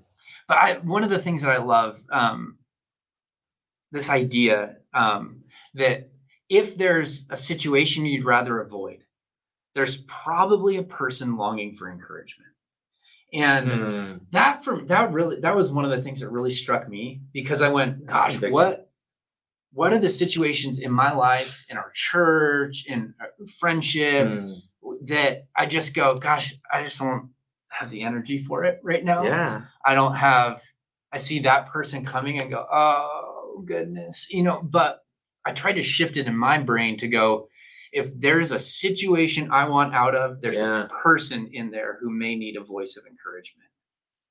But 0.47 0.57
I, 0.57 0.73
one 0.79 1.03
of 1.03 1.09
the 1.11 1.19
things 1.19 1.41
that 1.43 1.51
I 1.51 1.57
love, 1.57 2.01
um, 2.11 2.57
this 3.91 4.09
idea 4.09 4.77
um, 4.93 5.43
that 5.75 6.09
if 6.49 6.77
there's 6.77 7.27
a 7.29 7.37
situation 7.37 8.05
you'd 8.05 8.25
rather 8.25 8.59
avoid, 8.59 9.03
there's 9.75 9.97
probably 10.07 10.77
a 10.77 10.83
person 10.83 11.37
longing 11.37 11.75
for 11.75 11.91
encouragement, 11.91 12.46
and 13.37 13.71
Hmm. 13.71 14.17
that 14.31 14.63
for 14.63 14.81
that 14.85 15.11
really 15.11 15.39
that 15.41 15.55
was 15.55 15.71
one 15.71 15.85
of 15.85 15.91
the 15.91 16.01
things 16.01 16.19
that 16.21 16.29
really 16.29 16.49
struck 16.51 16.87
me 16.89 17.21
because 17.33 17.61
I 17.61 17.69
went, 17.69 18.05
gosh, 18.05 18.41
what 18.41 18.89
what 19.73 19.93
are 19.93 19.99
the 19.99 20.09
situations 20.09 20.79
in 20.79 20.91
my 20.91 21.13
life, 21.13 21.65
in 21.69 21.77
our 21.77 21.91
church, 21.93 22.85
in 22.87 23.13
uh, 23.21 23.45
friendship? 23.59 24.27
Hmm. 24.27 24.53
that 25.01 25.47
I 25.55 25.65
just 25.65 25.93
go, 25.93 26.17
gosh, 26.17 26.53
I 26.73 26.81
just 26.83 26.97
don't 26.97 27.31
have 27.67 27.89
the 27.89 28.03
energy 28.03 28.37
for 28.37 28.63
it 28.63 28.79
right 28.83 29.03
now. 29.03 29.23
Yeah, 29.23 29.61
I 29.83 29.95
don't 29.95 30.15
have, 30.15 30.63
I 31.11 31.17
see 31.17 31.39
that 31.41 31.65
person 31.67 32.05
coming 32.05 32.39
and 32.39 32.49
go, 32.49 32.65
oh 32.71 33.61
goodness, 33.65 34.27
you 34.31 34.43
know, 34.43 34.61
but 34.63 35.01
I 35.45 35.51
try 35.51 35.73
to 35.73 35.83
shift 35.83 36.15
it 36.15 36.25
in 36.27 36.37
my 36.37 36.57
brain 36.59 36.97
to 36.99 37.07
go, 37.09 37.49
if 38.01 38.07
there's 38.19 38.51
a 38.51 38.59
situation 38.59 39.51
I 39.51 39.67
want 39.67 39.93
out 39.93 40.15
of, 40.15 40.41
there's 40.41 40.59
Yeah. 40.59 40.85
a 40.85 40.87
person 41.07 41.49
in 41.59 41.71
there 41.71 41.97
who 41.99 42.09
may 42.23 42.35
need 42.35 42.55
a 42.57 42.63
voice 42.63 42.93
of 42.97 43.03
encouragement. 43.05 43.69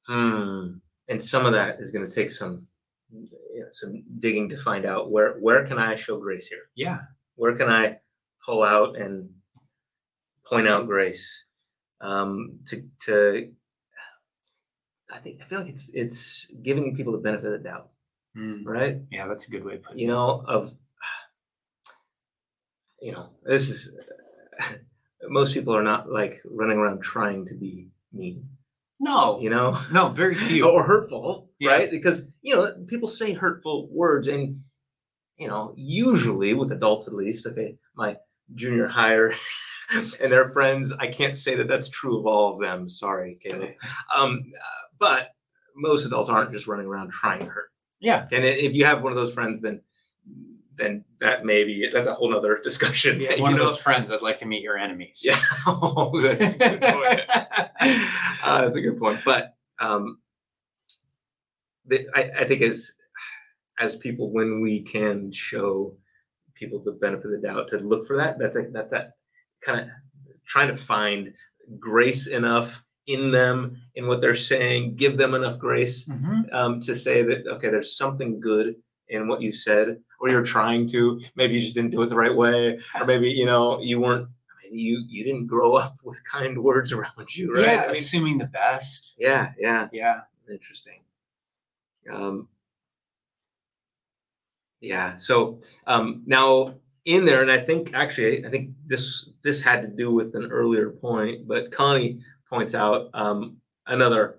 hmm. 0.06 0.78
And 1.08 1.22
some 1.22 1.46
of 1.46 1.52
that 1.52 1.80
is 1.80 1.90
going 1.92 2.06
to 2.08 2.14
take 2.20 2.30
some, 2.30 2.66
you 3.12 3.60
know, 3.62 3.68
some 3.70 3.92
digging 4.24 4.48
to 4.50 4.56
find 4.68 4.84
out 4.84 5.10
where 5.12 5.30
where 5.46 5.64
can 5.68 5.78
I 5.78 5.94
show 5.96 6.16
grace 6.18 6.46
here? 6.52 6.64
Yeah. 6.74 7.00
where 7.36 7.54
can 7.56 7.68
I 7.68 7.84
pull 8.44 8.62
out 8.62 8.96
and 9.02 9.12
point 10.50 10.66
out 10.68 10.86
grace? 10.86 11.26
Um, 12.00 12.60
to 12.68 12.74
to 13.06 13.52
I 15.10 15.18
think 15.18 15.40
I 15.40 15.44
feel 15.44 15.60
like 15.60 15.68
it's 15.70 15.90
it's 15.94 16.46
giving 16.62 16.96
people 16.96 17.12
the 17.12 17.18
benefit 17.28 17.46
of 17.46 17.52
the 17.52 17.68
doubt, 17.70 17.90
Mm, 18.36 18.62
right? 18.66 18.96
Yeah, 19.10 19.26
that's 19.28 19.46
a 19.48 19.50
good 19.50 19.64
way 19.64 19.74
to 19.76 19.78
put 19.78 19.92
it. 19.94 20.00
You 20.00 20.08
know, 20.08 20.42
of 20.46 20.74
you 23.00 23.12
know, 23.12 23.30
this 23.44 23.68
is 23.70 23.94
most 25.28 25.54
people 25.54 25.74
are 25.76 25.82
not 25.82 26.10
like 26.10 26.40
running 26.50 26.78
around 26.78 27.02
trying 27.02 27.46
to 27.46 27.54
be 27.54 27.88
mean, 28.12 28.48
No, 29.00 29.38
you 29.40 29.50
know, 29.50 29.78
no, 29.92 30.08
very 30.08 30.34
few. 30.34 30.68
or 30.70 30.82
hurtful, 30.82 31.50
Yeah. 31.58 31.72
right? 31.72 31.90
Because 31.90 32.28
you 32.42 32.54
know, 32.54 32.72
people 32.86 33.08
say 33.08 33.32
hurtful 33.32 33.88
words, 33.90 34.28
and 34.28 34.56
you 35.36 35.48
know, 35.48 35.74
usually 35.76 36.54
with 36.54 36.72
adults 36.72 37.06
at 37.08 37.14
least, 37.14 37.46
okay, 37.46 37.76
my 37.94 38.16
junior 38.54 38.86
higher 38.86 39.34
and 39.94 40.32
their 40.32 40.48
friends, 40.50 40.92
I 40.92 41.08
can't 41.08 41.36
say 41.36 41.56
that 41.56 41.68
that's 41.68 41.88
true 41.90 42.18
of 42.18 42.26
all 42.26 42.54
of 42.54 42.60
them. 42.60 42.88
Sorry, 42.88 43.38
Caleb. 43.42 43.70
Um, 44.16 44.44
but 44.98 45.30
most 45.76 46.06
adults 46.06 46.30
aren't 46.30 46.52
just 46.52 46.66
running 46.66 46.86
around 46.86 47.10
trying 47.12 47.40
to 47.40 47.46
hurt. 47.46 47.68
Yeah. 48.00 48.26
And 48.32 48.44
if 48.44 48.74
you 48.74 48.84
have 48.86 49.02
one 49.02 49.12
of 49.12 49.16
those 49.16 49.34
friends, 49.34 49.60
then 49.60 49.82
then 50.76 51.04
that 51.20 51.44
may 51.44 51.64
be 51.64 51.88
that's 51.92 52.06
a 52.08 52.14
whole 52.14 52.30
nother 52.30 52.60
discussion. 52.64 53.20
Yeah, 53.20 53.34
you 53.36 53.42
one 53.42 53.52
of 53.52 53.58
know? 53.58 53.64
those 53.68 53.78
friends, 53.78 54.10
I'd 54.10 54.22
like 54.22 54.36
to 54.38 54.46
meet 54.46 54.62
your 54.62 54.78
enemies. 54.78 55.22
Yeah. 55.24 55.38
oh, 55.66 56.20
that's 56.22 56.42
a 56.42 56.52
good 56.58 56.80
point. 56.80 57.20
uh, 58.44 58.60
that's 58.62 58.76
a 58.76 58.80
good 58.80 58.98
point. 58.98 59.20
But 59.24 59.54
um, 59.78 60.18
the, 61.86 62.06
I, 62.14 62.30
I 62.40 62.44
think 62.44 62.62
as 62.62 62.92
as 63.78 63.96
people 63.96 64.30
when 64.32 64.60
we 64.60 64.82
can 64.82 65.30
show 65.32 65.96
people 66.54 66.82
the 66.82 66.92
benefit 66.92 67.26
of 67.26 67.32
the 67.32 67.46
doubt 67.46 67.68
to 67.68 67.78
look 67.78 68.06
for 68.06 68.16
that 68.16 68.38
that 68.38 68.54
that 68.54 68.72
that, 68.72 68.90
that 68.90 69.10
kind 69.62 69.80
of 69.80 69.88
trying 70.46 70.68
to 70.68 70.76
find 70.76 71.32
grace 71.78 72.26
enough 72.28 72.82
in 73.06 73.30
them 73.30 73.76
in 73.94 74.06
what 74.06 74.20
they're 74.20 74.34
saying 74.34 74.96
give 74.96 75.16
them 75.16 75.34
enough 75.34 75.58
grace 75.58 76.06
Mhm. 76.08 76.52
um, 76.54 76.80
to 76.80 76.94
say 76.94 77.22
that 77.22 77.46
okay 77.46 77.70
there's 77.70 77.96
something 77.96 78.40
good 78.40 78.76
in 79.08 79.28
what 79.28 79.40
you 79.42 79.52
said 79.52 79.98
or 80.26 80.30
you're 80.30 80.42
trying 80.42 80.86
to 80.88 81.20
maybe 81.36 81.54
you 81.54 81.60
just 81.60 81.74
didn't 81.74 81.90
do 81.92 82.02
it 82.02 82.08
the 82.08 82.16
right 82.16 82.34
way 82.34 82.78
or 83.00 83.06
maybe 83.06 83.30
you 83.30 83.46
know 83.46 83.80
you 83.80 84.00
weren't 84.00 84.28
I 84.50 84.68
mean, 84.70 84.78
you 84.78 85.04
you 85.08 85.24
didn't 85.24 85.46
grow 85.46 85.74
up 85.76 85.96
with 86.04 86.22
kind 86.24 86.62
words 86.62 86.92
around 86.92 87.34
you 87.36 87.54
right 87.54 87.64
Yeah, 87.64 87.82
I 87.82 87.86
mean, 87.86 87.90
assuming 87.92 88.38
the 88.38 88.46
best. 88.46 89.14
yeah 89.18 89.52
yeah 89.58 89.88
Yeah. 89.92 90.20
interesting 90.50 91.00
um 92.12 92.48
yeah 94.80 95.16
so 95.16 95.58
um 95.86 96.22
now 96.26 96.74
in 97.04 97.24
there 97.24 97.42
and 97.42 97.50
i 97.50 97.58
think 97.58 97.94
actually 97.94 98.44
i 98.44 98.50
think 98.50 98.70
this 98.86 99.30
this 99.42 99.62
had 99.62 99.82
to 99.82 99.88
do 99.88 100.12
with 100.12 100.34
an 100.34 100.50
earlier 100.50 100.90
point 100.90 101.46
but 101.48 101.70
connie 101.72 102.20
points 102.50 102.74
out 102.74 103.08
um 103.14 103.56
another 103.86 104.38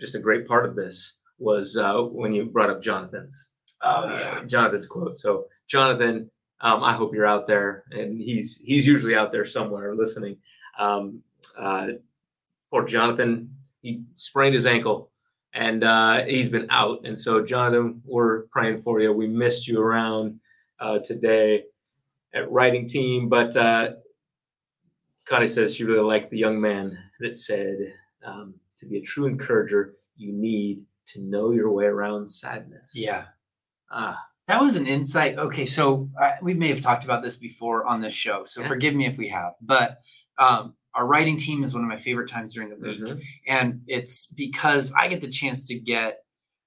just 0.00 0.14
a 0.14 0.18
great 0.18 0.46
part 0.46 0.66
of 0.66 0.76
this 0.76 1.18
was 1.38 1.76
uh 1.76 2.00
when 2.02 2.32
you 2.32 2.44
brought 2.44 2.70
up 2.70 2.82
jonathan's 2.82 3.51
Oh 3.82 4.08
uh, 4.08 4.18
yeah. 4.18 4.44
Jonathan's 4.44 4.86
quote. 4.86 5.16
So 5.16 5.46
Jonathan, 5.66 6.30
um, 6.60 6.82
I 6.82 6.92
hope 6.92 7.14
you're 7.14 7.26
out 7.26 7.46
there, 7.46 7.84
and 7.90 8.20
he's 8.20 8.58
he's 8.64 8.86
usually 8.86 9.16
out 9.16 9.32
there 9.32 9.44
somewhere 9.44 9.94
listening. 9.94 10.38
Um, 10.78 11.22
uh, 11.58 11.88
poor 12.70 12.84
Jonathan, 12.86 13.54
he 13.82 14.04
sprained 14.14 14.54
his 14.54 14.66
ankle, 14.66 15.10
and 15.52 15.82
uh, 15.82 16.24
he's 16.24 16.48
been 16.48 16.68
out. 16.70 17.00
And 17.04 17.18
so 17.18 17.44
Jonathan, 17.44 18.02
we're 18.04 18.42
praying 18.42 18.80
for 18.80 19.00
you. 19.00 19.12
We 19.12 19.26
missed 19.26 19.66
you 19.66 19.80
around 19.80 20.40
uh, 20.78 21.00
today 21.00 21.64
at 22.32 22.50
writing 22.50 22.86
team, 22.86 23.28
but 23.28 23.56
uh, 23.56 23.94
Connie 25.24 25.48
says 25.48 25.74
she 25.74 25.84
really 25.84 26.00
liked 26.00 26.30
the 26.30 26.38
young 26.38 26.60
man 26.60 26.96
that 27.20 27.36
said, 27.36 27.94
um, 28.24 28.54
"To 28.78 28.86
be 28.86 28.98
a 28.98 29.02
true 29.02 29.26
encourager, 29.26 29.94
you 30.16 30.32
need 30.32 30.84
to 31.06 31.20
know 31.20 31.50
your 31.50 31.72
way 31.72 31.86
around 31.86 32.28
sadness." 32.28 32.92
Yeah. 32.94 33.24
Ah, 33.92 34.18
That 34.48 34.60
was 34.60 34.76
an 34.76 34.86
insight. 34.86 35.38
Okay, 35.38 35.66
so 35.66 36.10
uh, 36.20 36.32
we 36.42 36.54
may 36.54 36.68
have 36.68 36.80
talked 36.80 37.04
about 37.04 37.22
this 37.22 37.36
before 37.36 37.86
on 37.86 38.00
this 38.00 38.14
show, 38.14 38.44
so 38.44 38.60
Yeah. 38.60 38.68
forgive 38.68 38.94
me 38.94 39.06
if 39.06 39.16
we 39.16 39.28
have. 39.28 39.52
But 39.60 39.98
um, 40.38 40.74
our 40.94 41.06
writing 41.06 41.36
team 41.36 41.62
is 41.62 41.74
one 41.74 41.82
of 41.84 41.88
my 41.88 41.96
favorite 41.96 42.28
times 42.28 42.54
during 42.54 42.70
the 42.70 42.76
week, 42.76 43.00
mhm. 43.00 43.22
and 43.46 43.82
it's 43.86 44.26
because 44.32 44.92
I 44.94 45.08
get 45.08 45.20
the 45.20 45.28
chance 45.28 45.66
to 45.66 45.78
get 45.78 46.18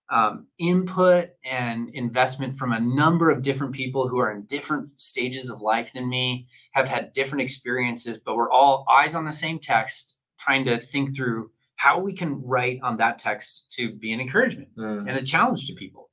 um, 0.10 0.46
input 0.60 1.30
and 1.44 1.90
investment 1.90 2.58
from 2.58 2.72
a 2.72 2.80
number 2.80 3.32
of 3.32 3.42
different 3.42 3.74
people 3.74 4.08
who 4.08 4.20
are 4.20 4.32
in 4.32 4.46
different 4.46 4.88
stages 5.02 5.50
of 5.50 5.62
life 5.62 5.92
than 5.94 6.08
me, 6.08 6.46
have 6.74 6.88
had 6.88 7.12
different 7.14 7.42
experiences, 7.42 8.20
but 8.24 8.36
we're 8.36 8.52
all 8.52 8.86
eyes 8.90 9.16
on 9.16 9.26
the 9.26 9.32
same 9.32 9.58
text, 9.58 10.22
trying 10.40 10.64
to 10.66 10.78
think 10.78 11.16
through 11.16 11.50
how 11.78 12.00
we 12.00 12.14
can 12.14 12.40
write 12.46 12.80
on 12.84 12.98
that 12.98 13.18
text 13.18 13.72
to 13.74 13.92
be 13.96 14.14
an 14.14 14.22
encouragement 14.22 14.70
Mm. 14.78 15.10
and 15.10 15.18
a 15.18 15.24
challenge 15.24 15.66
to 15.68 15.74
people. 15.74 16.05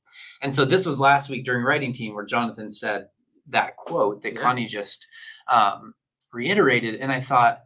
And 0.43 0.53
so 0.53 0.65
this 0.65 0.85
was 0.85 0.99
last 0.99 1.29
week 1.29 1.45
during 1.45 1.63
writing 1.63 1.93
team 1.93 2.13
where 2.13 2.25
Jonathan 2.25 2.69
said 2.69 3.07
that 3.47 3.75
quote 3.77 4.21
that 4.21 4.33
Yeah. 4.35 4.41
Connie 4.41 4.67
just 4.67 5.07
um, 5.47 5.93
reiterated, 6.31 6.95
and 6.95 7.11
I 7.11 7.21
thought, 7.21 7.61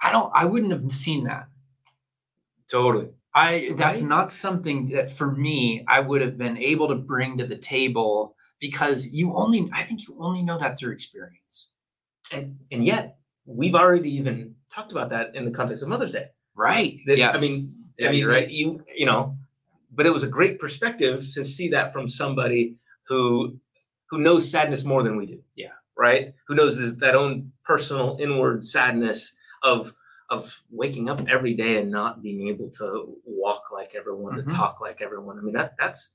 I 0.00 0.12
don't, 0.12 0.30
I 0.34 0.44
wouldn't 0.44 0.72
have 0.72 0.90
seen 0.92 1.24
that. 1.24 1.46
Totally. 2.70 3.08
I 3.34 3.72
that's 3.76 4.00
Right. 4.00 4.08
not 4.08 4.32
something 4.32 4.88
that 4.90 5.10
for 5.12 5.30
me 5.30 5.84
I 5.88 6.00
would 6.00 6.20
have 6.22 6.36
been 6.36 6.56
able 6.58 6.88
to 6.88 6.94
bring 6.96 7.38
to 7.38 7.46
the 7.46 7.56
table 7.56 8.34
because 8.58 9.12
you 9.12 9.34
only, 9.36 9.70
I 9.72 9.84
think 9.84 10.08
you 10.08 10.16
only 10.18 10.42
know 10.42 10.58
that 10.58 10.78
through 10.78 10.92
experience, 10.92 11.70
And 12.32 12.58
and 12.72 12.84
yet 12.84 13.18
we've 13.46 13.74
already 13.76 14.10
even 14.16 14.56
talked 14.72 14.92
about 14.92 15.10
that 15.10 15.34
in 15.36 15.44
the 15.44 15.50
context 15.52 15.82
of 15.82 15.88
Mother's 15.88 16.12
Day. 16.12 16.26
right? 16.56 16.98
That, 17.06 17.18
yes. 17.18 17.36
I 17.36 17.40
mean, 17.40 17.74
Yeah, 17.98 18.08
I 18.08 18.12
mean, 18.12 18.26
right. 18.26 18.50
You 18.50 18.82
you 18.96 19.06
know, 19.06 19.37
but 19.98 20.06
it 20.06 20.12
was 20.14 20.22
a 20.22 20.28
great 20.28 20.58
perspective 20.58 21.28
to 21.34 21.44
see 21.44 21.68
that 21.70 21.92
from 21.92 22.08
somebody 22.08 22.76
who 23.08 23.58
who 24.10 24.18
knows 24.18 24.50
sadness 24.50 24.84
more 24.84 25.02
than 25.02 25.16
we 25.16 25.26
do. 25.26 25.40
Yeah. 25.54 25.72
Right. 25.96 26.32
Who 26.46 26.54
knows 26.54 26.78
this, 26.78 26.94
that 27.00 27.14
own 27.16 27.52
personal 27.64 28.16
inward 28.20 28.62
sadness 28.64 29.34
of 29.62 29.92
of 30.30 30.62
waking 30.70 31.08
up 31.10 31.20
every 31.28 31.54
day 31.54 31.78
and 31.80 31.90
not 31.90 32.22
being 32.22 32.48
able 32.48 32.70
to 32.78 32.86
walk 33.24 33.64
like 33.72 33.94
everyone, 33.94 34.34
Mhm. 34.34 34.48
to 34.48 34.54
talk 34.54 34.78
like 34.80 35.00
everyone. 35.02 35.36
I 35.38 35.42
mean, 35.42 35.54
that 35.54 35.74
that's 35.78 36.14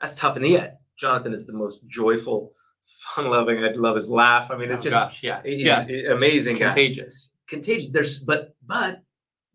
that's 0.00 0.16
tough. 0.16 0.36
And 0.36 0.46
yet, 0.46 0.80
Jonathan 0.96 1.32
is 1.32 1.46
the 1.46 1.52
most 1.52 1.86
joyful, 1.86 2.52
fun-loving. 2.84 3.64
I 3.64 3.70
love 3.72 3.96
his 3.96 4.10
laugh. 4.10 4.50
I 4.50 4.56
mean, 4.56 4.70
it's 4.70 4.80
oh 4.80 4.90
just 4.90 4.94
gosh, 4.94 5.22
yeah, 5.22 5.40
yeah, 5.44 5.86
amazing 6.12 6.56
guy 6.56 6.66
contagious. 6.66 7.36
contagious 7.48 7.90
there's 7.90 8.18
but 8.18 8.54
but 8.66 9.02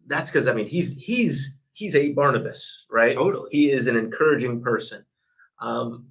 that's 0.07 0.29
because 0.31 0.47
i 0.49 0.53
mean 0.53 0.65
he's 0.67 0.97
he's 0.97 1.57
he's 1.73 1.95
a 1.95 2.13
barnabas 2.13 2.85
right 2.91 3.15
Totally. 3.15 3.49
he 3.51 3.71
is 3.71 3.87
an 3.87 3.95
encouraging 3.97 4.61
person 4.61 5.03
um 5.59 6.07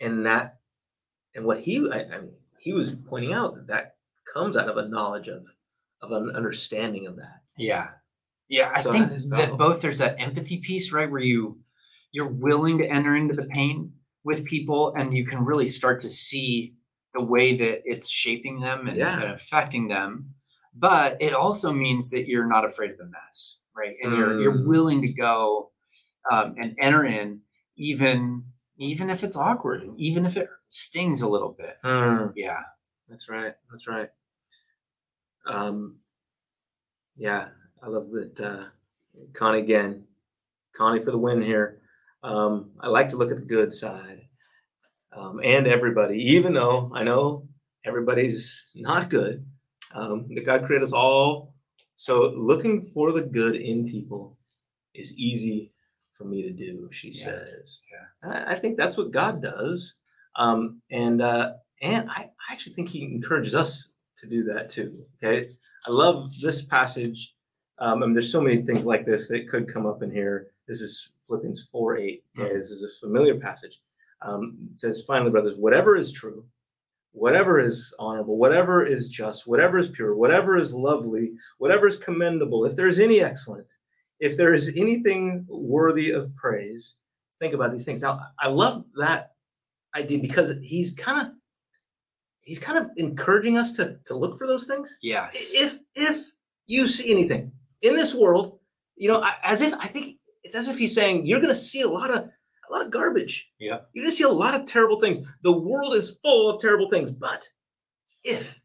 and 0.00 0.26
that 0.26 0.58
and 1.34 1.44
what 1.44 1.60
he 1.60 1.78
I, 1.90 2.00
I 2.12 2.20
mean 2.20 2.32
he 2.58 2.72
was 2.72 2.94
pointing 3.08 3.32
out 3.32 3.54
that 3.54 3.66
that 3.68 3.94
comes 4.32 4.56
out 4.56 4.68
of 4.68 4.76
a 4.76 4.88
knowledge 4.88 5.28
of 5.28 5.46
of 6.02 6.12
an 6.12 6.30
understanding 6.34 7.06
of 7.06 7.16
that 7.16 7.40
Yeah. 7.56 7.88
Yeah, 8.48 8.70
I 8.74 8.80
So 8.80 8.92
think 8.92 9.10
that 9.30 9.56
both 9.58 9.80
there's 9.80 9.98
that 9.98 10.20
empathy 10.20 10.58
piece, 10.58 10.92
right? 10.92 11.10
Where 11.10 11.20
you 11.20 11.58
you're 12.12 12.32
willing 12.32 12.78
to 12.78 12.86
enter 12.86 13.16
into 13.16 13.34
the 13.34 13.46
pain 13.46 13.92
with 14.24 14.44
people 14.44 14.94
and 14.96 15.16
you 15.16 15.26
can 15.26 15.44
really 15.44 15.68
start 15.68 16.00
to 16.02 16.10
see 16.10 16.74
the 17.14 17.22
way 17.24 17.56
that 17.56 17.82
it's 17.84 18.08
shaping 18.08 18.60
them 18.60 18.86
and, 18.88 18.96
Yeah. 18.96 19.20
and 19.20 19.32
affecting 19.32 19.88
them. 19.88 20.34
But 20.74 21.16
it 21.20 21.32
also 21.32 21.72
means 21.72 22.10
that 22.10 22.28
you're 22.28 22.46
not 22.46 22.64
afraid 22.64 22.90
of 22.92 22.98
the 22.98 23.06
mess, 23.06 23.58
right? 23.76 23.96
And 24.02 24.16
you're 24.16 24.40
you're 24.40 24.52
Mm. 24.52 24.66
willing 24.66 25.02
to 25.02 25.08
go 25.08 25.70
um, 26.30 26.54
and 26.58 26.74
enter 26.78 27.04
in 27.04 27.40
even 27.76 28.44
even 28.78 29.08
if 29.10 29.24
it's 29.24 29.36
awkward, 29.36 29.88
even 29.96 30.26
if 30.26 30.36
it 30.36 30.48
stings 30.68 31.22
a 31.22 31.28
little 31.28 31.52
bit. 31.52 31.76
Hmm, 31.82 32.26
Yeah. 32.34 32.60
that's 33.08 33.28
right 33.28 33.54
that's 33.70 33.86
right 33.86 34.10
um 35.46 35.96
yeah 37.16 37.48
i 37.82 37.86
love 37.86 38.10
that 38.10 38.40
uh 38.40 38.64
connie 39.32 39.60
again 39.60 40.02
connie 40.76 41.00
for 41.04 41.12
the 41.12 41.18
win 41.18 41.40
here 41.40 41.80
um 42.24 42.70
i 42.80 42.88
like 42.88 43.08
to 43.10 43.16
look 43.16 43.30
at 43.30 43.36
the 43.36 43.44
good 43.44 43.72
side 43.72 44.22
um, 45.12 45.40
and 45.42 45.66
everybody, 45.66 46.18
even 46.34 46.52
though 46.52 46.90
I 46.94 47.02
know 47.02 47.48
everybody's 47.86 48.68
not 48.74 49.08
good, 49.08 49.46
um, 49.94 50.26
that 50.34 50.44
God 50.44 50.64
created 50.64 50.84
us 50.84 50.92
all. 50.92 51.54
So 51.96 52.30
looking 52.30 52.82
for 52.82 53.12
the 53.12 53.22
good 53.22 53.56
in 53.56 53.86
people 53.86 54.36
is 54.94 55.12
easy 55.14 55.72
for 56.12 56.24
me 56.24 56.42
to 56.42 56.50
do, 56.50 56.88
she 56.92 57.10
Yeah, 57.10 57.24
says. 57.24 57.80
I, 58.22 58.52
I 58.52 58.54
think 58.54 58.76
that's 58.76 58.96
what 58.96 59.10
God 59.10 59.42
does. 59.42 59.96
Um, 60.36 60.80
and 60.90 61.20
uh, 61.22 61.54
and 61.82 62.08
I, 62.10 62.30
I 62.48 62.52
actually 62.52 62.74
think 62.74 62.88
he 62.88 63.02
encourages 63.02 63.54
us 63.54 63.88
to 64.18 64.26
do 64.26 64.44
that 64.44 64.70
too. 64.70 64.94
Okay. 65.22 65.46
I 65.86 65.90
love 65.90 66.32
this 66.40 66.62
passage. 66.62 67.34
Um, 67.78 68.00
mean, 68.00 68.12
there's 68.14 68.32
so 68.32 68.40
many 68.40 68.62
things 68.62 68.86
like 68.86 69.04
this 69.04 69.28
that 69.28 69.48
could 69.48 69.72
come 69.72 69.84
up 69.84 70.02
in 70.02 70.10
here. 70.10 70.48
This 70.66 70.80
is 70.80 71.12
Philippians 71.26 71.68
4 71.70 71.98
8. 71.98 72.24
Okay, 72.38 72.54
This 72.54 72.70
is 72.70 72.82
a 72.82 73.06
familiar 73.06 73.38
passage 73.38 73.80
um, 74.22 74.56
it 74.70 74.78
says, 74.78 75.04
finally, 75.06 75.30
brothers, 75.30 75.56
whatever 75.56 75.96
is 75.96 76.12
true, 76.12 76.44
whatever 77.16 77.58
is 77.58 77.94
honorable, 77.98 78.36
whatever 78.36 78.84
is 78.84 79.08
just, 79.08 79.46
whatever 79.46 79.78
is 79.78 79.88
pure, 79.88 80.14
whatever 80.14 80.56
is 80.56 80.74
lovely, 80.74 81.32
whatever 81.56 81.86
is 81.88 81.96
commendable, 81.96 82.66
if 82.66 82.76
there 82.76 82.88
is 82.88 82.98
any 82.98 83.22
excellence, 83.22 83.78
if 84.20 84.36
there 84.36 84.52
is 84.52 84.68
anything 84.76 85.46
worthy 85.48 86.10
of 86.10 86.34
praise, 86.36 86.96
think 87.40 87.54
about 87.54 87.72
these 87.72 87.84
things. 87.84 88.02
Now, 88.02 88.20
I 88.38 88.48
love 88.48 88.84
that 88.96 89.32
idea 89.94 90.18
because 90.18 90.52
he's 90.62 90.92
kind 90.92 91.26
of 91.26 91.32
he's 92.42 92.58
kind 92.58 92.78
of 92.78 92.90
encouraging 92.96 93.56
us 93.56 93.72
to 93.74 93.98
to 94.04 94.14
look 94.14 94.36
for 94.36 94.46
those 94.46 94.66
things. 94.66 94.98
Yes. 95.00 95.52
If 95.54 95.78
if 95.94 96.32
you 96.66 96.86
see 96.86 97.10
anything 97.10 97.50
in 97.80 97.94
this 97.94 98.14
world, 98.14 98.58
you 98.96 99.08
know, 99.08 99.26
as 99.42 99.62
if 99.62 99.72
I 99.74 99.86
think 99.86 100.18
it's 100.42 100.54
as 100.54 100.68
if 100.68 100.76
he's 100.76 100.94
saying 100.94 101.26
you're 101.26 101.40
going 101.40 101.54
to 101.54 101.58
see 101.58 101.80
a 101.80 101.88
lot 101.88 102.10
of 102.10 102.28
a 102.68 102.72
lot 102.72 102.84
of 102.84 102.90
garbage. 102.90 103.50
Yeah. 103.58 103.80
You're 103.92 104.04
going 104.04 104.10
to 104.10 104.16
see 104.16 104.24
a 104.24 104.28
lot 104.28 104.54
of 104.54 104.66
terrible 104.66 105.00
things. 105.00 105.18
The 105.42 105.52
world 105.56 105.94
is 105.94 106.18
full 106.22 106.48
of 106.50 106.60
terrible 106.60 106.88
things, 106.88 107.10
but 107.10 107.48
if 108.24 108.60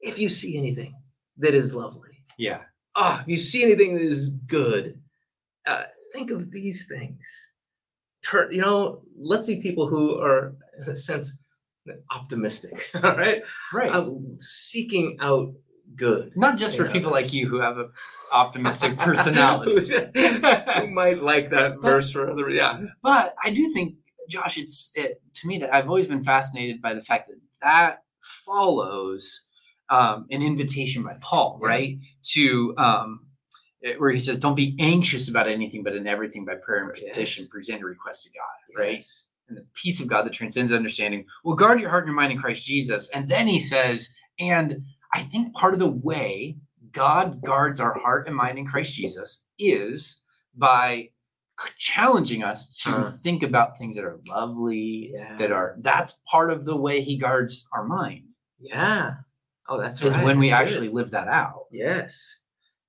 if 0.00 0.18
you 0.18 0.28
see 0.28 0.58
anything 0.58 0.94
that 1.38 1.54
is 1.54 1.74
lovely, 1.74 2.10
Yeah. 2.38 2.62
ah, 2.96 3.22
if 3.22 3.28
you 3.28 3.36
see 3.36 3.62
anything 3.62 3.94
that 3.94 4.02
is 4.02 4.30
good, 4.48 5.00
uh, 5.66 5.84
think 6.12 6.30
of 6.32 6.50
these 6.50 6.86
things. 6.88 7.52
Turn, 8.24 8.52
you 8.52 8.60
know, 8.60 9.02
let's 9.16 9.46
be 9.46 9.60
people 9.62 9.86
who 9.86 10.20
are, 10.20 10.54
in 10.78 10.88
a 10.88 10.96
sense, 10.96 11.38
optimistic. 12.10 12.90
All 13.02 13.16
right, 13.16 13.42
Right. 13.72 13.90
uh, 13.90 14.08
seeking 14.38 15.16
out 15.20 15.52
good. 15.96 16.32
Not 16.36 16.56
just 16.58 16.76
for 16.76 16.86
Yeah. 16.86 16.92
people 16.92 17.10
like 17.10 17.32
you 17.32 17.48
who 17.48 17.60
have 17.60 17.78
an 17.78 17.90
optimistic 18.32 18.96
personality. 19.08 19.72
Who 20.14 20.86
might 20.88 21.22
like 21.22 21.50
that 21.50 21.80
verse 21.80 22.10
for 22.12 22.30
other? 22.30 22.50
Yeah, 22.50 22.80
but 23.02 23.34
I 23.44 23.50
do 23.50 23.72
think, 23.72 23.96
Josh, 24.28 24.56
it's 24.58 24.90
it, 24.94 25.20
to 25.34 25.46
me 25.48 25.58
that 25.58 25.74
I've 25.74 25.88
always 25.88 26.06
been 26.06 26.22
fascinated 26.24 26.80
by 26.82 26.94
the 26.94 27.00
fact 27.00 27.28
that 27.28 27.36
that 27.62 28.02
follows 28.56 29.46
um, 29.90 30.26
an 30.30 30.42
invitation 30.42 31.02
by 31.02 31.14
Paul, 31.20 31.58
Yeah. 31.62 31.68
right? 31.68 31.98
To 32.32 32.74
um, 32.78 33.26
where 33.98 34.10
he 34.10 34.20
says, 34.20 34.38
"Don't 34.38 34.54
be 34.56 34.76
anxious 34.78 35.28
about 35.28 35.48
anything, 35.48 35.82
but 35.82 35.94
in 35.94 36.06
everything 36.06 36.44
by 36.44 36.54
prayer 36.54 36.84
and 36.84 36.92
petition, 36.94 37.44
Yes. 37.44 37.50
present 37.50 37.80
your 37.80 37.88
request 37.88 38.24
to 38.24 38.30
God." 38.30 38.80
Right? 38.80 38.98
Yes. 38.98 39.26
And 39.48 39.58
the 39.58 39.66
peace 39.74 40.00
of 40.00 40.08
God 40.08 40.22
that 40.24 40.32
transcends 40.32 40.72
understanding 40.72 41.26
will 41.44 41.56
guard 41.56 41.80
your 41.80 41.90
heart 41.90 42.04
and 42.04 42.08
your 42.10 42.16
mind 42.16 42.32
in 42.32 42.38
Christ 42.38 42.64
Jesus. 42.64 43.10
And 43.10 43.28
then 43.28 43.48
he 43.48 43.58
says, 43.58 44.08
and 44.38 44.82
I 45.12 45.20
think 45.22 45.54
part 45.54 45.74
of 45.74 45.80
the 45.80 45.90
way 45.90 46.56
God 46.92 47.42
guards 47.42 47.80
our 47.80 47.98
heart 47.98 48.26
and 48.26 48.36
mind 48.36 48.58
in 48.58 48.66
Christ 48.66 48.94
Jesus 48.94 49.44
is 49.58 50.20
by 50.56 51.10
challenging 51.78 52.42
us 52.42 52.80
to 52.82 52.90
Huh. 52.90 53.10
think 53.22 53.42
about 53.42 53.78
things 53.78 53.94
that 53.96 54.04
are 54.04 54.20
lovely, 54.28 55.10
Yeah. 55.14 55.36
that 55.36 55.52
are 55.52 55.76
that's 55.80 56.20
part 56.30 56.50
of 56.50 56.64
the 56.64 56.76
way 56.76 57.02
he 57.02 57.16
guards 57.16 57.68
our 57.72 57.84
mind 57.84 58.24
Yeah. 58.58 59.14
Oh, 59.68 59.80
that's 59.80 60.02
is 60.02 60.14
right. 60.14 60.24
when 60.24 60.38
we 60.38 60.50
That's 60.50 60.70
good. 60.70 60.74
actually 60.76 60.88
live 60.88 61.10
that 61.12 61.28
out. 61.28 61.66
Yes. 61.70 62.38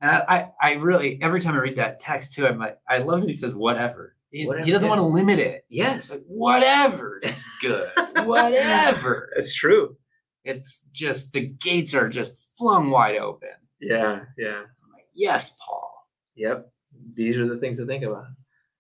And 0.02 0.12
I, 0.12 0.24
I, 0.28 0.52
I 0.62 0.74
really 0.74 1.20
every 1.22 1.40
time 1.42 1.54
I 1.56 1.60
read 1.60 1.78
that 1.78 2.00
text 2.00 2.34
too, 2.34 2.48
I'm 2.48 2.58
like, 2.60 2.78
I 2.90 2.98
love 3.00 3.22
that 3.22 3.28
he 3.28 3.34
says 3.36 3.56
whatever. 3.56 4.16
Whatever, 4.34 4.66
he 4.66 4.72
doesn't 4.72 4.90
want 4.90 5.00
to 5.00 5.06
limit 5.08 5.38
it. 5.40 5.66
Yes. 5.70 6.10
Like, 6.12 6.22
whatever 6.28 7.22
good. 7.62 7.90
whatever. 8.26 9.30
It's 9.36 9.54
true. 9.54 9.96
It's 10.44 10.88
just 10.92 11.34
the 11.34 11.42
gates 11.48 11.94
are 11.96 12.10
just 12.10 12.50
flung 12.58 12.90
wide 12.90 13.18
open. 13.18 13.50
Yeah. 13.80 14.22
Yeah. 14.38 14.60
I'm 14.60 14.92
like, 14.94 15.08
yes, 15.14 15.56
Paul. 15.66 15.92
Yep. 16.36 16.70
These 17.16 17.38
are 17.40 17.46
the 17.48 17.58
things 17.58 17.78
to 17.80 17.86
think 17.86 18.04
about. 18.04 18.26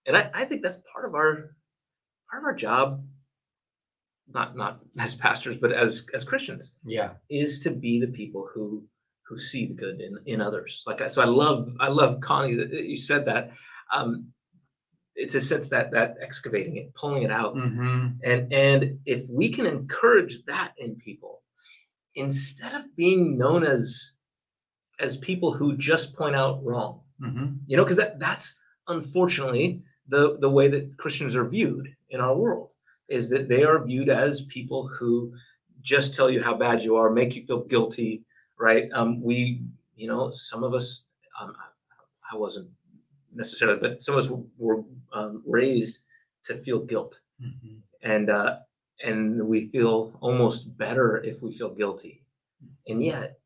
And 0.05 0.17
I, 0.17 0.29
I 0.33 0.45
think 0.45 0.61
that's 0.61 0.79
part 0.91 1.05
of 1.05 1.13
our 1.15 1.55
part 2.29 2.41
of 2.41 2.45
our 2.45 2.55
job, 2.55 3.03
not 4.31 4.55
not 4.55 4.79
as 4.99 5.15
pastors, 5.15 5.57
but 5.57 5.71
as 5.71 6.05
as 6.13 6.25
Christians, 6.25 6.75
Yeah. 6.85 7.11
is 7.29 7.59
to 7.61 7.71
be 7.71 7.99
the 7.99 8.11
people 8.11 8.47
who 8.53 8.85
who 9.27 9.37
see 9.37 9.65
the 9.67 9.73
good 9.73 10.01
in, 10.01 10.19
in 10.25 10.41
others. 10.41 10.83
Like 10.85 11.01
I, 11.01 11.07
so 11.07 11.21
I 11.21 11.25
love 11.25 11.69
I 11.79 11.87
love 11.87 12.19
Connie 12.19 12.55
that 12.55 12.71
that 12.71 12.83
you 12.85 12.97
said 12.97 13.25
that. 13.25 13.51
Um 13.93 14.27
it's 15.15 15.35
a 15.35 15.41
sense 15.41 15.69
that 15.69 15.91
that 15.91 16.15
excavating 16.21 16.75
it, 16.77 16.93
pulling 16.95 17.23
it 17.23 17.31
out. 17.31 17.55
Mm-hmm. 17.55 18.07
And 18.23 18.51
and 18.53 18.99
if 19.05 19.29
we 19.29 19.49
can 19.49 19.65
encourage 19.65 20.43
that 20.45 20.73
in 20.77 20.95
people, 20.95 21.32
instead 22.15 22.73
of 22.75 22.95
being 22.95 23.37
known 23.37 23.63
as 23.63 24.11
as 24.99 25.17
people 25.17 25.53
who 25.53 25.75
just 25.77 26.15
point 26.15 26.35
out 26.35 26.63
wrong, 26.63 26.99
Mm-hmm. 27.21 27.53
you 27.67 27.77
know 27.77 27.83
because 27.83 27.97
that 27.97 28.19
that's 28.19 28.59
unfortunately 28.89 29.81
the 30.09 30.37
the 30.39 30.49
way 30.49 30.67
that 30.67 30.97
christians 30.97 31.35
are 31.37 31.47
viewed 31.47 31.87
in 32.09 32.19
our 32.19 32.35
world 32.35 32.69
is 33.07 33.29
that 33.29 33.47
they 33.47 33.63
are 33.63 33.85
viewed 33.85 34.09
as 34.09 34.43
people 34.45 34.87
who 34.87 35.31
just 35.81 36.15
tell 36.15 36.29
you 36.29 36.41
how 36.43 36.55
bad 36.57 36.81
you 36.81 36.95
are 36.97 37.09
make 37.11 37.35
you 37.35 37.45
feel 37.45 37.63
guilty 37.63 38.23
right 38.59 38.89
um 38.93 39.21
we 39.21 39.61
you 39.95 40.07
know 40.07 40.31
some 40.31 40.63
of 40.63 40.73
us 40.73 41.05
um 41.39 41.53
i 42.31 42.35
wasn't 42.35 42.67
necessarily 43.33 43.79
but 43.79 44.03
some 44.03 44.15
of 44.17 44.25
us 44.25 44.29
were 44.57 44.83
um, 45.13 45.41
raised 45.45 45.99
to 46.43 46.55
feel 46.55 46.79
guilt 46.79 47.21
Mm-hmm. 47.41 47.75
and 48.01 48.29
uh 48.29 48.57
and 49.03 49.47
we 49.47 49.67
feel 49.69 50.17
almost 50.21 50.77
better 50.77 51.17
if 51.23 51.41
we 51.41 51.51
feel 51.51 51.73
guilty 51.73 52.23
and 52.87 52.99
mm-hmm. 52.99 53.07
yet 53.07 53.39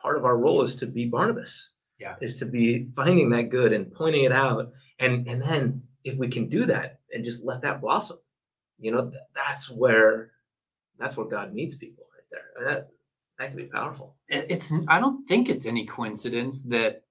part 0.00 0.16
of 0.16 0.24
our 0.24 0.36
role 0.36 0.62
is 0.62 0.74
to 0.74 0.86
be 0.86 1.06
barnabas 1.06 1.70
Yeah. 1.98 2.16
is 2.20 2.36
to 2.40 2.46
be 2.46 2.86
finding 2.86 3.30
that 3.30 3.50
good 3.50 3.72
and 3.72 3.92
pointing 3.92 4.24
it 4.24 4.32
out 4.32 4.72
and 4.98 5.28
and 5.28 5.42
then 5.42 5.82
if 6.04 6.18
we 6.18 6.28
can 6.28 6.48
do 6.48 6.64
that 6.66 7.00
and 7.12 7.24
just 7.24 7.44
let 7.44 7.62
that 7.62 7.80
blossom 7.80 8.18
you 8.78 8.90
know 8.90 9.10
th- 9.10 9.22
that's 9.34 9.70
where 9.70 10.32
that's 10.98 11.16
where 11.16 11.26
god 11.26 11.54
meets 11.54 11.76
people 11.76 12.04
right 12.14 12.28
there 12.30 12.48
and 12.56 12.72
that 12.72 12.88
that 13.38 13.48
can 13.48 13.56
be 13.56 13.64
powerful 13.64 14.16
It- 14.28 14.46
It's. 14.50 14.72
I 14.88 14.98
don't 15.00 15.26
think 15.28 15.48
it's 15.48 15.66
any 15.66 15.86
coincidence 15.86 16.62
that 16.64 17.02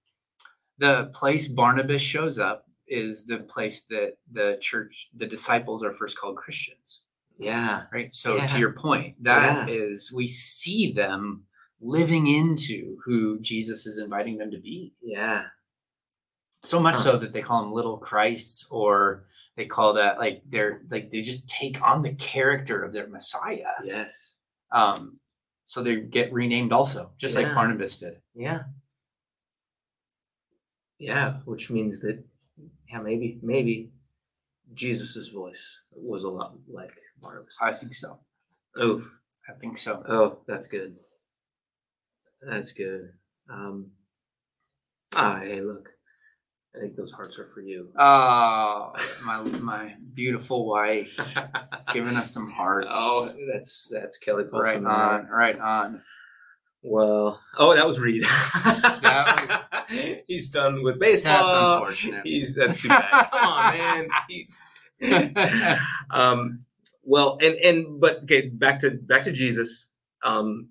the 0.77 1.11
place 1.13 1.47
Barnabas 1.47 2.01
shows 2.01 2.39
up 2.39 2.65
is 2.87 3.25
the 3.25 3.37
place 3.37 3.85
that 3.85 4.17
the 4.31 4.57
church, 4.59 5.09
the 5.15 5.27
disciples, 5.27 5.83
are 5.83 5.91
first 5.91 6.17
called 6.17 6.35
Christians. 6.37 7.03
Yeah 7.41 7.83
Right. 7.91 8.13
So 8.13 8.37
Yeah. 8.37 8.47
to 8.47 8.59
your 8.59 8.73
point, 8.73 9.21
that 9.23 9.67
Yeah. 9.67 9.73
is 9.73 10.13
we 10.15 10.27
see 10.27 10.91
them 10.93 11.43
living 11.81 12.27
into 12.27 12.97
who 13.05 13.39
Jesus 13.39 13.85
is 13.85 13.97
inviting 13.99 14.37
them 14.37 14.51
to 14.51 14.59
be. 14.59 14.93
yeah 15.01 15.45
so 16.63 16.79
much 16.79 16.93
Huh. 16.95 17.01
so 17.01 17.17
that 17.17 17.33
they 17.33 17.41
call 17.41 17.63
them 17.63 17.73
little 17.73 17.97
christs 17.97 18.67
or 18.69 19.23
they 19.55 19.65
call 19.65 19.93
that 19.95 20.19
like 20.19 20.43
they're 20.47 20.79
like 20.91 21.09
they 21.09 21.21
just 21.23 21.49
take 21.49 21.81
on 21.81 22.03
the 22.03 22.13
character 22.13 22.83
of 22.83 22.93
their 22.93 23.07
messiah 23.07 23.73
yes 23.83 24.37
um 24.71 25.19
so 25.65 25.81
they 25.81 26.01
get 26.01 26.31
renamed 26.31 26.71
also 26.71 27.11
just 27.17 27.35
like 27.35 27.51
barnabas 27.55 27.97
did 27.99 28.21
yeah 28.35 28.61
yeah 30.99 31.37
which 31.45 31.71
means 31.71 31.99
that 32.01 32.23
yeah 32.91 33.01
maybe 33.01 33.39
maybe 33.41 33.89
jesus's 34.73 35.29
voice 35.29 35.83
was 35.91 36.23
a 36.23 36.29
lot 36.29 36.53
like 36.67 36.95
barnabas 37.21 37.57
i 37.61 37.71
think 37.71 37.93
so 37.93 38.19
oh 38.77 39.03
i 39.49 39.53
think 39.59 39.77
so 39.77 40.03
Oh, 40.07 40.39
that's 40.47 40.67
good. 40.67 40.95
That's 42.41 42.71
good. 42.71 43.09
Um, 43.51 43.91
ah, 45.15 45.39
hey, 45.41 45.61
look. 45.61 45.89
I 46.75 46.79
think 46.79 46.95
those 46.95 47.11
hearts 47.11 47.37
are 47.37 47.47
for 47.53 47.61
you. 47.61 47.89
oh 47.97 48.93
my 49.25 49.41
my 49.59 49.93
beautiful 50.13 50.65
wife 50.67 51.37
giving 51.93 52.15
us 52.15 52.31
some 52.33 52.49
hearts 52.49 52.87
oh, 52.97 53.29
that's 53.53 53.89
that's 53.91 54.17
Kelly 54.17 54.45
right 54.45 54.81
Paulson. 54.81 54.83
there. 54.85 54.91
on 54.93 55.27
right 55.27 55.59
on 55.59 56.01
Well, 56.81 57.39
oh, 57.57 57.75
that 57.75 57.85
was 57.85 57.99
Reed. 57.99 58.23
That 58.23 59.65
He's 60.27 60.49
done 60.49 60.81
with 60.83 60.97
baseball. 60.99 61.33
that's 61.33 61.53
unfortunate 61.75 62.21
He's 62.25 62.55
that's 62.55 62.81
too 62.81 62.87
bad. 62.87 63.29
Come 63.31 63.43
on, 63.49 63.73
man. 63.77 64.07
He- 64.29 64.47
um, 66.11 66.65
well, 67.03 67.37
and 67.41 67.55
and 67.55 67.99
but 67.99 68.23
okay, 68.23 68.49
back 68.49 68.79
to 68.81 68.91
back 68.91 69.23
to 69.23 69.31
Jesus. 69.31 69.89
Um, 70.23 70.69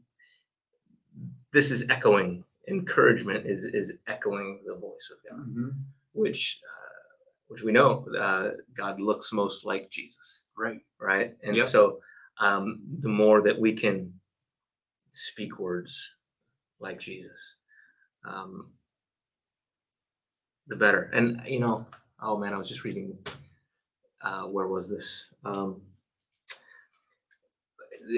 this 1.53 1.71
is 1.71 1.89
echoing 1.91 2.45
encouragement 2.69 3.47
is 3.47 3.65
is 3.65 3.93
echoing 4.07 4.61
the 4.67 4.75
voice 4.77 5.13
of 5.13 5.19
God, 5.31 5.47
Mhm. 5.49 5.71
which 6.13 6.61
uh, 6.65 7.15
which 7.49 7.63
we 7.63 7.73
know 7.73 8.07
uh, 8.17 8.51
God 8.77 9.01
looks 9.01 9.33
most 9.33 9.65
like 9.67 9.91
Jesus, 9.91 10.45
right 10.57 10.81
right? 11.01 11.37
And 11.43 11.57
Yep. 11.57 11.67
so 11.67 12.01
um, 12.39 12.81
the 13.01 13.09
more 13.09 13.43
that 13.43 13.59
we 13.59 13.73
can 13.75 14.13
speak 15.11 15.59
words 15.59 16.15
like 16.79 17.01
Jesus, 17.01 17.57
um, 18.25 18.71
the 20.69 20.77
better. 20.77 21.11
And 21.13 21.43
you 21.47 21.59
know, 21.59 21.87
oh 22.23 22.39
man, 22.39 22.55
I 22.55 22.59
was 22.59 22.69
just 22.69 22.85
reading. 22.85 23.19
Uh, 24.23 24.43
where 24.45 24.69
was 24.69 24.89
this? 24.89 25.29
Um, 25.45 25.81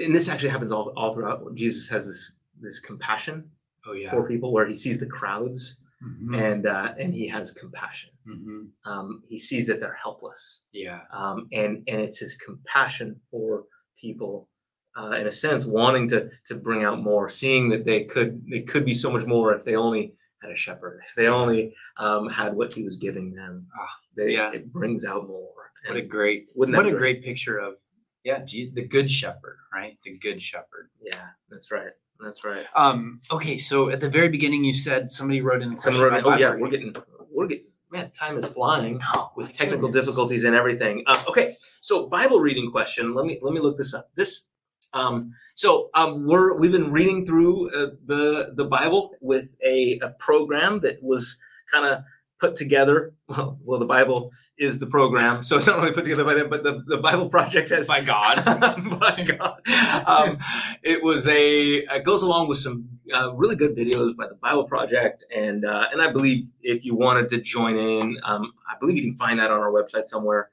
and 0.03 0.13
this 0.15 0.29
actually 0.29 0.49
happens 0.49 0.71
all, 0.71 0.93
all 0.97 1.13
throughout. 1.13 1.53
Jesus 1.55 1.87
has 1.89 2.05
this 2.07 2.33
this 2.59 2.79
compassion 2.79 3.49
oh 3.85 3.93
yeah 3.93 4.09
for 4.09 4.27
people, 4.27 4.51
where 4.53 4.67
he 4.67 4.73
sees 4.73 4.99
the 4.99 5.05
crowds 5.05 5.77
Mhm. 6.03 6.37
and 6.37 6.65
uh, 6.67 6.93
and 6.97 7.13
he 7.13 7.27
has 7.29 7.51
compassion. 7.53 8.11
Mhm. 8.27 8.67
Um, 8.85 9.23
he 9.27 9.37
sees 9.37 9.67
that 9.67 9.79
they're 9.79 9.93
helpless, 10.01 10.63
yeah 10.73 11.01
um, 11.13 11.47
and 11.53 11.81
and 11.87 12.01
it's 12.01 12.19
his 12.19 12.35
compassion 12.35 13.19
for 13.31 13.65
people, 13.97 14.49
uh, 14.97 15.11
in 15.11 15.27
a 15.27 15.31
sense, 15.31 15.65
wanting 15.65 16.09
to 16.09 16.29
to 16.47 16.55
bring 16.55 16.83
out 16.83 17.01
more, 17.01 17.29
seeing 17.29 17.69
that 17.69 17.85
they 17.85 18.03
could 18.03 18.43
they 18.49 18.61
could 18.61 18.85
be 18.85 18.93
so 18.93 19.09
much 19.11 19.25
more 19.25 19.53
if 19.55 19.63
they 19.63 19.75
only 19.77 20.13
had 20.41 20.51
a 20.51 20.55
shepherd, 20.55 20.99
if 21.07 21.15
they 21.15 21.27
only 21.27 21.73
um, 21.97 22.27
had 22.27 22.53
what 22.53 22.73
he 22.73 22.83
was 22.83 22.97
giving 22.97 23.33
them. 23.33 23.65
Ah, 23.79 23.87
they, 24.17 24.33
yeah. 24.33 24.51
it 24.51 24.73
brings 24.73 25.05
out 25.05 25.25
more. 25.27 25.62
What 25.87 25.97
a 25.97 26.01
great, 26.01 26.49
wouldn't 26.55 26.77
what 26.77 26.85
a 26.85 26.91
great? 26.91 26.99
great 26.99 27.23
picture 27.23 27.57
of, 27.57 27.75
yeah, 28.23 28.39
Jesus, 28.39 28.73
the 28.73 28.85
good 28.85 29.11
shepherd, 29.11 29.57
right? 29.73 29.97
The 30.03 30.17
good 30.17 30.41
shepherd. 30.41 30.89
yeah, 31.01 31.27
that's 31.49 31.71
right. 31.71 31.91
That's 32.21 32.45
right. 32.45 32.65
Um, 32.75 33.19
okay, 33.31 33.57
so 33.57 33.89
at 33.89 33.99
the 33.99 34.09
very 34.09 34.29
beginning, 34.29 34.63
you 34.63 34.71
said 34.73 35.11
somebody 35.11 35.41
wrote 35.41 35.61
in. 35.61 35.77
Someone 35.77 36.03
wrote, 36.03 36.23
oh 36.25 36.37
yeah, 36.37 36.55
we're 36.55 36.69
getting, 36.69 36.95
we're 37.29 37.47
getting, 37.47 37.65
man, 37.91 38.11
time 38.11 38.37
is 38.37 38.47
flying 38.47 39.01
with 39.35 39.51
technical 39.51 39.87
goodness. 39.87 40.05
difficulties 40.05 40.45
and 40.45 40.55
everything. 40.55 41.03
Uh, 41.05 41.21
okay, 41.27 41.55
so 41.81 42.07
Bible 42.07 42.39
reading 42.39 42.71
question. 42.71 43.13
Let 43.13 43.25
me 43.25 43.39
let 43.41 43.53
me 43.53 43.59
look 43.59 43.77
this 43.77 43.93
up. 43.93 44.09
This, 44.15 44.47
um, 44.93 45.33
so 45.55 45.89
um, 45.95 46.25
we're 46.25 46.57
we've 46.59 46.71
been 46.71 46.93
reading 46.93 47.25
through 47.25 47.67
uh, 47.75 47.91
the 48.05 48.53
the 48.55 48.65
Bible 48.65 49.11
with 49.19 49.57
a, 49.65 49.99
a 49.99 50.09
program 50.11 50.79
that 50.81 51.03
was 51.03 51.37
kind 51.69 51.85
of 51.85 52.03
put 52.43 52.57
together. 52.57 53.13
Well, 53.29 53.57
well, 53.63 53.79
the 53.79 53.85
Bible 53.85 54.31
is 54.57 54.79
the 54.79 54.85
program, 54.85 55.43
so 55.43 55.55
it's 55.55 55.65
not 55.65 55.77
really 55.77 55.93
put 55.93 56.03
together 56.03 56.25
by 56.25 56.33
them, 56.33 56.49
but 56.49 56.63
the, 56.63 56.83
the 56.85 56.97
Bible 56.97 57.29
Project 57.29 57.69
has 57.69 57.87
by 57.87 58.01
God. 58.01 58.43
by 58.99 59.23
God. 59.23 59.61
Um, 60.05 60.37
it 60.83 61.01
was 61.01 61.25
a 61.27 61.77
it 61.77 62.03
goes 62.03 62.21
along 62.21 62.49
with 62.49 62.57
some 62.57 62.89
uh, 63.13 63.33
really 63.33 63.55
good 63.55 63.77
videos 63.77 64.15
by 64.17 64.27
the 64.27 64.35
Bible 64.35 64.65
Project, 64.65 65.25
and 65.33 65.63
uh, 65.63 65.87
and 65.91 66.01
I 66.01 66.11
believe 66.11 66.47
if 66.61 66.83
you 66.83 66.95
wanted 66.95 67.29
to 67.29 67.39
join 67.39 67.77
in, 67.77 68.17
um, 68.23 68.51
I 68.69 68.77
believe 68.77 68.97
you 68.97 69.03
can 69.03 69.15
find 69.15 69.39
that 69.39 69.49
on 69.49 69.61
our 69.61 69.71
website 69.71 70.03
somewhere. 70.03 70.49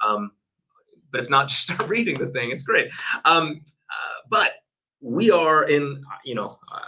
Um, 0.00 0.30
but 1.10 1.20
if 1.20 1.28
not, 1.28 1.48
just 1.48 1.62
start 1.62 1.88
reading 1.88 2.18
the 2.18 2.28
thing. 2.28 2.52
It's 2.52 2.62
great. 2.62 2.88
Um, 3.24 3.62
uh, 3.90 4.20
but 4.30 4.52
we 5.00 5.32
are 5.32 5.68
in, 5.68 6.04
you 6.24 6.36
know, 6.36 6.56
uh, 6.72 6.80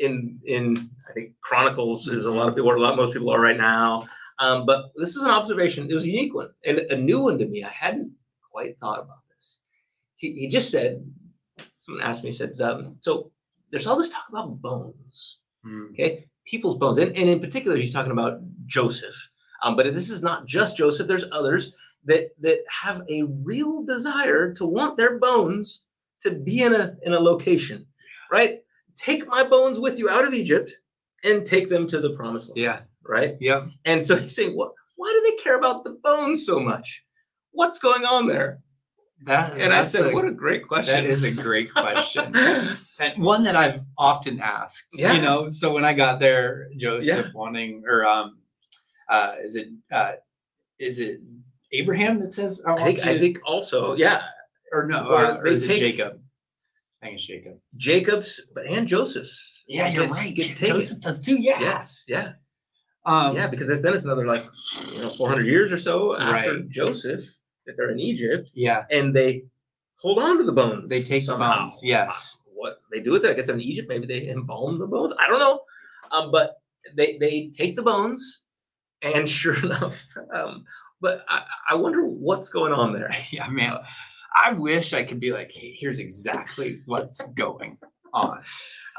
in 0.00 0.38
in 0.44 0.76
I 1.08 1.12
think 1.12 1.32
Chronicles 1.40 2.08
is 2.08 2.26
a 2.26 2.32
lot 2.32 2.48
of 2.48 2.54
people, 2.54 2.74
a 2.74 2.76
lot 2.78 2.96
most 2.96 3.12
people 3.12 3.30
are 3.30 3.40
right 3.40 3.56
now. 3.56 4.06
Um, 4.38 4.64
but 4.64 4.90
this 4.96 5.16
is 5.16 5.22
an 5.22 5.30
observation. 5.30 5.90
It 5.90 5.94
was 5.94 6.04
a 6.04 6.10
unique 6.10 6.34
one 6.34 6.48
and 6.64 6.78
a 6.78 6.96
new 6.96 7.20
one 7.20 7.38
to 7.38 7.46
me. 7.46 7.62
I 7.62 7.68
hadn't 7.70 8.12
quite 8.50 8.78
thought 8.78 9.00
about 9.00 9.18
this. 9.28 9.60
He, 10.16 10.32
he 10.32 10.48
just 10.48 10.70
said, 10.70 11.04
someone 11.76 12.02
asked 12.02 12.24
me, 12.24 12.30
he 12.30 12.36
said, 12.36 12.58
um, 12.60 12.96
so 13.00 13.30
there's 13.70 13.86
all 13.86 13.98
this 13.98 14.08
talk 14.10 14.24
about 14.28 14.60
bones, 14.62 15.40
Hmm. 15.62 15.88
okay? 15.92 16.24
People's 16.46 16.78
bones. 16.78 16.98
And, 16.98 17.14
and 17.16 17.28
in 17.28 17.40
particular, 17.40 17.76
he's 17.76 17.92
talking 17.92 18.12
about 18.12 18.40
Joseph. 18.66 19.14
Um, 19.62 19.76
but 19.76 19.92
this 19.94 20.08
is 20.08 20.22
not 20.22 20.46
just 20.46 20.76
Joseph, 20.78 21.06
there's 21.06 21.26
others 21.32 21.74
that 22.04 22.30
that 22.40 22.60
have 22.68 23.02
a 23.10 23.24
real 23.44 23.82
desire 23.84 24.54
to 24.54 24.64
want 24.64 24.96
their 24.96 25.18
bones 25.18 25.84
to 26.20 26.30
be 26.30 26.62
in 26.62 26.74
a 26.74 26.96
in 27.02 27.12
a 27.12 27.20
location, 27.20 27.86
right? 28.32 28.60
Take 29.04 29.26
my 29.26 29.42
bones 29.44 29.78
with 29.78 29.98
you 29.98 30.08
out 30.10 30.26
of 30.26 30.34
Egypt 30.34 30.70
and 31.24 31.46
take 31.46 31.68
them 31.68 31.86
to 31.88 32.00
the 32.00 32.10
promised 32.10 32.48
land, 32.50 32.58
Yeah. 32.58 32.80
right? 33.06 33.36
Yeah. 33.40 33.66
And 33.84 34.04
so 34.04 34.16
he's 34.16 34.34
saying, 34.34 34.52
what? 34.56 34.72
Why 34.96 35.08
do 35.12 35.30
they 35.30 35.42
care 35.42 35.56
about 35.58 35.84
the 35.84 35.98
bones 36.02 36.44
so 36.44 36.60
much? 36.60 37.02
What's 37.52 37.78
going 37.78 38.04
on 38.04 38.26
there? 38.26 38.60
That 39.24 39.54
And 39.58 39.72
I 39.72 39.82
said, 39.82 40.12
a- 40.12 40.14
what 40.14 40.24
a 40.26 40.30
great 40.32 40.66
question. 40.66 40.94
that 40.94 41.04
is 41.08 41.22
a 41.24 41.30
great 41.30 41.72
question. 41.74 42.34
and 42.36 43.22
one 43.22 43.42
that 43.44 43.56
I've 43.56 43.80
often 43.98 44.40
asked. 44.40 44.88
Yeah. 44.94 45.12
You 45.14 45.22
know, 45.22 45.50
so 45.50 45.72
when 45.72 45.84
I 45.84 45.92
got 45.94 46.20
there, 46.20 46.68
Joseph 46.76 47.32
wanting 47.34 47.82
or 47.86 48.04
um 48.06 48.38
uh 49.08 49.34
is 49.42 49.56
it 49.56 49.68
uh 49.92 50.12
is 50.78 51.00
it 51.00 51.20
Abraham 51.72 52.18
that 52.20 52.32
says 52.32 52.62
I, 52.66 52.72
I 52.74 52.84
think 52.84 52.98
I 53.06 53.18
think 53.18 53.38
also, 53.44 53.94
yeah, 53.94 54.22
or 54.72 54.86
no 54.86 55.06
or 55.06 55.16
uh, 55.16 55.36
or 55.38 55.46
is 55.48 55.66
take- 55.66 55.76
it 55.78 55.80
Jacob? 55.96 56.20
I 57.02 57.06
think 57.06 57.14
it's 57.18 57.26
Jacob. 57.26 57.58
Jacob's, 57.76 58.40
but 58.54 58.66
and 58.66 58.86
Joseph's. 58.86 59.64
Yeah, 59.66 59.88
you're 59.88 60.04
gets- 60.06 60.16
right. 60.16 60.34
Gets. 60.34 60.58
Joseph 60.60 61.00
does 61.00 61.20
too. 61.20 61.36
Yeah. 61.36 61.60
Yes, 61.60 62.04
yeah, 62.08 62.32
Um, 63.06 63.36
yeah, 63.36 63.46
because 63.46 63.68
then 63.82 63.94
it's 63.94 64.04
another 64.04 64.26
like 64.26 64.44
you 64.92 65.00
know 65.00 65.10
400 65.10 65.46
years 65.46 65.72
or 65.72 65.78
so 65.78 66.16
after 66.18 66.54
Right. 66.56 66.68
Joseph 66.68 67.24
that 67.66 67.76
they're 67.76 67.90
in 67.90 68.00
Egypt 68.00 68.50
Yeah. 68.54 68.84
and 68.90 69.14
they 69.14 69.44
hold 69.96 70.18
on 70.18 70.38
to 70.38 70.44
the 70.44 70.52
bones. 70.52 70.88
They 70.90 71.00
take 71.02 71.24
the 71.26 71.36
bones, 71.36 71.80
yes. 71.84 72.36
Uh, 72.46 72.50
What 72.54 72.80
they 72.92 73.00
do 73.00 73.12
with 73.12 73.24
it, 73.24 73.30
I 73.30 73.34
guess 73.34 73.46
they're 73.46 73.54
in 73.54 73.60
Egypt, 73.62 73.88
maybe 73.88 74.06
they 74.06 74.28
embalm 74.28 74.78
the 74.78 74.86
bones. 74.86 75.14
I 75.18 75.28
don't 75.28 75.38
know, 75.38 75.60
um, 76.10 76.30
but 76.30 76.56
they 76.94 77.16
they 77.18 77.50
take 77.56 77.76
the 77.76 77.82
bones, 77.82 78.40
and 79.02 79.28
sure 79.40 79.56
enough, 79.64 80.04
um, 80.34 80.64
but 81.00 81.24
I, 81.28 81.44
I 81.70 81.74
wonder 81.76 82.04
what's 82.04 82.50
going 82.50 82.72
on 82.72 82.92
there. 82.92 83.10
Yeah, 83.30 83.48
man. 83.48 83.78
I 84.34 84.52
wish 84.52 84.92
I 84.92 85.04
could 85.04 85.20
be 85.20 85.32
like, 85.32 85.50
hey, 85.52 85.72
here's 85.76 85.98
exactly 85.98 86.76
what's 86.86 87.20
going 87.32 87.76
on. 88.12 88.42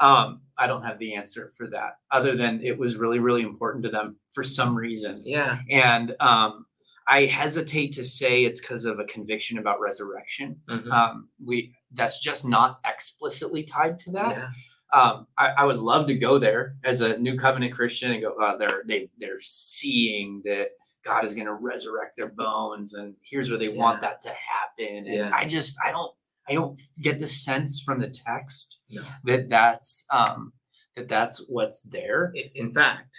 Um, 0.00 0.40
I 0.58 0.66
don't 0.66 0.82
have 0.84 0.98
the 0.98 1.14
answer 1.14 1.50
for 1.56 1.66
that, 1.68 1.96
other 2.10 2.36
than 2.36 2.60
it 2.62 2.78
was 2.78 2.96
really, 2.96 3.18
really 3.18 3.42
important 3.42 3.84
to 3.84 3.90
them 3.90 4.16
for 4.32 4.42
some 4.44 4.74
reason. 4.76 5.14
Yeah, 5.24 5.58
And 5.70 6.14
um, 6.20 6.66
I 7.06 7.26
hesitate 7.26 7.92
to 7.94 8.04
say 8.04 8.44
it's 8.44 8.60
because 8.60 8.84
of 8.84 8.98
a 8.98 9.04
conviction 9.04 9.58
about 9.58 9.80
resurrection. 9.80 10.60
Mhm. 10.68 10.90
Um, 10.90 11.28
we 11.44 11.74
that's 11.92 12.18
just 12.20 12.48
not 12.48 12.80
explicitly 12.86 13.64
tied 13.64 13.98
to 14.00 14.12
that. 14.12 14.30
yeah, 14.36 14.50
Um, 14.98 15.26
I, 15.36 15.48
I 15.58 15.64
would 15.64 15.78
love 15.78 16.06
to 16.06 16.14
go 16.14 16.38
there 16.38 16.76
as 16.84 17.00
a 17.00 17.18
new 17.18 17.36
covenant 17.38 17.74
Christian 17.74 18.12
and 18.12 18.22
go, 18.22 18.34
uh, 18.40 18.56
they're 18.56 18.82
they 18.86 19.10
they're 19.18 19.40
seeing 19.40 20.42
that 20.44 20.68
God 21.04 21.24
is 21.24 21.34
going 21.34 21.46
to 21.46 21.54
resurrect 21.54 22.16
their 22.16 22.28
bones, 22.28 22.94
and 22.94 23.14
here's 23.22 23.50
where 23.50 23.58
they 23.58 23.68
want 23.68 24.00
that 24.02 24.22
to 24.22 24.28
happen. 24.28 25.06
And 25.06 25.06
Yeah. 25.06 25.30
I 25.34 25.44
just 25.44 25.76
I 25.84 25.90
don't 25.90 26.12
I 26.48 26.54
don't 26.54 26.80
get 27.02 27.18
the 27.20 27.26
sense 27.26 27.80
from 27.82 28.00
the 28.00 28.10
text 28.10 28.80
No. 28.90 29.02
that 29.24 29.48
that's 29.48 30.04
um 30.10 30.52
that 30.96 31.08
that's 31.08 31.44
what's 31.48 31.82
there. 31.82 32.32
In 32.54 32.72
fact, 32.72 33.16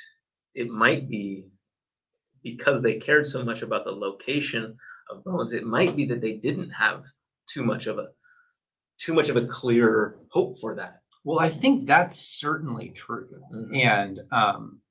it 0.53 0.69
might 0.69 1.09
be 1.09 1.47
because 2.43 2.81
they 2.81 2.99
cared 2.99 3.25
so 3.25 3.43
much 3.43 3.61
about 3.61 3.85
the 3.85 3.91
location 3.91 4.77
of 5.09 5.23
bones. 5.23 5.53
It 5.53 5.65
might 5.65 5.95
be 5.95 6.05
that 6.05 6.21
they 6.21 6.33
didn't 6.33 6.71
have 6.71 7.03
too 7.47 7.63
much 7.63 7.87
of 7.87 7.97
a 7.97 8.07
too 8.97 9.13
much 9.13 9.29
of 9.29 9.35
a 9.35 9.45
clear 9.45 10.17
hope 10.29 10.57
for 10.59 10.75
that. 10.75 11.01
Well, 11.25 11.39
I 11.39 11.49
think 11.49 11.85
that's 11.87 12.17
certainly 12.19 12.89
true. 12.89 13.29
Mhm. 13.53 13.75
and 13.75 14.19
um 14.31 14.81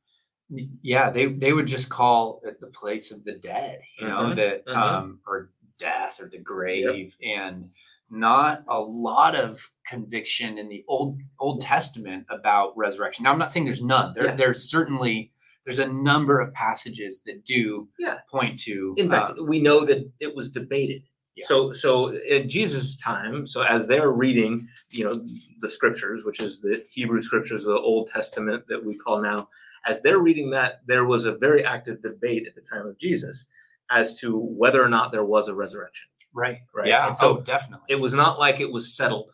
yeah 0.82 1.11
they 1.11 1.26
they 1.26 1.53
would 1.53 1.66
just 1.66 1.88
call 1.88 2.40
it 2.44 2.61
the 2.61 2.66
place 2.68 3.11
of 3.11 3.24
the 3.24 3.32
dead 3.32 3.80
you 3.98 4.07
know 4.07 4.24
Mhm, 4.30 4.36
that 4.36 4.66
mhm. 4.66 4.76
um 4.76 5.20
or 5.26 5.50
death 5.78 6.20
or 6.20 6.28
the 6.28 6.38
grave 6.38 7.16
and 7.22 7.70
not 8.11 8.62
a 8.68 8.78
lot 8.78 9.34
of 9.34 9.70
conviction 9.86 10.59
in 10.59 10.68
the 10.68 10.84
old 10.88 11.18
old 11.38 11.61
testament 11.61 12.26
about 12.28 12.76
resurrection 12.76 13.22
now 13.24 13.32
i'm 13.32 13.38
not 13.38 13.50
saying 13.50 13.64
there's 13.64 13.82
none 13.82 14.12
there 14.14 14.26
Yeah. 14.26 14.36
there's 14.36 14.70
certainly 14.70 15.32
there's 15.64 15.78
a 15.78 15.88
number 15.88 16.40
of 16.40 16.53
passages 16.53 17.22
that 17.26 17.44
do 17.44 17.88
Yeah. 17.98 18.18
point 18.28 18.59
to 18.61 18.94
In 18.98 19.09
fact, 19.09 19.38
uh, 19.38 19.44
we 19.44 19.61
know 19.61 19.84
that 19.84 20.11
it 20.18 20.34
was 20.34 20.50
debated. 20.50 21.03
Yeah. 21.36 21.44
So, 21.46 21.72
so 21.72 22.09
in 22.09 22.50
Jesus' 22.50 22.96
time, 22.96 23.46
so 23.46 23.62
as 23.62 23.86
they're 23.86 24.11
reading, 24.11 24.66
you 24.90 25.05
know, 25.05 25.24
the 25.61 25.70
scriptures, 25.70 26.24
which 26.24 26.40
is 26.42 26.61
the 26.61 26.84
Hebrew 26.92 27.20
scriptures, 27.22 27.62
the 27.64 27.78
Old 27.78 28.09
Testament 28.09 28.64
that 28.68 28.84
we 28.84 28.96
call 28.96 29.22
now, 29.22 29.48
as 29.87 30.01
they're 30.03 30.18
reading 30.20 30.51
that, 30.51 30.80
there 30.87 31.05
was 31.07 31.24
a 31.24 31.37
very 31.37 31.64
active 31.64 32.03
debate 32.03 32.47
at 32.47 32.55
the 32.55 32.62
time 32.62 32.87
of 32.87 32.99
Jesus 32.99 33.47
as 33.91 34.18
to 34.20 34.39
whether 34.39 34.83
or 34.83 34.89
not 34.89 35.12
there 35.12 35.24
was 35.24 35.49
a 35.49 35.55
resurrection. 35.55 36.09
right 36.35 36.59
Right. 36.74 36.89
yeah 36.89 37.09
And 37.09 37.16
so 37.16 37.39
oh 37.39 37.41
definitely 37.43 37.87
it 37.89 38.01
was 38.01 38.14
not 38.14 38.39
like 38.39 38.61
it 38.61 38.72
was 38.72 38.97
settled. 38.97 39.30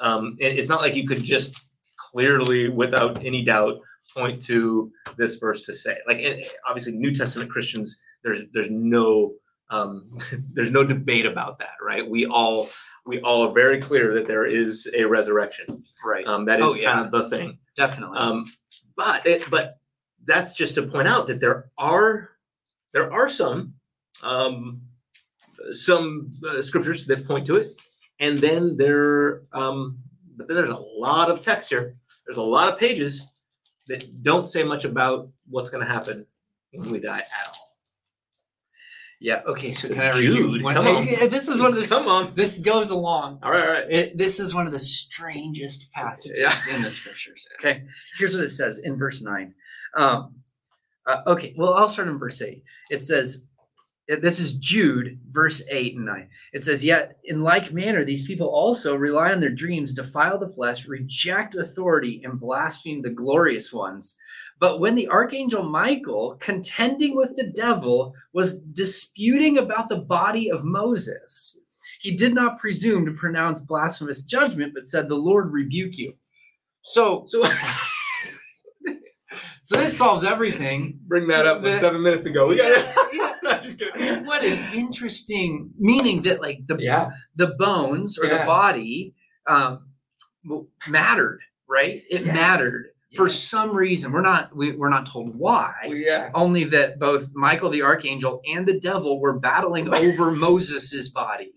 Um, 0.00 0.36
it- 0.38 0.56
it's 0.58 0.68
not 0.68 0.80
like 0.82 0.94
you 0.94 1.06
could 1.06 1.22
just 1.24 1.58
clearly, 2.12 2.68
without 2.68 3.24
any 3.24 3.44
doubt, 3.44 3.80
point 4.14 4.42
to 4.44 4.90
this 5.16 5.36
verse 5.36 5.62
to 5.62 5.74
say. 5.74 5.96
Like, 6.06 6.18
and 6.22 6.42
obviously, 6.66 6.92
New 6.96 7.14
Testament 7.14 7.50
Christians, 7.50 8.00
there's 8.22 8.40
there's 8.54 8.70
no 8.70 9.34
um, 9.70 10.08
there's 10.54 10.70
no 10.70 10.84
debate 10.84 11.26
about 11.26 11.58
that, 11.58 11.74
right? 11.82 12.08
We 12.08 12.24
all 12.26 12.68
we 13.04 13.20
all 13.20 13.48
are 13.48 13.52
very 13.52 13.78
clear 13.80 14.14
that 14.14 14.26
there 14.28 14.44
is 14.44 14.88
a 14.94 15.04
resurrection. 15.04 15.66
right 16.04 16.26
Um, 16.26 16.44
that 16.46 16.60
is 16.60 16.66
Oh, 16.72 16.74
yeah. 16.74 16.92
kind 16.94 17.04
of 17.06 17.10
the 17.12 17.28
thing. 17.28 17.58
definitely 17.76 18.18
Um, 18.18 18.44
but 18.98 19.24
it, 19.24 19.48
but 19.48 19.78
that's 20.26 20.52
just 20.52 20.74
to 20.74 20.82
point 20.82 21.08
out 21.08 21.28
that 21.28 21.40
there 21.40 21.70
are 21.78 22.30
there 22.92 23.10
are 23.10 23.28
some 23.28 23.74
um, 24.22 24.82
some 25.70 26.32
uh, 26.46 26.60
scriptures 26.60 27.06
that 27.06 27.26
point 27.26 27.46
to 27.46 27.56
it, 27.56 27.68
and 28.20 28.36
then 28.38 28.76
there 28.76 29.42
um, 29.52 29.98
but 30.36 30.48
then 30.48 30.56
there's 30.56 30.68
a 30.68 30.76
lot 30.76 31.30
of 31.30 31.40
text 31.40 31.70
here. 31.70 31.94
There's 32.26 32.36
a 32.36 32.42
lot 32.42 32.70
of 32.70 32.78
pages 32.78 33.26
that 33.86 34.22
don't 34.22 34.46
say 34.46 34.64
much 34.64 34.84
about 34.84 35.30
what's 35.48 35.70
going 35.70 35.86
to 35.86 35.90
happen 35.90 36.26
when 36.72 36.90
we 36.90 37.00
die 37.00 37.20
at 37.20 37.46
all. 37.46 37.57
Yeah 39.20 39.42
okay 39.46 39.72
so 39.72 39.88
So 39.88 39.94
can 39.94 40.02
i 40.04 40.10
read 40.10 40.32
Jude, 40.32 40.60
you 40.60 40.64
one- 40.64 40.74
come 40.74 40.86
on. 40.86 41.04
This 41.04 41.48
is 41.48 41.60
one 41.60 41.74
of 41.76 41.80
the 41.82 41.86
Come 41.88 42.06
on. 42.08 42.32
this 42.34 42.58
goes 42.60 42.90
along 42.90 43.40
All 43.42 43.50
right, 43.50 43.66
all 43.66 43.72
right. 43.74 43.90
It, 43.90 44.18
this 44.18 44.38
is 44.40 44.54
one 44.54 44.66
of 44.66 44.72
the 44.72 44.78
strangest 44.80 45.90
passages 45.92 46.38
Yeah. 46.38 46.54
in 46.76 46.82
the 46.82 46.90
scriptures. 46.90 47.46
Okay, 47.58 47.82
here's 48.18 48.34
what 48.34 48.44
it 48.44 48.48
says 48.50 48.78
in 48.78 48.96
verse 48.96 49.22
nine. 49.22 49.54
Um, 49.96 50.36
uh, 51.06 51.22
okay, 51.26 51.54
well, 51.58 51.74
I'll 51.74 51.88
start 51.88 52.08
in 52.08 52.18
verse 52.18 52.40
eight. 52.42 52.62
It 52.90 53.02
says, 53.02 53.48
"This 54.06 54.38
is 54.38 54.58
Jude, 54.58 55.18
verse 55.30 55.66
eight 55.70 55.96
and 55.96 56.04
nine. 56.06 56.28
It 56.52 56.62
says, 56.62 56.84
"Yet 56.84 57.18
in 57.24 57.42
like 57.42 57.72
manner, 57.72 58.04
these 58.04 58.26
people 58.26 58.46
also 58.48 58.94
rely 58.94 59.32
on 59.32 59.40
their 59.40 59.54
dreams, 59.54 59.94
defile 59.94 60.38
the 60.38 60.48
flesh, 60.48 60.86
reject 60.86 61.54
authority, 61.56 62.20
and 62.22 62.38
blaspheme 62.38 63.02
the 63.02 63.10
glorious 63.10 63.72
ones." 63.72 64.16
But 64.60 64.80
when 64.80 64.94
the 64.96 65.08
archangel 65.08 65.62
Michael, 65.62 66.36
contending 66.40 67.16
with 67.16 67.36
the 67.36 67.46
devil, 67.46 68.14
was 68.32 68.60
disputing 68.60 69.56
about 69.58 69.88
the 69.88 69.98
body 69.98 70.50
of 70.50 70.64
Moses, 70.64 71.58
he 72.00 72.16
did 72.16 72.34
not 72.34 72.58
presume 72.58 73.06
to 73.06 73.12
pronounce 73.12 73.60
blasphemous 73.62 74.24
judgment, 74.24 74.72
but 74.74 74.84
said, 74.84 75.08
The 75.08 75.14
Lord 75.16 75.52
rebuke 75.52 75.96
you. 75.96 76.14
So, 76.82 77.24
So 77.26 77.44
so 79.62 79.76
this 79.76 79.96
solves 79.96 80.24
everything. 80.24 80.98
bring 81.06 81.28
that 81.28 81.46
up 81.46 81.62
with 81.62 81.78
seven 81.80 82.02
minutes 82.02 82.26
ago. 82.26 82.48
We 82.48 82.56
got 82.56 82.72
it. 82.72 82.86
I'm 83.48 83.62
just 83.62 83.80
I 83.82 83.90
kidding. 83.98 84.14
mean, 84.16 84.26
what 84.26 84.44
an 84.44 84.74
interesting 84.74 85.70
meaning 85.78 86.22
that 86.22 86.40
like 86.42 86.66
the 86.66 86.76
Yeah. 86.78 87.10
the 87.36 87.48
bones 87.58 88.18
or 88.18 88.28
the 88.28 88.42
body 88.46 89.14
um, 89.46 89.88
mattered, 90.88 91.40
right? 91.68 92.02
It 92.10 92.22
Yes. 92.26 92.34
mattered 92.34 92.86
For 93.14 93.26
Yeah. 93.26 93.32
some 93.32 93.76
reason, 93.76 94.12
we're 94.12 94.20
not 94.20 94.54
we, 94.54 94.72
we're 94.72 94.90
not 94.90 95.06
told 95.06 95.34
why. 95.38 95.74
yeah. 95.86 96.30
only 96.34 96.64
that 96.64 96.98
both 96.98 97.30
Michael 97.34 97.70
the 97.70 97.82
archangel 97.82 98.42
and 98.46 98.66
the 98.66 98.78
devil 98.78 99.20
were 99.20 99.38
battling 99.38 99.88
over 99.94 100.32
Moses's 100.32 101.08
body. 101.08 101.52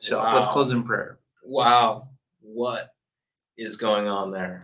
So 0.00 0.22
let's 0.22 0.46
close 0.46 0.70
in 0.72 0.82
prayer. 0.82 1.18
Wow. 1.44 2.08
What 2.40 2.90
is 3.56 3.76
going 3.76 4.06
on 4.08 4.30
there? 4.30 4.62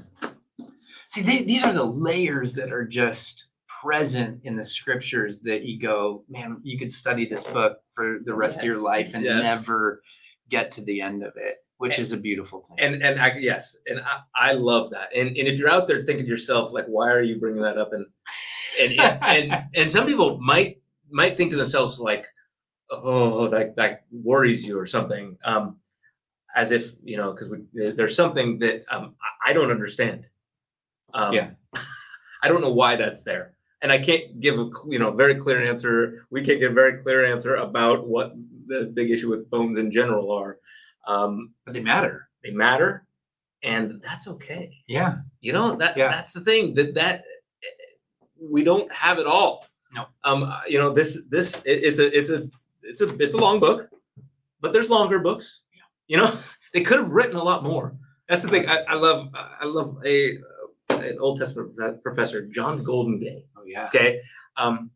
See, 1.09 1.23
they, 1.23 1.43
these 1.43 1.65
are 1.65 1.73
the 1.73 1.85
layers 1.85 2.55
that 2.55 2.73
are 2.73 2.87
just 2.87 3.49
present 3.83 4.41
in 4.45 4.57
the 4.57 4.65
scriptures 4.65 5.41
that 5.41 5.63
you 5.65 5.81
go, 5.81 6.25
man, 6.29 6.59
you 6.63 6.79
could 6.79 6.93
study 6.93 7.27
this 7.27 7.45
book 7.45 7.79
for 7.93 8.19
the 8.25 8.35
rest 8.35 8.61
of 8.61 8.65
your 8.65 8.79
life 8.81 9.15
and 9.15 9.25
yes. 9.25 9.43
never 9.43 10.03
get 10.49 10.71
to 10.73 10.83
the 10.85 11.01
end 11.01 11.23
of 11.25 11.33
it, 11.37 11.57
which 11.83 11.99
is 11.99 12.13
a 12.13 12.17
beautiful 12.17 12.61
thing. 12.61 12.77
And 12.79 13.03
and 13.03 13.21
I, 13.21 13.37
yes, 13.39 13.77
and 13.87 14.01
I, 14.01 14.51
I 14.51 14.53
love 14.53 14.91
that. 14.91 15.09
And 15.17 15.29
and 15.31 15.49
if 15.49 15.59
you're 15.59 15.69
out 15.69 15.89
there 15.89 16.05
thinking 16.05 16.25
to 16.25 16.31
yourself 16.31 16.73
like, 16.73 16.87
why 16.87 17.11
are 17.11 17.23
you 17.23 17.41
bringing 17.41 17.63
that 17.63 17.77
up? 17.77 17.93
And 17.93 18.07
and 18.81 18.93
and 19.01 19.19
and, 19.23 19.65
and 19.75 19.91
some 19.91 20.07
people 20.07 20.39
might 20.39 20.81
might 21.11 21.37
think 21.37 21.51
to 21.51 21.57
themselves 21.57 21.99
like, 21.99 22.25
oh, 22.89 23.49
that 23.49 23.75
that 23.75 24.05
worries 24.13 24.65
you 24.65 24.79
or 24.79 24.87
something. 24.87 25.37
Um, 25.45 25.79
as 26.55 26.71
if 26.71 26.93
you 27.03 27.17
know, 27.17 27.33
because 27.33 27.51
there's 27.73 28.15
something 28.15 28.61
that 28.61 28.85
um, 28.89 29.17
I, 29.45 29.51
I 29.51 29.53
don't 29.53 29.73
understand. 29.73 30.27
Um, 31.13 31.33
Yeah. 31.33 31.51
I 32.45 32.49
don't 32.49 32.61
know 32.61 32.73
why 32.73 32.95
that's 32.97 33.25
there, 33.25 33.55
and 33.81 33.91
I 33.91 33.99
can't 33.99 34.41
give 34.41 34.57
a 34.59 34.71
you 34.89 35.01
know 35.01 35.11
very 35.11 35.35
clear 35.35 35.61
answer. 35.61 36.27
We 36.31 36.45
can't 36.45 36.61
give 36.61 36.73
a 36.73 36.75
very 36.75 37.03
clear 37.03 37.25
answer 37.25 37.57
about 37.57 38.07
what 38.07 38.35
the 38.69 38.85
big 38.85 39.11
issue 39.11 39.31
with 39.31 39.51
bones 39.51 39.79
in 39.79 39.91
general 39.91 40.31
are. 40.31 40.59
Um, 41.07 41.53
but 41.65 41.75
they 41.75 41.81
matter. 41.81 42.29
they 42.45 42.51
matter 42.51 43.07
and 43.65 44.01
that's 44.03 44.27
okay 44.29 44.71
Yeah. 44.89 45.17
you 45.41 45.53
know 45.53 45.77
that 45.77 45.97
Yeah. 45.97 46.11
that's 46.11 46.33
the 46.33 46.41
thing 46.41 46.75
that 46.75 46.95
that 46.95 47.25
we 48.41 48.65
don't 48.65 48.91
have 48.93 49.19
it 49.19 49.27
all 49.27 49.67
No. 49.95 50.07
um 50.25 50.43
uh, 50.45 50.61
you 50.69 50.79
know 50.79 50.91
this 50.93 51.23
this 51.29 51.63
it- 51.65 51.83
it's 51.89 51.99
a 51.99 52.07
it's 52.19 52.31
a 52.31 52.51
it's 52.83 53.01
a 53.01 53.09
it's 53.25 53.35
a 53.35 53.39
long 53.39 53.61
book 53.61 53.89
but 54.61 54.73
there's 54.73 54.91
longer 54.91 55.21
books 55.21 55.63
Yeah. 55.75 55.83
you 56.09 56.17
know 56.19 56.31
they 56.75 56.83
could 56.83 56.99
have 57.03 57.11
written 57.11 57.37
a 57.37 57.45
lot 57.45 57.63
more 57.63 57.95
that's 58.29 58.43
the 58.43 58.49
thing 58.49 58.69
i, 58.69 58.79
I 58.89 58.95
love 58.95 59.29
i 59.35 59.65
love 59.67 59.91
a 60.05 60.17
uh, 60.91 60.99
an 61.11 61.19
old 61.21 61.39
testament 61.39 61.77
prof- 62.03 62.51
john 62.53 62.83
Goldingay. 62.85 63.45
Oh 63.57 63.65
yeah. 63.67 63.87
okay 63.87 64.21
um 64.57 64.91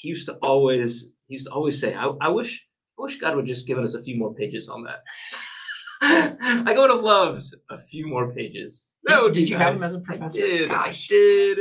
he 0.00 0.08
used 0.08 0.26
to 0.28 0.34
always 0.36 1.10
he 1.28 1.34
used 1.34 1.46
to 1.48 1.52
always 1.52 1.78
say 1.80 1.94
i, 1.94 2.06
I 2.20 2.28
wish 2.28 2.66
i 2.98 3.02
wish 3.02 3.18
god 3.18 3.36
would 3.36 3.46
just 3.46 3.66
given 3.66 3.84
us 3.84 3.94
a 3.94 4.02
few 4.02 4.16
more 4.16 4.32
pages 4.34 4.68
on 4.68 4.84
that 4.84 5.00
i 6.02 6.74
would 6.76 6.90
have 6.90 7.02
loved 7.02 7.54
a 7.70 7.78
few 7.78 8.06
more 8.06 8.32
pages 8.32 8.96
that 9.04 9.22
would 9.22 9.32
did 9.32 9.44
be 9.44 9.50
you 9.50 9.56
have 9.56 9.76
him 9.76 9.82
as 9.82 9.94
a 9.94 10.00
professor? 10.00 10.38
i 10.38 10.42
did 10.46 10.68
Gosh. 10.68 11.08
i 11.10 11.14
did 11.14 11.58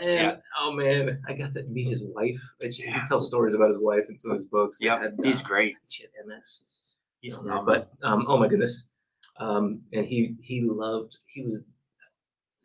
and 0.00 0.10
Yeah. 0.10 0.36
oh 0.58 0.72
man 0.72 1.20
i 1.28 1.32
got 1.34 1.52
to 1.54 1.64
meet 1.64 1.88
his 1.88 2.02
wife 2.04 2.40
and 2.62 2.72
she, 2.74 2.82
he 2.84 2.88
Yeah. 2.88 3.04
tells 3.06 3.28
stories 3.28 3.54
about 3.54 3.68
his 3.68 3.78
wife 3.78 4.06
in 4.08 4.16
some 4.18 4.30
of 4.32 4.38
his 4.38 4.46
books 4.46 4.78
Yeah, 4.80 5.06
He's 5.22 5.42
uh, 5.42 5.46
great. 5.46 5.74
she 5.88 6.04
had 6.04 6.26
ms 6.26 6.62
He's 7.20 7.34
um, 7.36 7.42
phenomenal. 7.42 7.66
but 7.66 7.90
um, 8.08 8.24
oh 8.28 8.38
my 8.38 8.48
goodness, 8.48 8.86
um, 9.38 9.82
and 9.92 10.06
he 10.06 10.36
he 10.40 10.62
loved. 10.62 11.18
He 11.26 11.42
was 11.42 11.60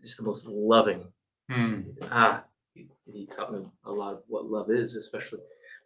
just 0.02 0.16
the 0.18 0.24
most 0.24 0.48
loving. 0.48 1.04
Hmm. 1.52 1.82
Ah, 2.10 2.46
he, 2.74 2.88
he 3.06 3.26
taught 3.26 3.52
me 3.52 3.66
a 3.84 3.92
lot 3.92 4.14
of 4.14 4.22
what 4.28 4.46
love 4.46 4.72
is, 4.72 4.96
especially 4.96 5.40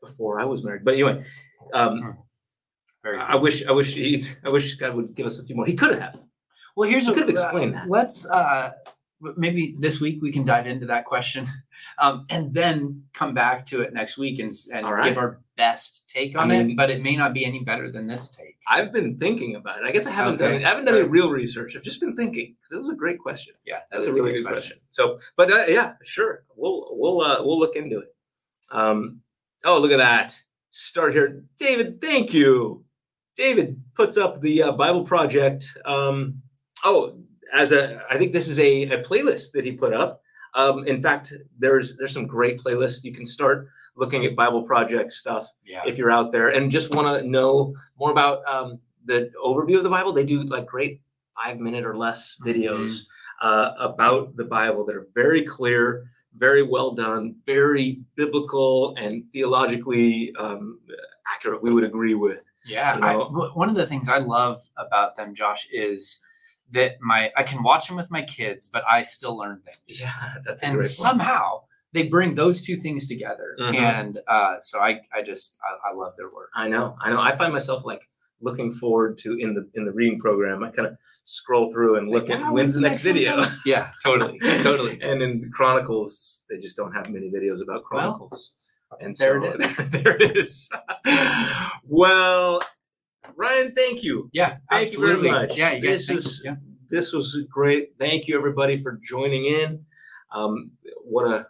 before 0.04 0.40
I 0.40 0.46
was 0.46 0.64
married. 0.64 0.86
But 0.86 0.94
anyway, 0.94 1.26
um, 1.74 2.20
Very 3.04 3.18
I 3.18 3.34
good. 3.34 3.42
wish 3.42 3.66
I 3.66 3.72
wish 3.72 3.94
he's 3.94 4.36
I 4.46 4.50
wish 4.50 4.76
God 4.76 4.96
would 4.96 5.16
give 5.16 5.26
us 5.26 5.40
a 5.40 5.46
few 5.46 5.56
more. 5.56 5.66
He 5.66 5.76
could 5.76 5.98
have. 6.00 6.20
Well, 6.76 6.90
here's 6.90 7.04
You 7.06 7.10
what 7.12 7.20
could 7.20 7.30
have 7.30 7.30
explained 7.30 7.74
that. 7.74 7.90
Let's 7.90 8.30
uh, 8.30 8.72
maybe 9.36 9.76
this 9.80 10.00
week 10.00 10.22
we 10.22 10.32
can 10.32 10.46
dive 10.46 10.68
into 10.68 10.86
that 10.88 11.06
question, 11.06 11.46
um, 12.00 12.26
and 12.30 12.54
then 12.54 13.04
come 13.14 13.34
back 13.34 13.66
to 13.68 13.82
it 13.82 13.94
next 13.94 14.18
week 14.18 14.40
and, 14.40 14.54
and 14.74 14.86
All 14.86 14.94
right. 14.94 15.10
give 15.10 15.18
our 15.18 15.40
best 15.58 16.08
take 16.10 16.38
I 16.38 16.42
on 16.44 16.48
mean- 16.50 16.72
it. 16.72 16.78
But 16.78 16.90
it 16.90 17.02
may 17.02 17.16
not 17.16 17.34
be 17.34 17.44
any 17.46 17.60
better 17.64 17.92
than 17.92 18.08
this 18.08 18.30
take. 18.32 18.56
I've 18.70 18.92
been 18.94 19.18
thinking 19.18 19.56
about 19.56 19.80
it. 19.80 19.86
I 19.86 19.92
guess 19.92 20.06
I 20.06 20.12
haven't 20.12 20.38
done 20.38 20.54
Okay. 20.54 20.64
I 20.64 20.70
haven't 20.70 20.86
done 20.86 20.96
any 20.96 21.08
real 21.08 21.32
research. 21.32 21.76
I've 21.76 21.84
just 21.84 22.00
been 22.00 22.16
thinking 22.16 22.56
because 22.60 22.72
it 22.76 22.80
was 22.80 22.90
a 22.90 22.96
great 22.96 23.20
question. 23.20 23.56
Yeah, 23.66 23.80
That's 23.92 24.06
a 24.06 24.14
really 24.14 24.34
good 24.34 24.46
question. 24.46 24.78
So, 24.92 25.18
but 25.36 25.52
uh, 25.52 25.64
yeah, 25.68 25.94
sure, 26.04 26.44
we'll 26.56 26.86
we'll 26.92 27.22
uh, 27.22 27.38
we'll 27.44 27.58
look 27.60 27.76
into 27.76 28.00
it. 28.00 28.14
Um, 28.72 29.22
oh, 29.66 29.80
look 29.80 29.92
at 29.92 29.98
that! 29.98 30.40
Start 30.70 31.14
here, 31.14 31.44
David. 31.58 32.00
Thank 32.02 32.34
you. 32.34 32.86
David 33.40 33.82
puts 33.96 34.18
up 34.18 34.42
the 34.42 34.64
uh, 34.64 34.72
Bible 34.74 35.06
Project. 35.06 35.66
Um, 35.86 36.42
oh, 36.84 37.18
as 37.54 37.72
a, 37.72 38.02
I 38.12 38.18
think 38.18 38.34
this 38.34 38.50
is 38.50 38.60
a, 38.60 38.84
a 38.92 39.02
playlist 39.02 39.54
that 39.54 39.64
he 39.64 39.72
put 39.72 39.94
up. 39.94 40.22
Um, 40.56 40.86
in 40.86 41.02
fact, 41.02 41.32
there's 41.58 41.96
there's 41.96 42.12
some 42.14 42.28
great 42.28 42.60
playlists. 42.60 43.04
You 43.04 43.14
can 43.14 43.26
start 43.26 43.70
looking 43.96 44.26
at 44.26 44.36
Bible 44.36 44.64
Project 44.64 45.14
stuff 45.14 45.52
Yeah. 45.66 45.84
if 45.86 45.98
you're 45.98 46.12
out 46.12 46.32
there 46.34 46.50
and 46.50 46.70
just 46.70 46.94
want 46.94 47.08
to 47.08 47.28
know 47.28 47.74
more 47.98 48.12
about 48.12 48.46
um, 48.46 48.80
the 49.06 49.32
overview 49.42 49.78
of 49.78 49.84
the 49.84 49.90
Bible, 49.90 50.12
they 50.12 50.26
do 50.26 50.44
like 50.44 50.66
great 50.66 51.02
five 51.42 51.60
minute 51.60 51.86
or 51.86 51.96
less 51.96 52.38
videos 52.46 53.04
uh, 53.42 53.72
about 53.80 54.36
the 54.36 54.46
Bible 54.46 54.86
that 54.86 54.96
are 54.96 55.08
very 55.16 55.44
clear, 55.44 56.10
very 56.36 56.64
well 56.64 56.92
done, 56.92 57.36
very 57.46 58.02
biblical 58.16 58.94
and 58.98 59.24
theologically 59.32 60.34
um, 60.38 60.80
accurate. 61.40 61.64
We 61.64 61.72
would 61.74 61.84
agree 61.84 62.16
with. 62.16 62.44
Yeah, 62.66 62.96
you 62.96 63.02
know? 63.02 63.30
w- 63.30 63.52
one 63.54 63.70
of 63.70 63.76
the 63.76 63.88
things 63.88 64.10
I 64.10 64.18
love 64.20 64.62
about 64.78 65.16
them, 65.18 65.34
Josh, 65.34 65.68
is 65.72 66.20
that 66.72 66.98
my 67.02 67.32
I 67.38 67.44
can 67.44 67.64
watch 67.64 67.88
them 67.88 67.96
with 67.98 68.12
my 68.12 68.22
kids, 68.22 68.68
but 68.72 68.84
I 68.90 69.02
still 69.04 69.38
learn 69.38 69.62
things. 69.66 70.02
Yeah, 70.02 70.36
that's 70.46 70.62
and 70.64 70.84
somehow 70.86 71.62
they 71.94 72.08
bring 72.08 72.36
those 72.36 72.62
two 72.64 72.76
things 72.76 73.08
together, 73.08 73.56
Mhm. 73.60 73.76
and 73.76 74.20
uh, 74.28 74.56
so 74.62 74.80
I 74.80 75.02
I 75.14 75.24
just 75.24 75.58
I, 75.64 75.90
I 75.90 75.94
love 75.96 76.14
their 76.18 76.28
work. 76.28 76.50
I 76.54 76.68
know, 76.68 76.96
I 77.02 77.10
know. 77.12 77.22
I 77.22 77.36
find 77.36 77.54
myself 77.54 77.86
like 77.86 78.02
looking 78.42 78.72
forward 78.72 79.18
to 79.20 79.34
in 79.34 79.54
the 79.56 79.68
in 79.74 79.86
the 79.86 79.92
reading 79.92 80.20
program. 80.20 80.64
I 80.64 80.70
kind 80.70 80.88
of 80.90 80.98
scroll 81.24 81.72
through 81.72 81.98
and 81.98 82.10
look 82.10 82.30
Like, 82.30 82.40
at 82.40 82.46
"Ah, 82.46 82.52
when's 82.52 82.76
the 82.76 82.82
next 82.82 83.04
one 83.06 83.14
video. 83.16 83.36
coming?" 83.36 83.50
Yeah, 83.66 83.90
totally, 84.04 84.40
totally. 84.62 85.00
and 85.02 85.22
in 85.24 85.42
the 85.42 85.50
Chronicles, 85.50 86.44
they 86.50 86.60
just 86.60 86.76
don't 86.78 86.94
have 86.94 87.10
many 87.10 87.32
videos 87.32 87.64
about 87.64 87.84
Chronicles. 87.84 88.54
And 89.00 89.16
there 89.16 89.42
so 89.42 89.48
it 89.52 89.62
is. 89.62 89.90
there 89.92 90.16
it 90.22 90.36
is. 90.38 90.70
well, 91.86 92.60
Ryan, 93.36 93.74
thank 93.76 94.04
you. 94.04 94.30
Yeah, 94.34 94.58
Thank 94.70 94.94
you 94.94 95.00
very 95.02 95.22
much. 95.30 95.58
Yeah, 95.58 95.74
you 95.74 95.82
guys. 95.82 96.06
This 96.08 96.10
was- 96.10 96.38
you. 96.44 96.52
Yeah. 96.52 96.56
This 96.90 97.14
was 97.14 97.40
great. 97.52 97.94
Thank 98.00 98.28
you 98.28 98.36
everybody 98.36 98.82
for 98.82 99.00
joining 99.04 99.46
in. 99.46 99.86
Um, 100.34 100.72
what 101.04 101.26
a 101.32 101.48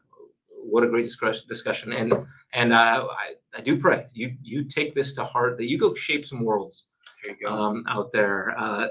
what 0.49 0.83
a 0.83 0.87
great 0.89 1.07
discussion. 1.47 1.93
And 1.93 2.13
and 2.51 2.73
uh, 2.73 3.07
I 3.09 3.35
I 3.57 3.61
do 3.61 3.79
pray 3.79 4.05
you 4.13 4.35
you 4.43 4.65
take 4.65 4.93
this 4.95 5.13
to 5.15 5.23
heart 5.23 5.57
that 5.57 5.69
you 5.69 5.77
go 5.79 5.93
shape 5.93 6.25
some 6.25 6.43
worlds 6.43 6.87
There 7.23 7.37
you 7.39 7.47
go. 7.47 7.53
um, 7.53 7.85
out 7.87 8.11
there. 8.11 8.53
Uh, 8.57 8.87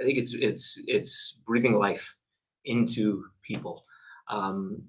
I 0.00 0.04
think 0.04 0.18
it's 0.18 0.34
it's 0.34 0.80
it's 0.86 1.40
breathing 1.44 1.74
life 1.76 2.16
into 2.64 3.24
people. 3.42 3.82
Um, 4.28 4.82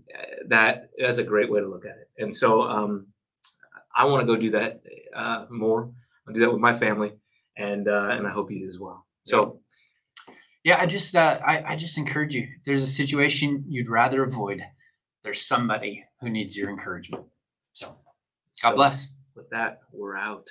that 0.48 0.90
that's 0.98 1.18
a 1.20 1.24
great 1.24 1.52
way 1.52 1.60
to 1.60 1.68
look 1.68 1.86
at 1.86 1.98
it. 1.98 2.10
And 2.18 2.36
so 2.36 2.64
um, 2.64 3.08
I 3.96 4.06
want 4.06 4.22
to 4.22 4.28
go 4.28 4.40
do 4.40 4.52
that 4.52 4.82
uh, 5.14 5.46
more. 5.50 5.92
I'll 6.28 6.34
do 6.34 6.40
that 6.42 6.52
with 6.52 6.62
my 6.62 6.74
family, 6.74 7.14
and 7.58 7.88
uh, 7.88 8.10
and 8.12 8.28
I 8.28 8.32
hope 8.32 8.52
you 8.52 8.60
do 8.60 8.70
as 8.70 8.80
well. 8.80 9.06
So 9.24 9.60
Yeah, 10.64 10.80
I 10.80 10.86
just 10.86 11.16
uh, 11.16 11.40
I, 11.46 11.74
I 11.74 11.76
just 11.76 11.98
encourage 11.98 12.34
you. 12.34 12.48
If 12.58 12.66
there's 12.66 12.84
a 12.84 12.88
situation 12.88 13.64
you'd 13.68 13.90
rather 13.90 14.24
avoid, 14.24 14.64
there's 15.24 15.42
somebody 15.42 16.06
who 16.22 16.30
needs 16.30 16.58
your 16.58 16.70
encouragement. 16.70 17.26
So 17.74 17.88
God 18.64 18.70
so 18.72 18.76
bless. 18.76 19.14
With 19.36 19.50
that, 19.52 19.82
we're 19.92 20.18
out. 20.18 20.48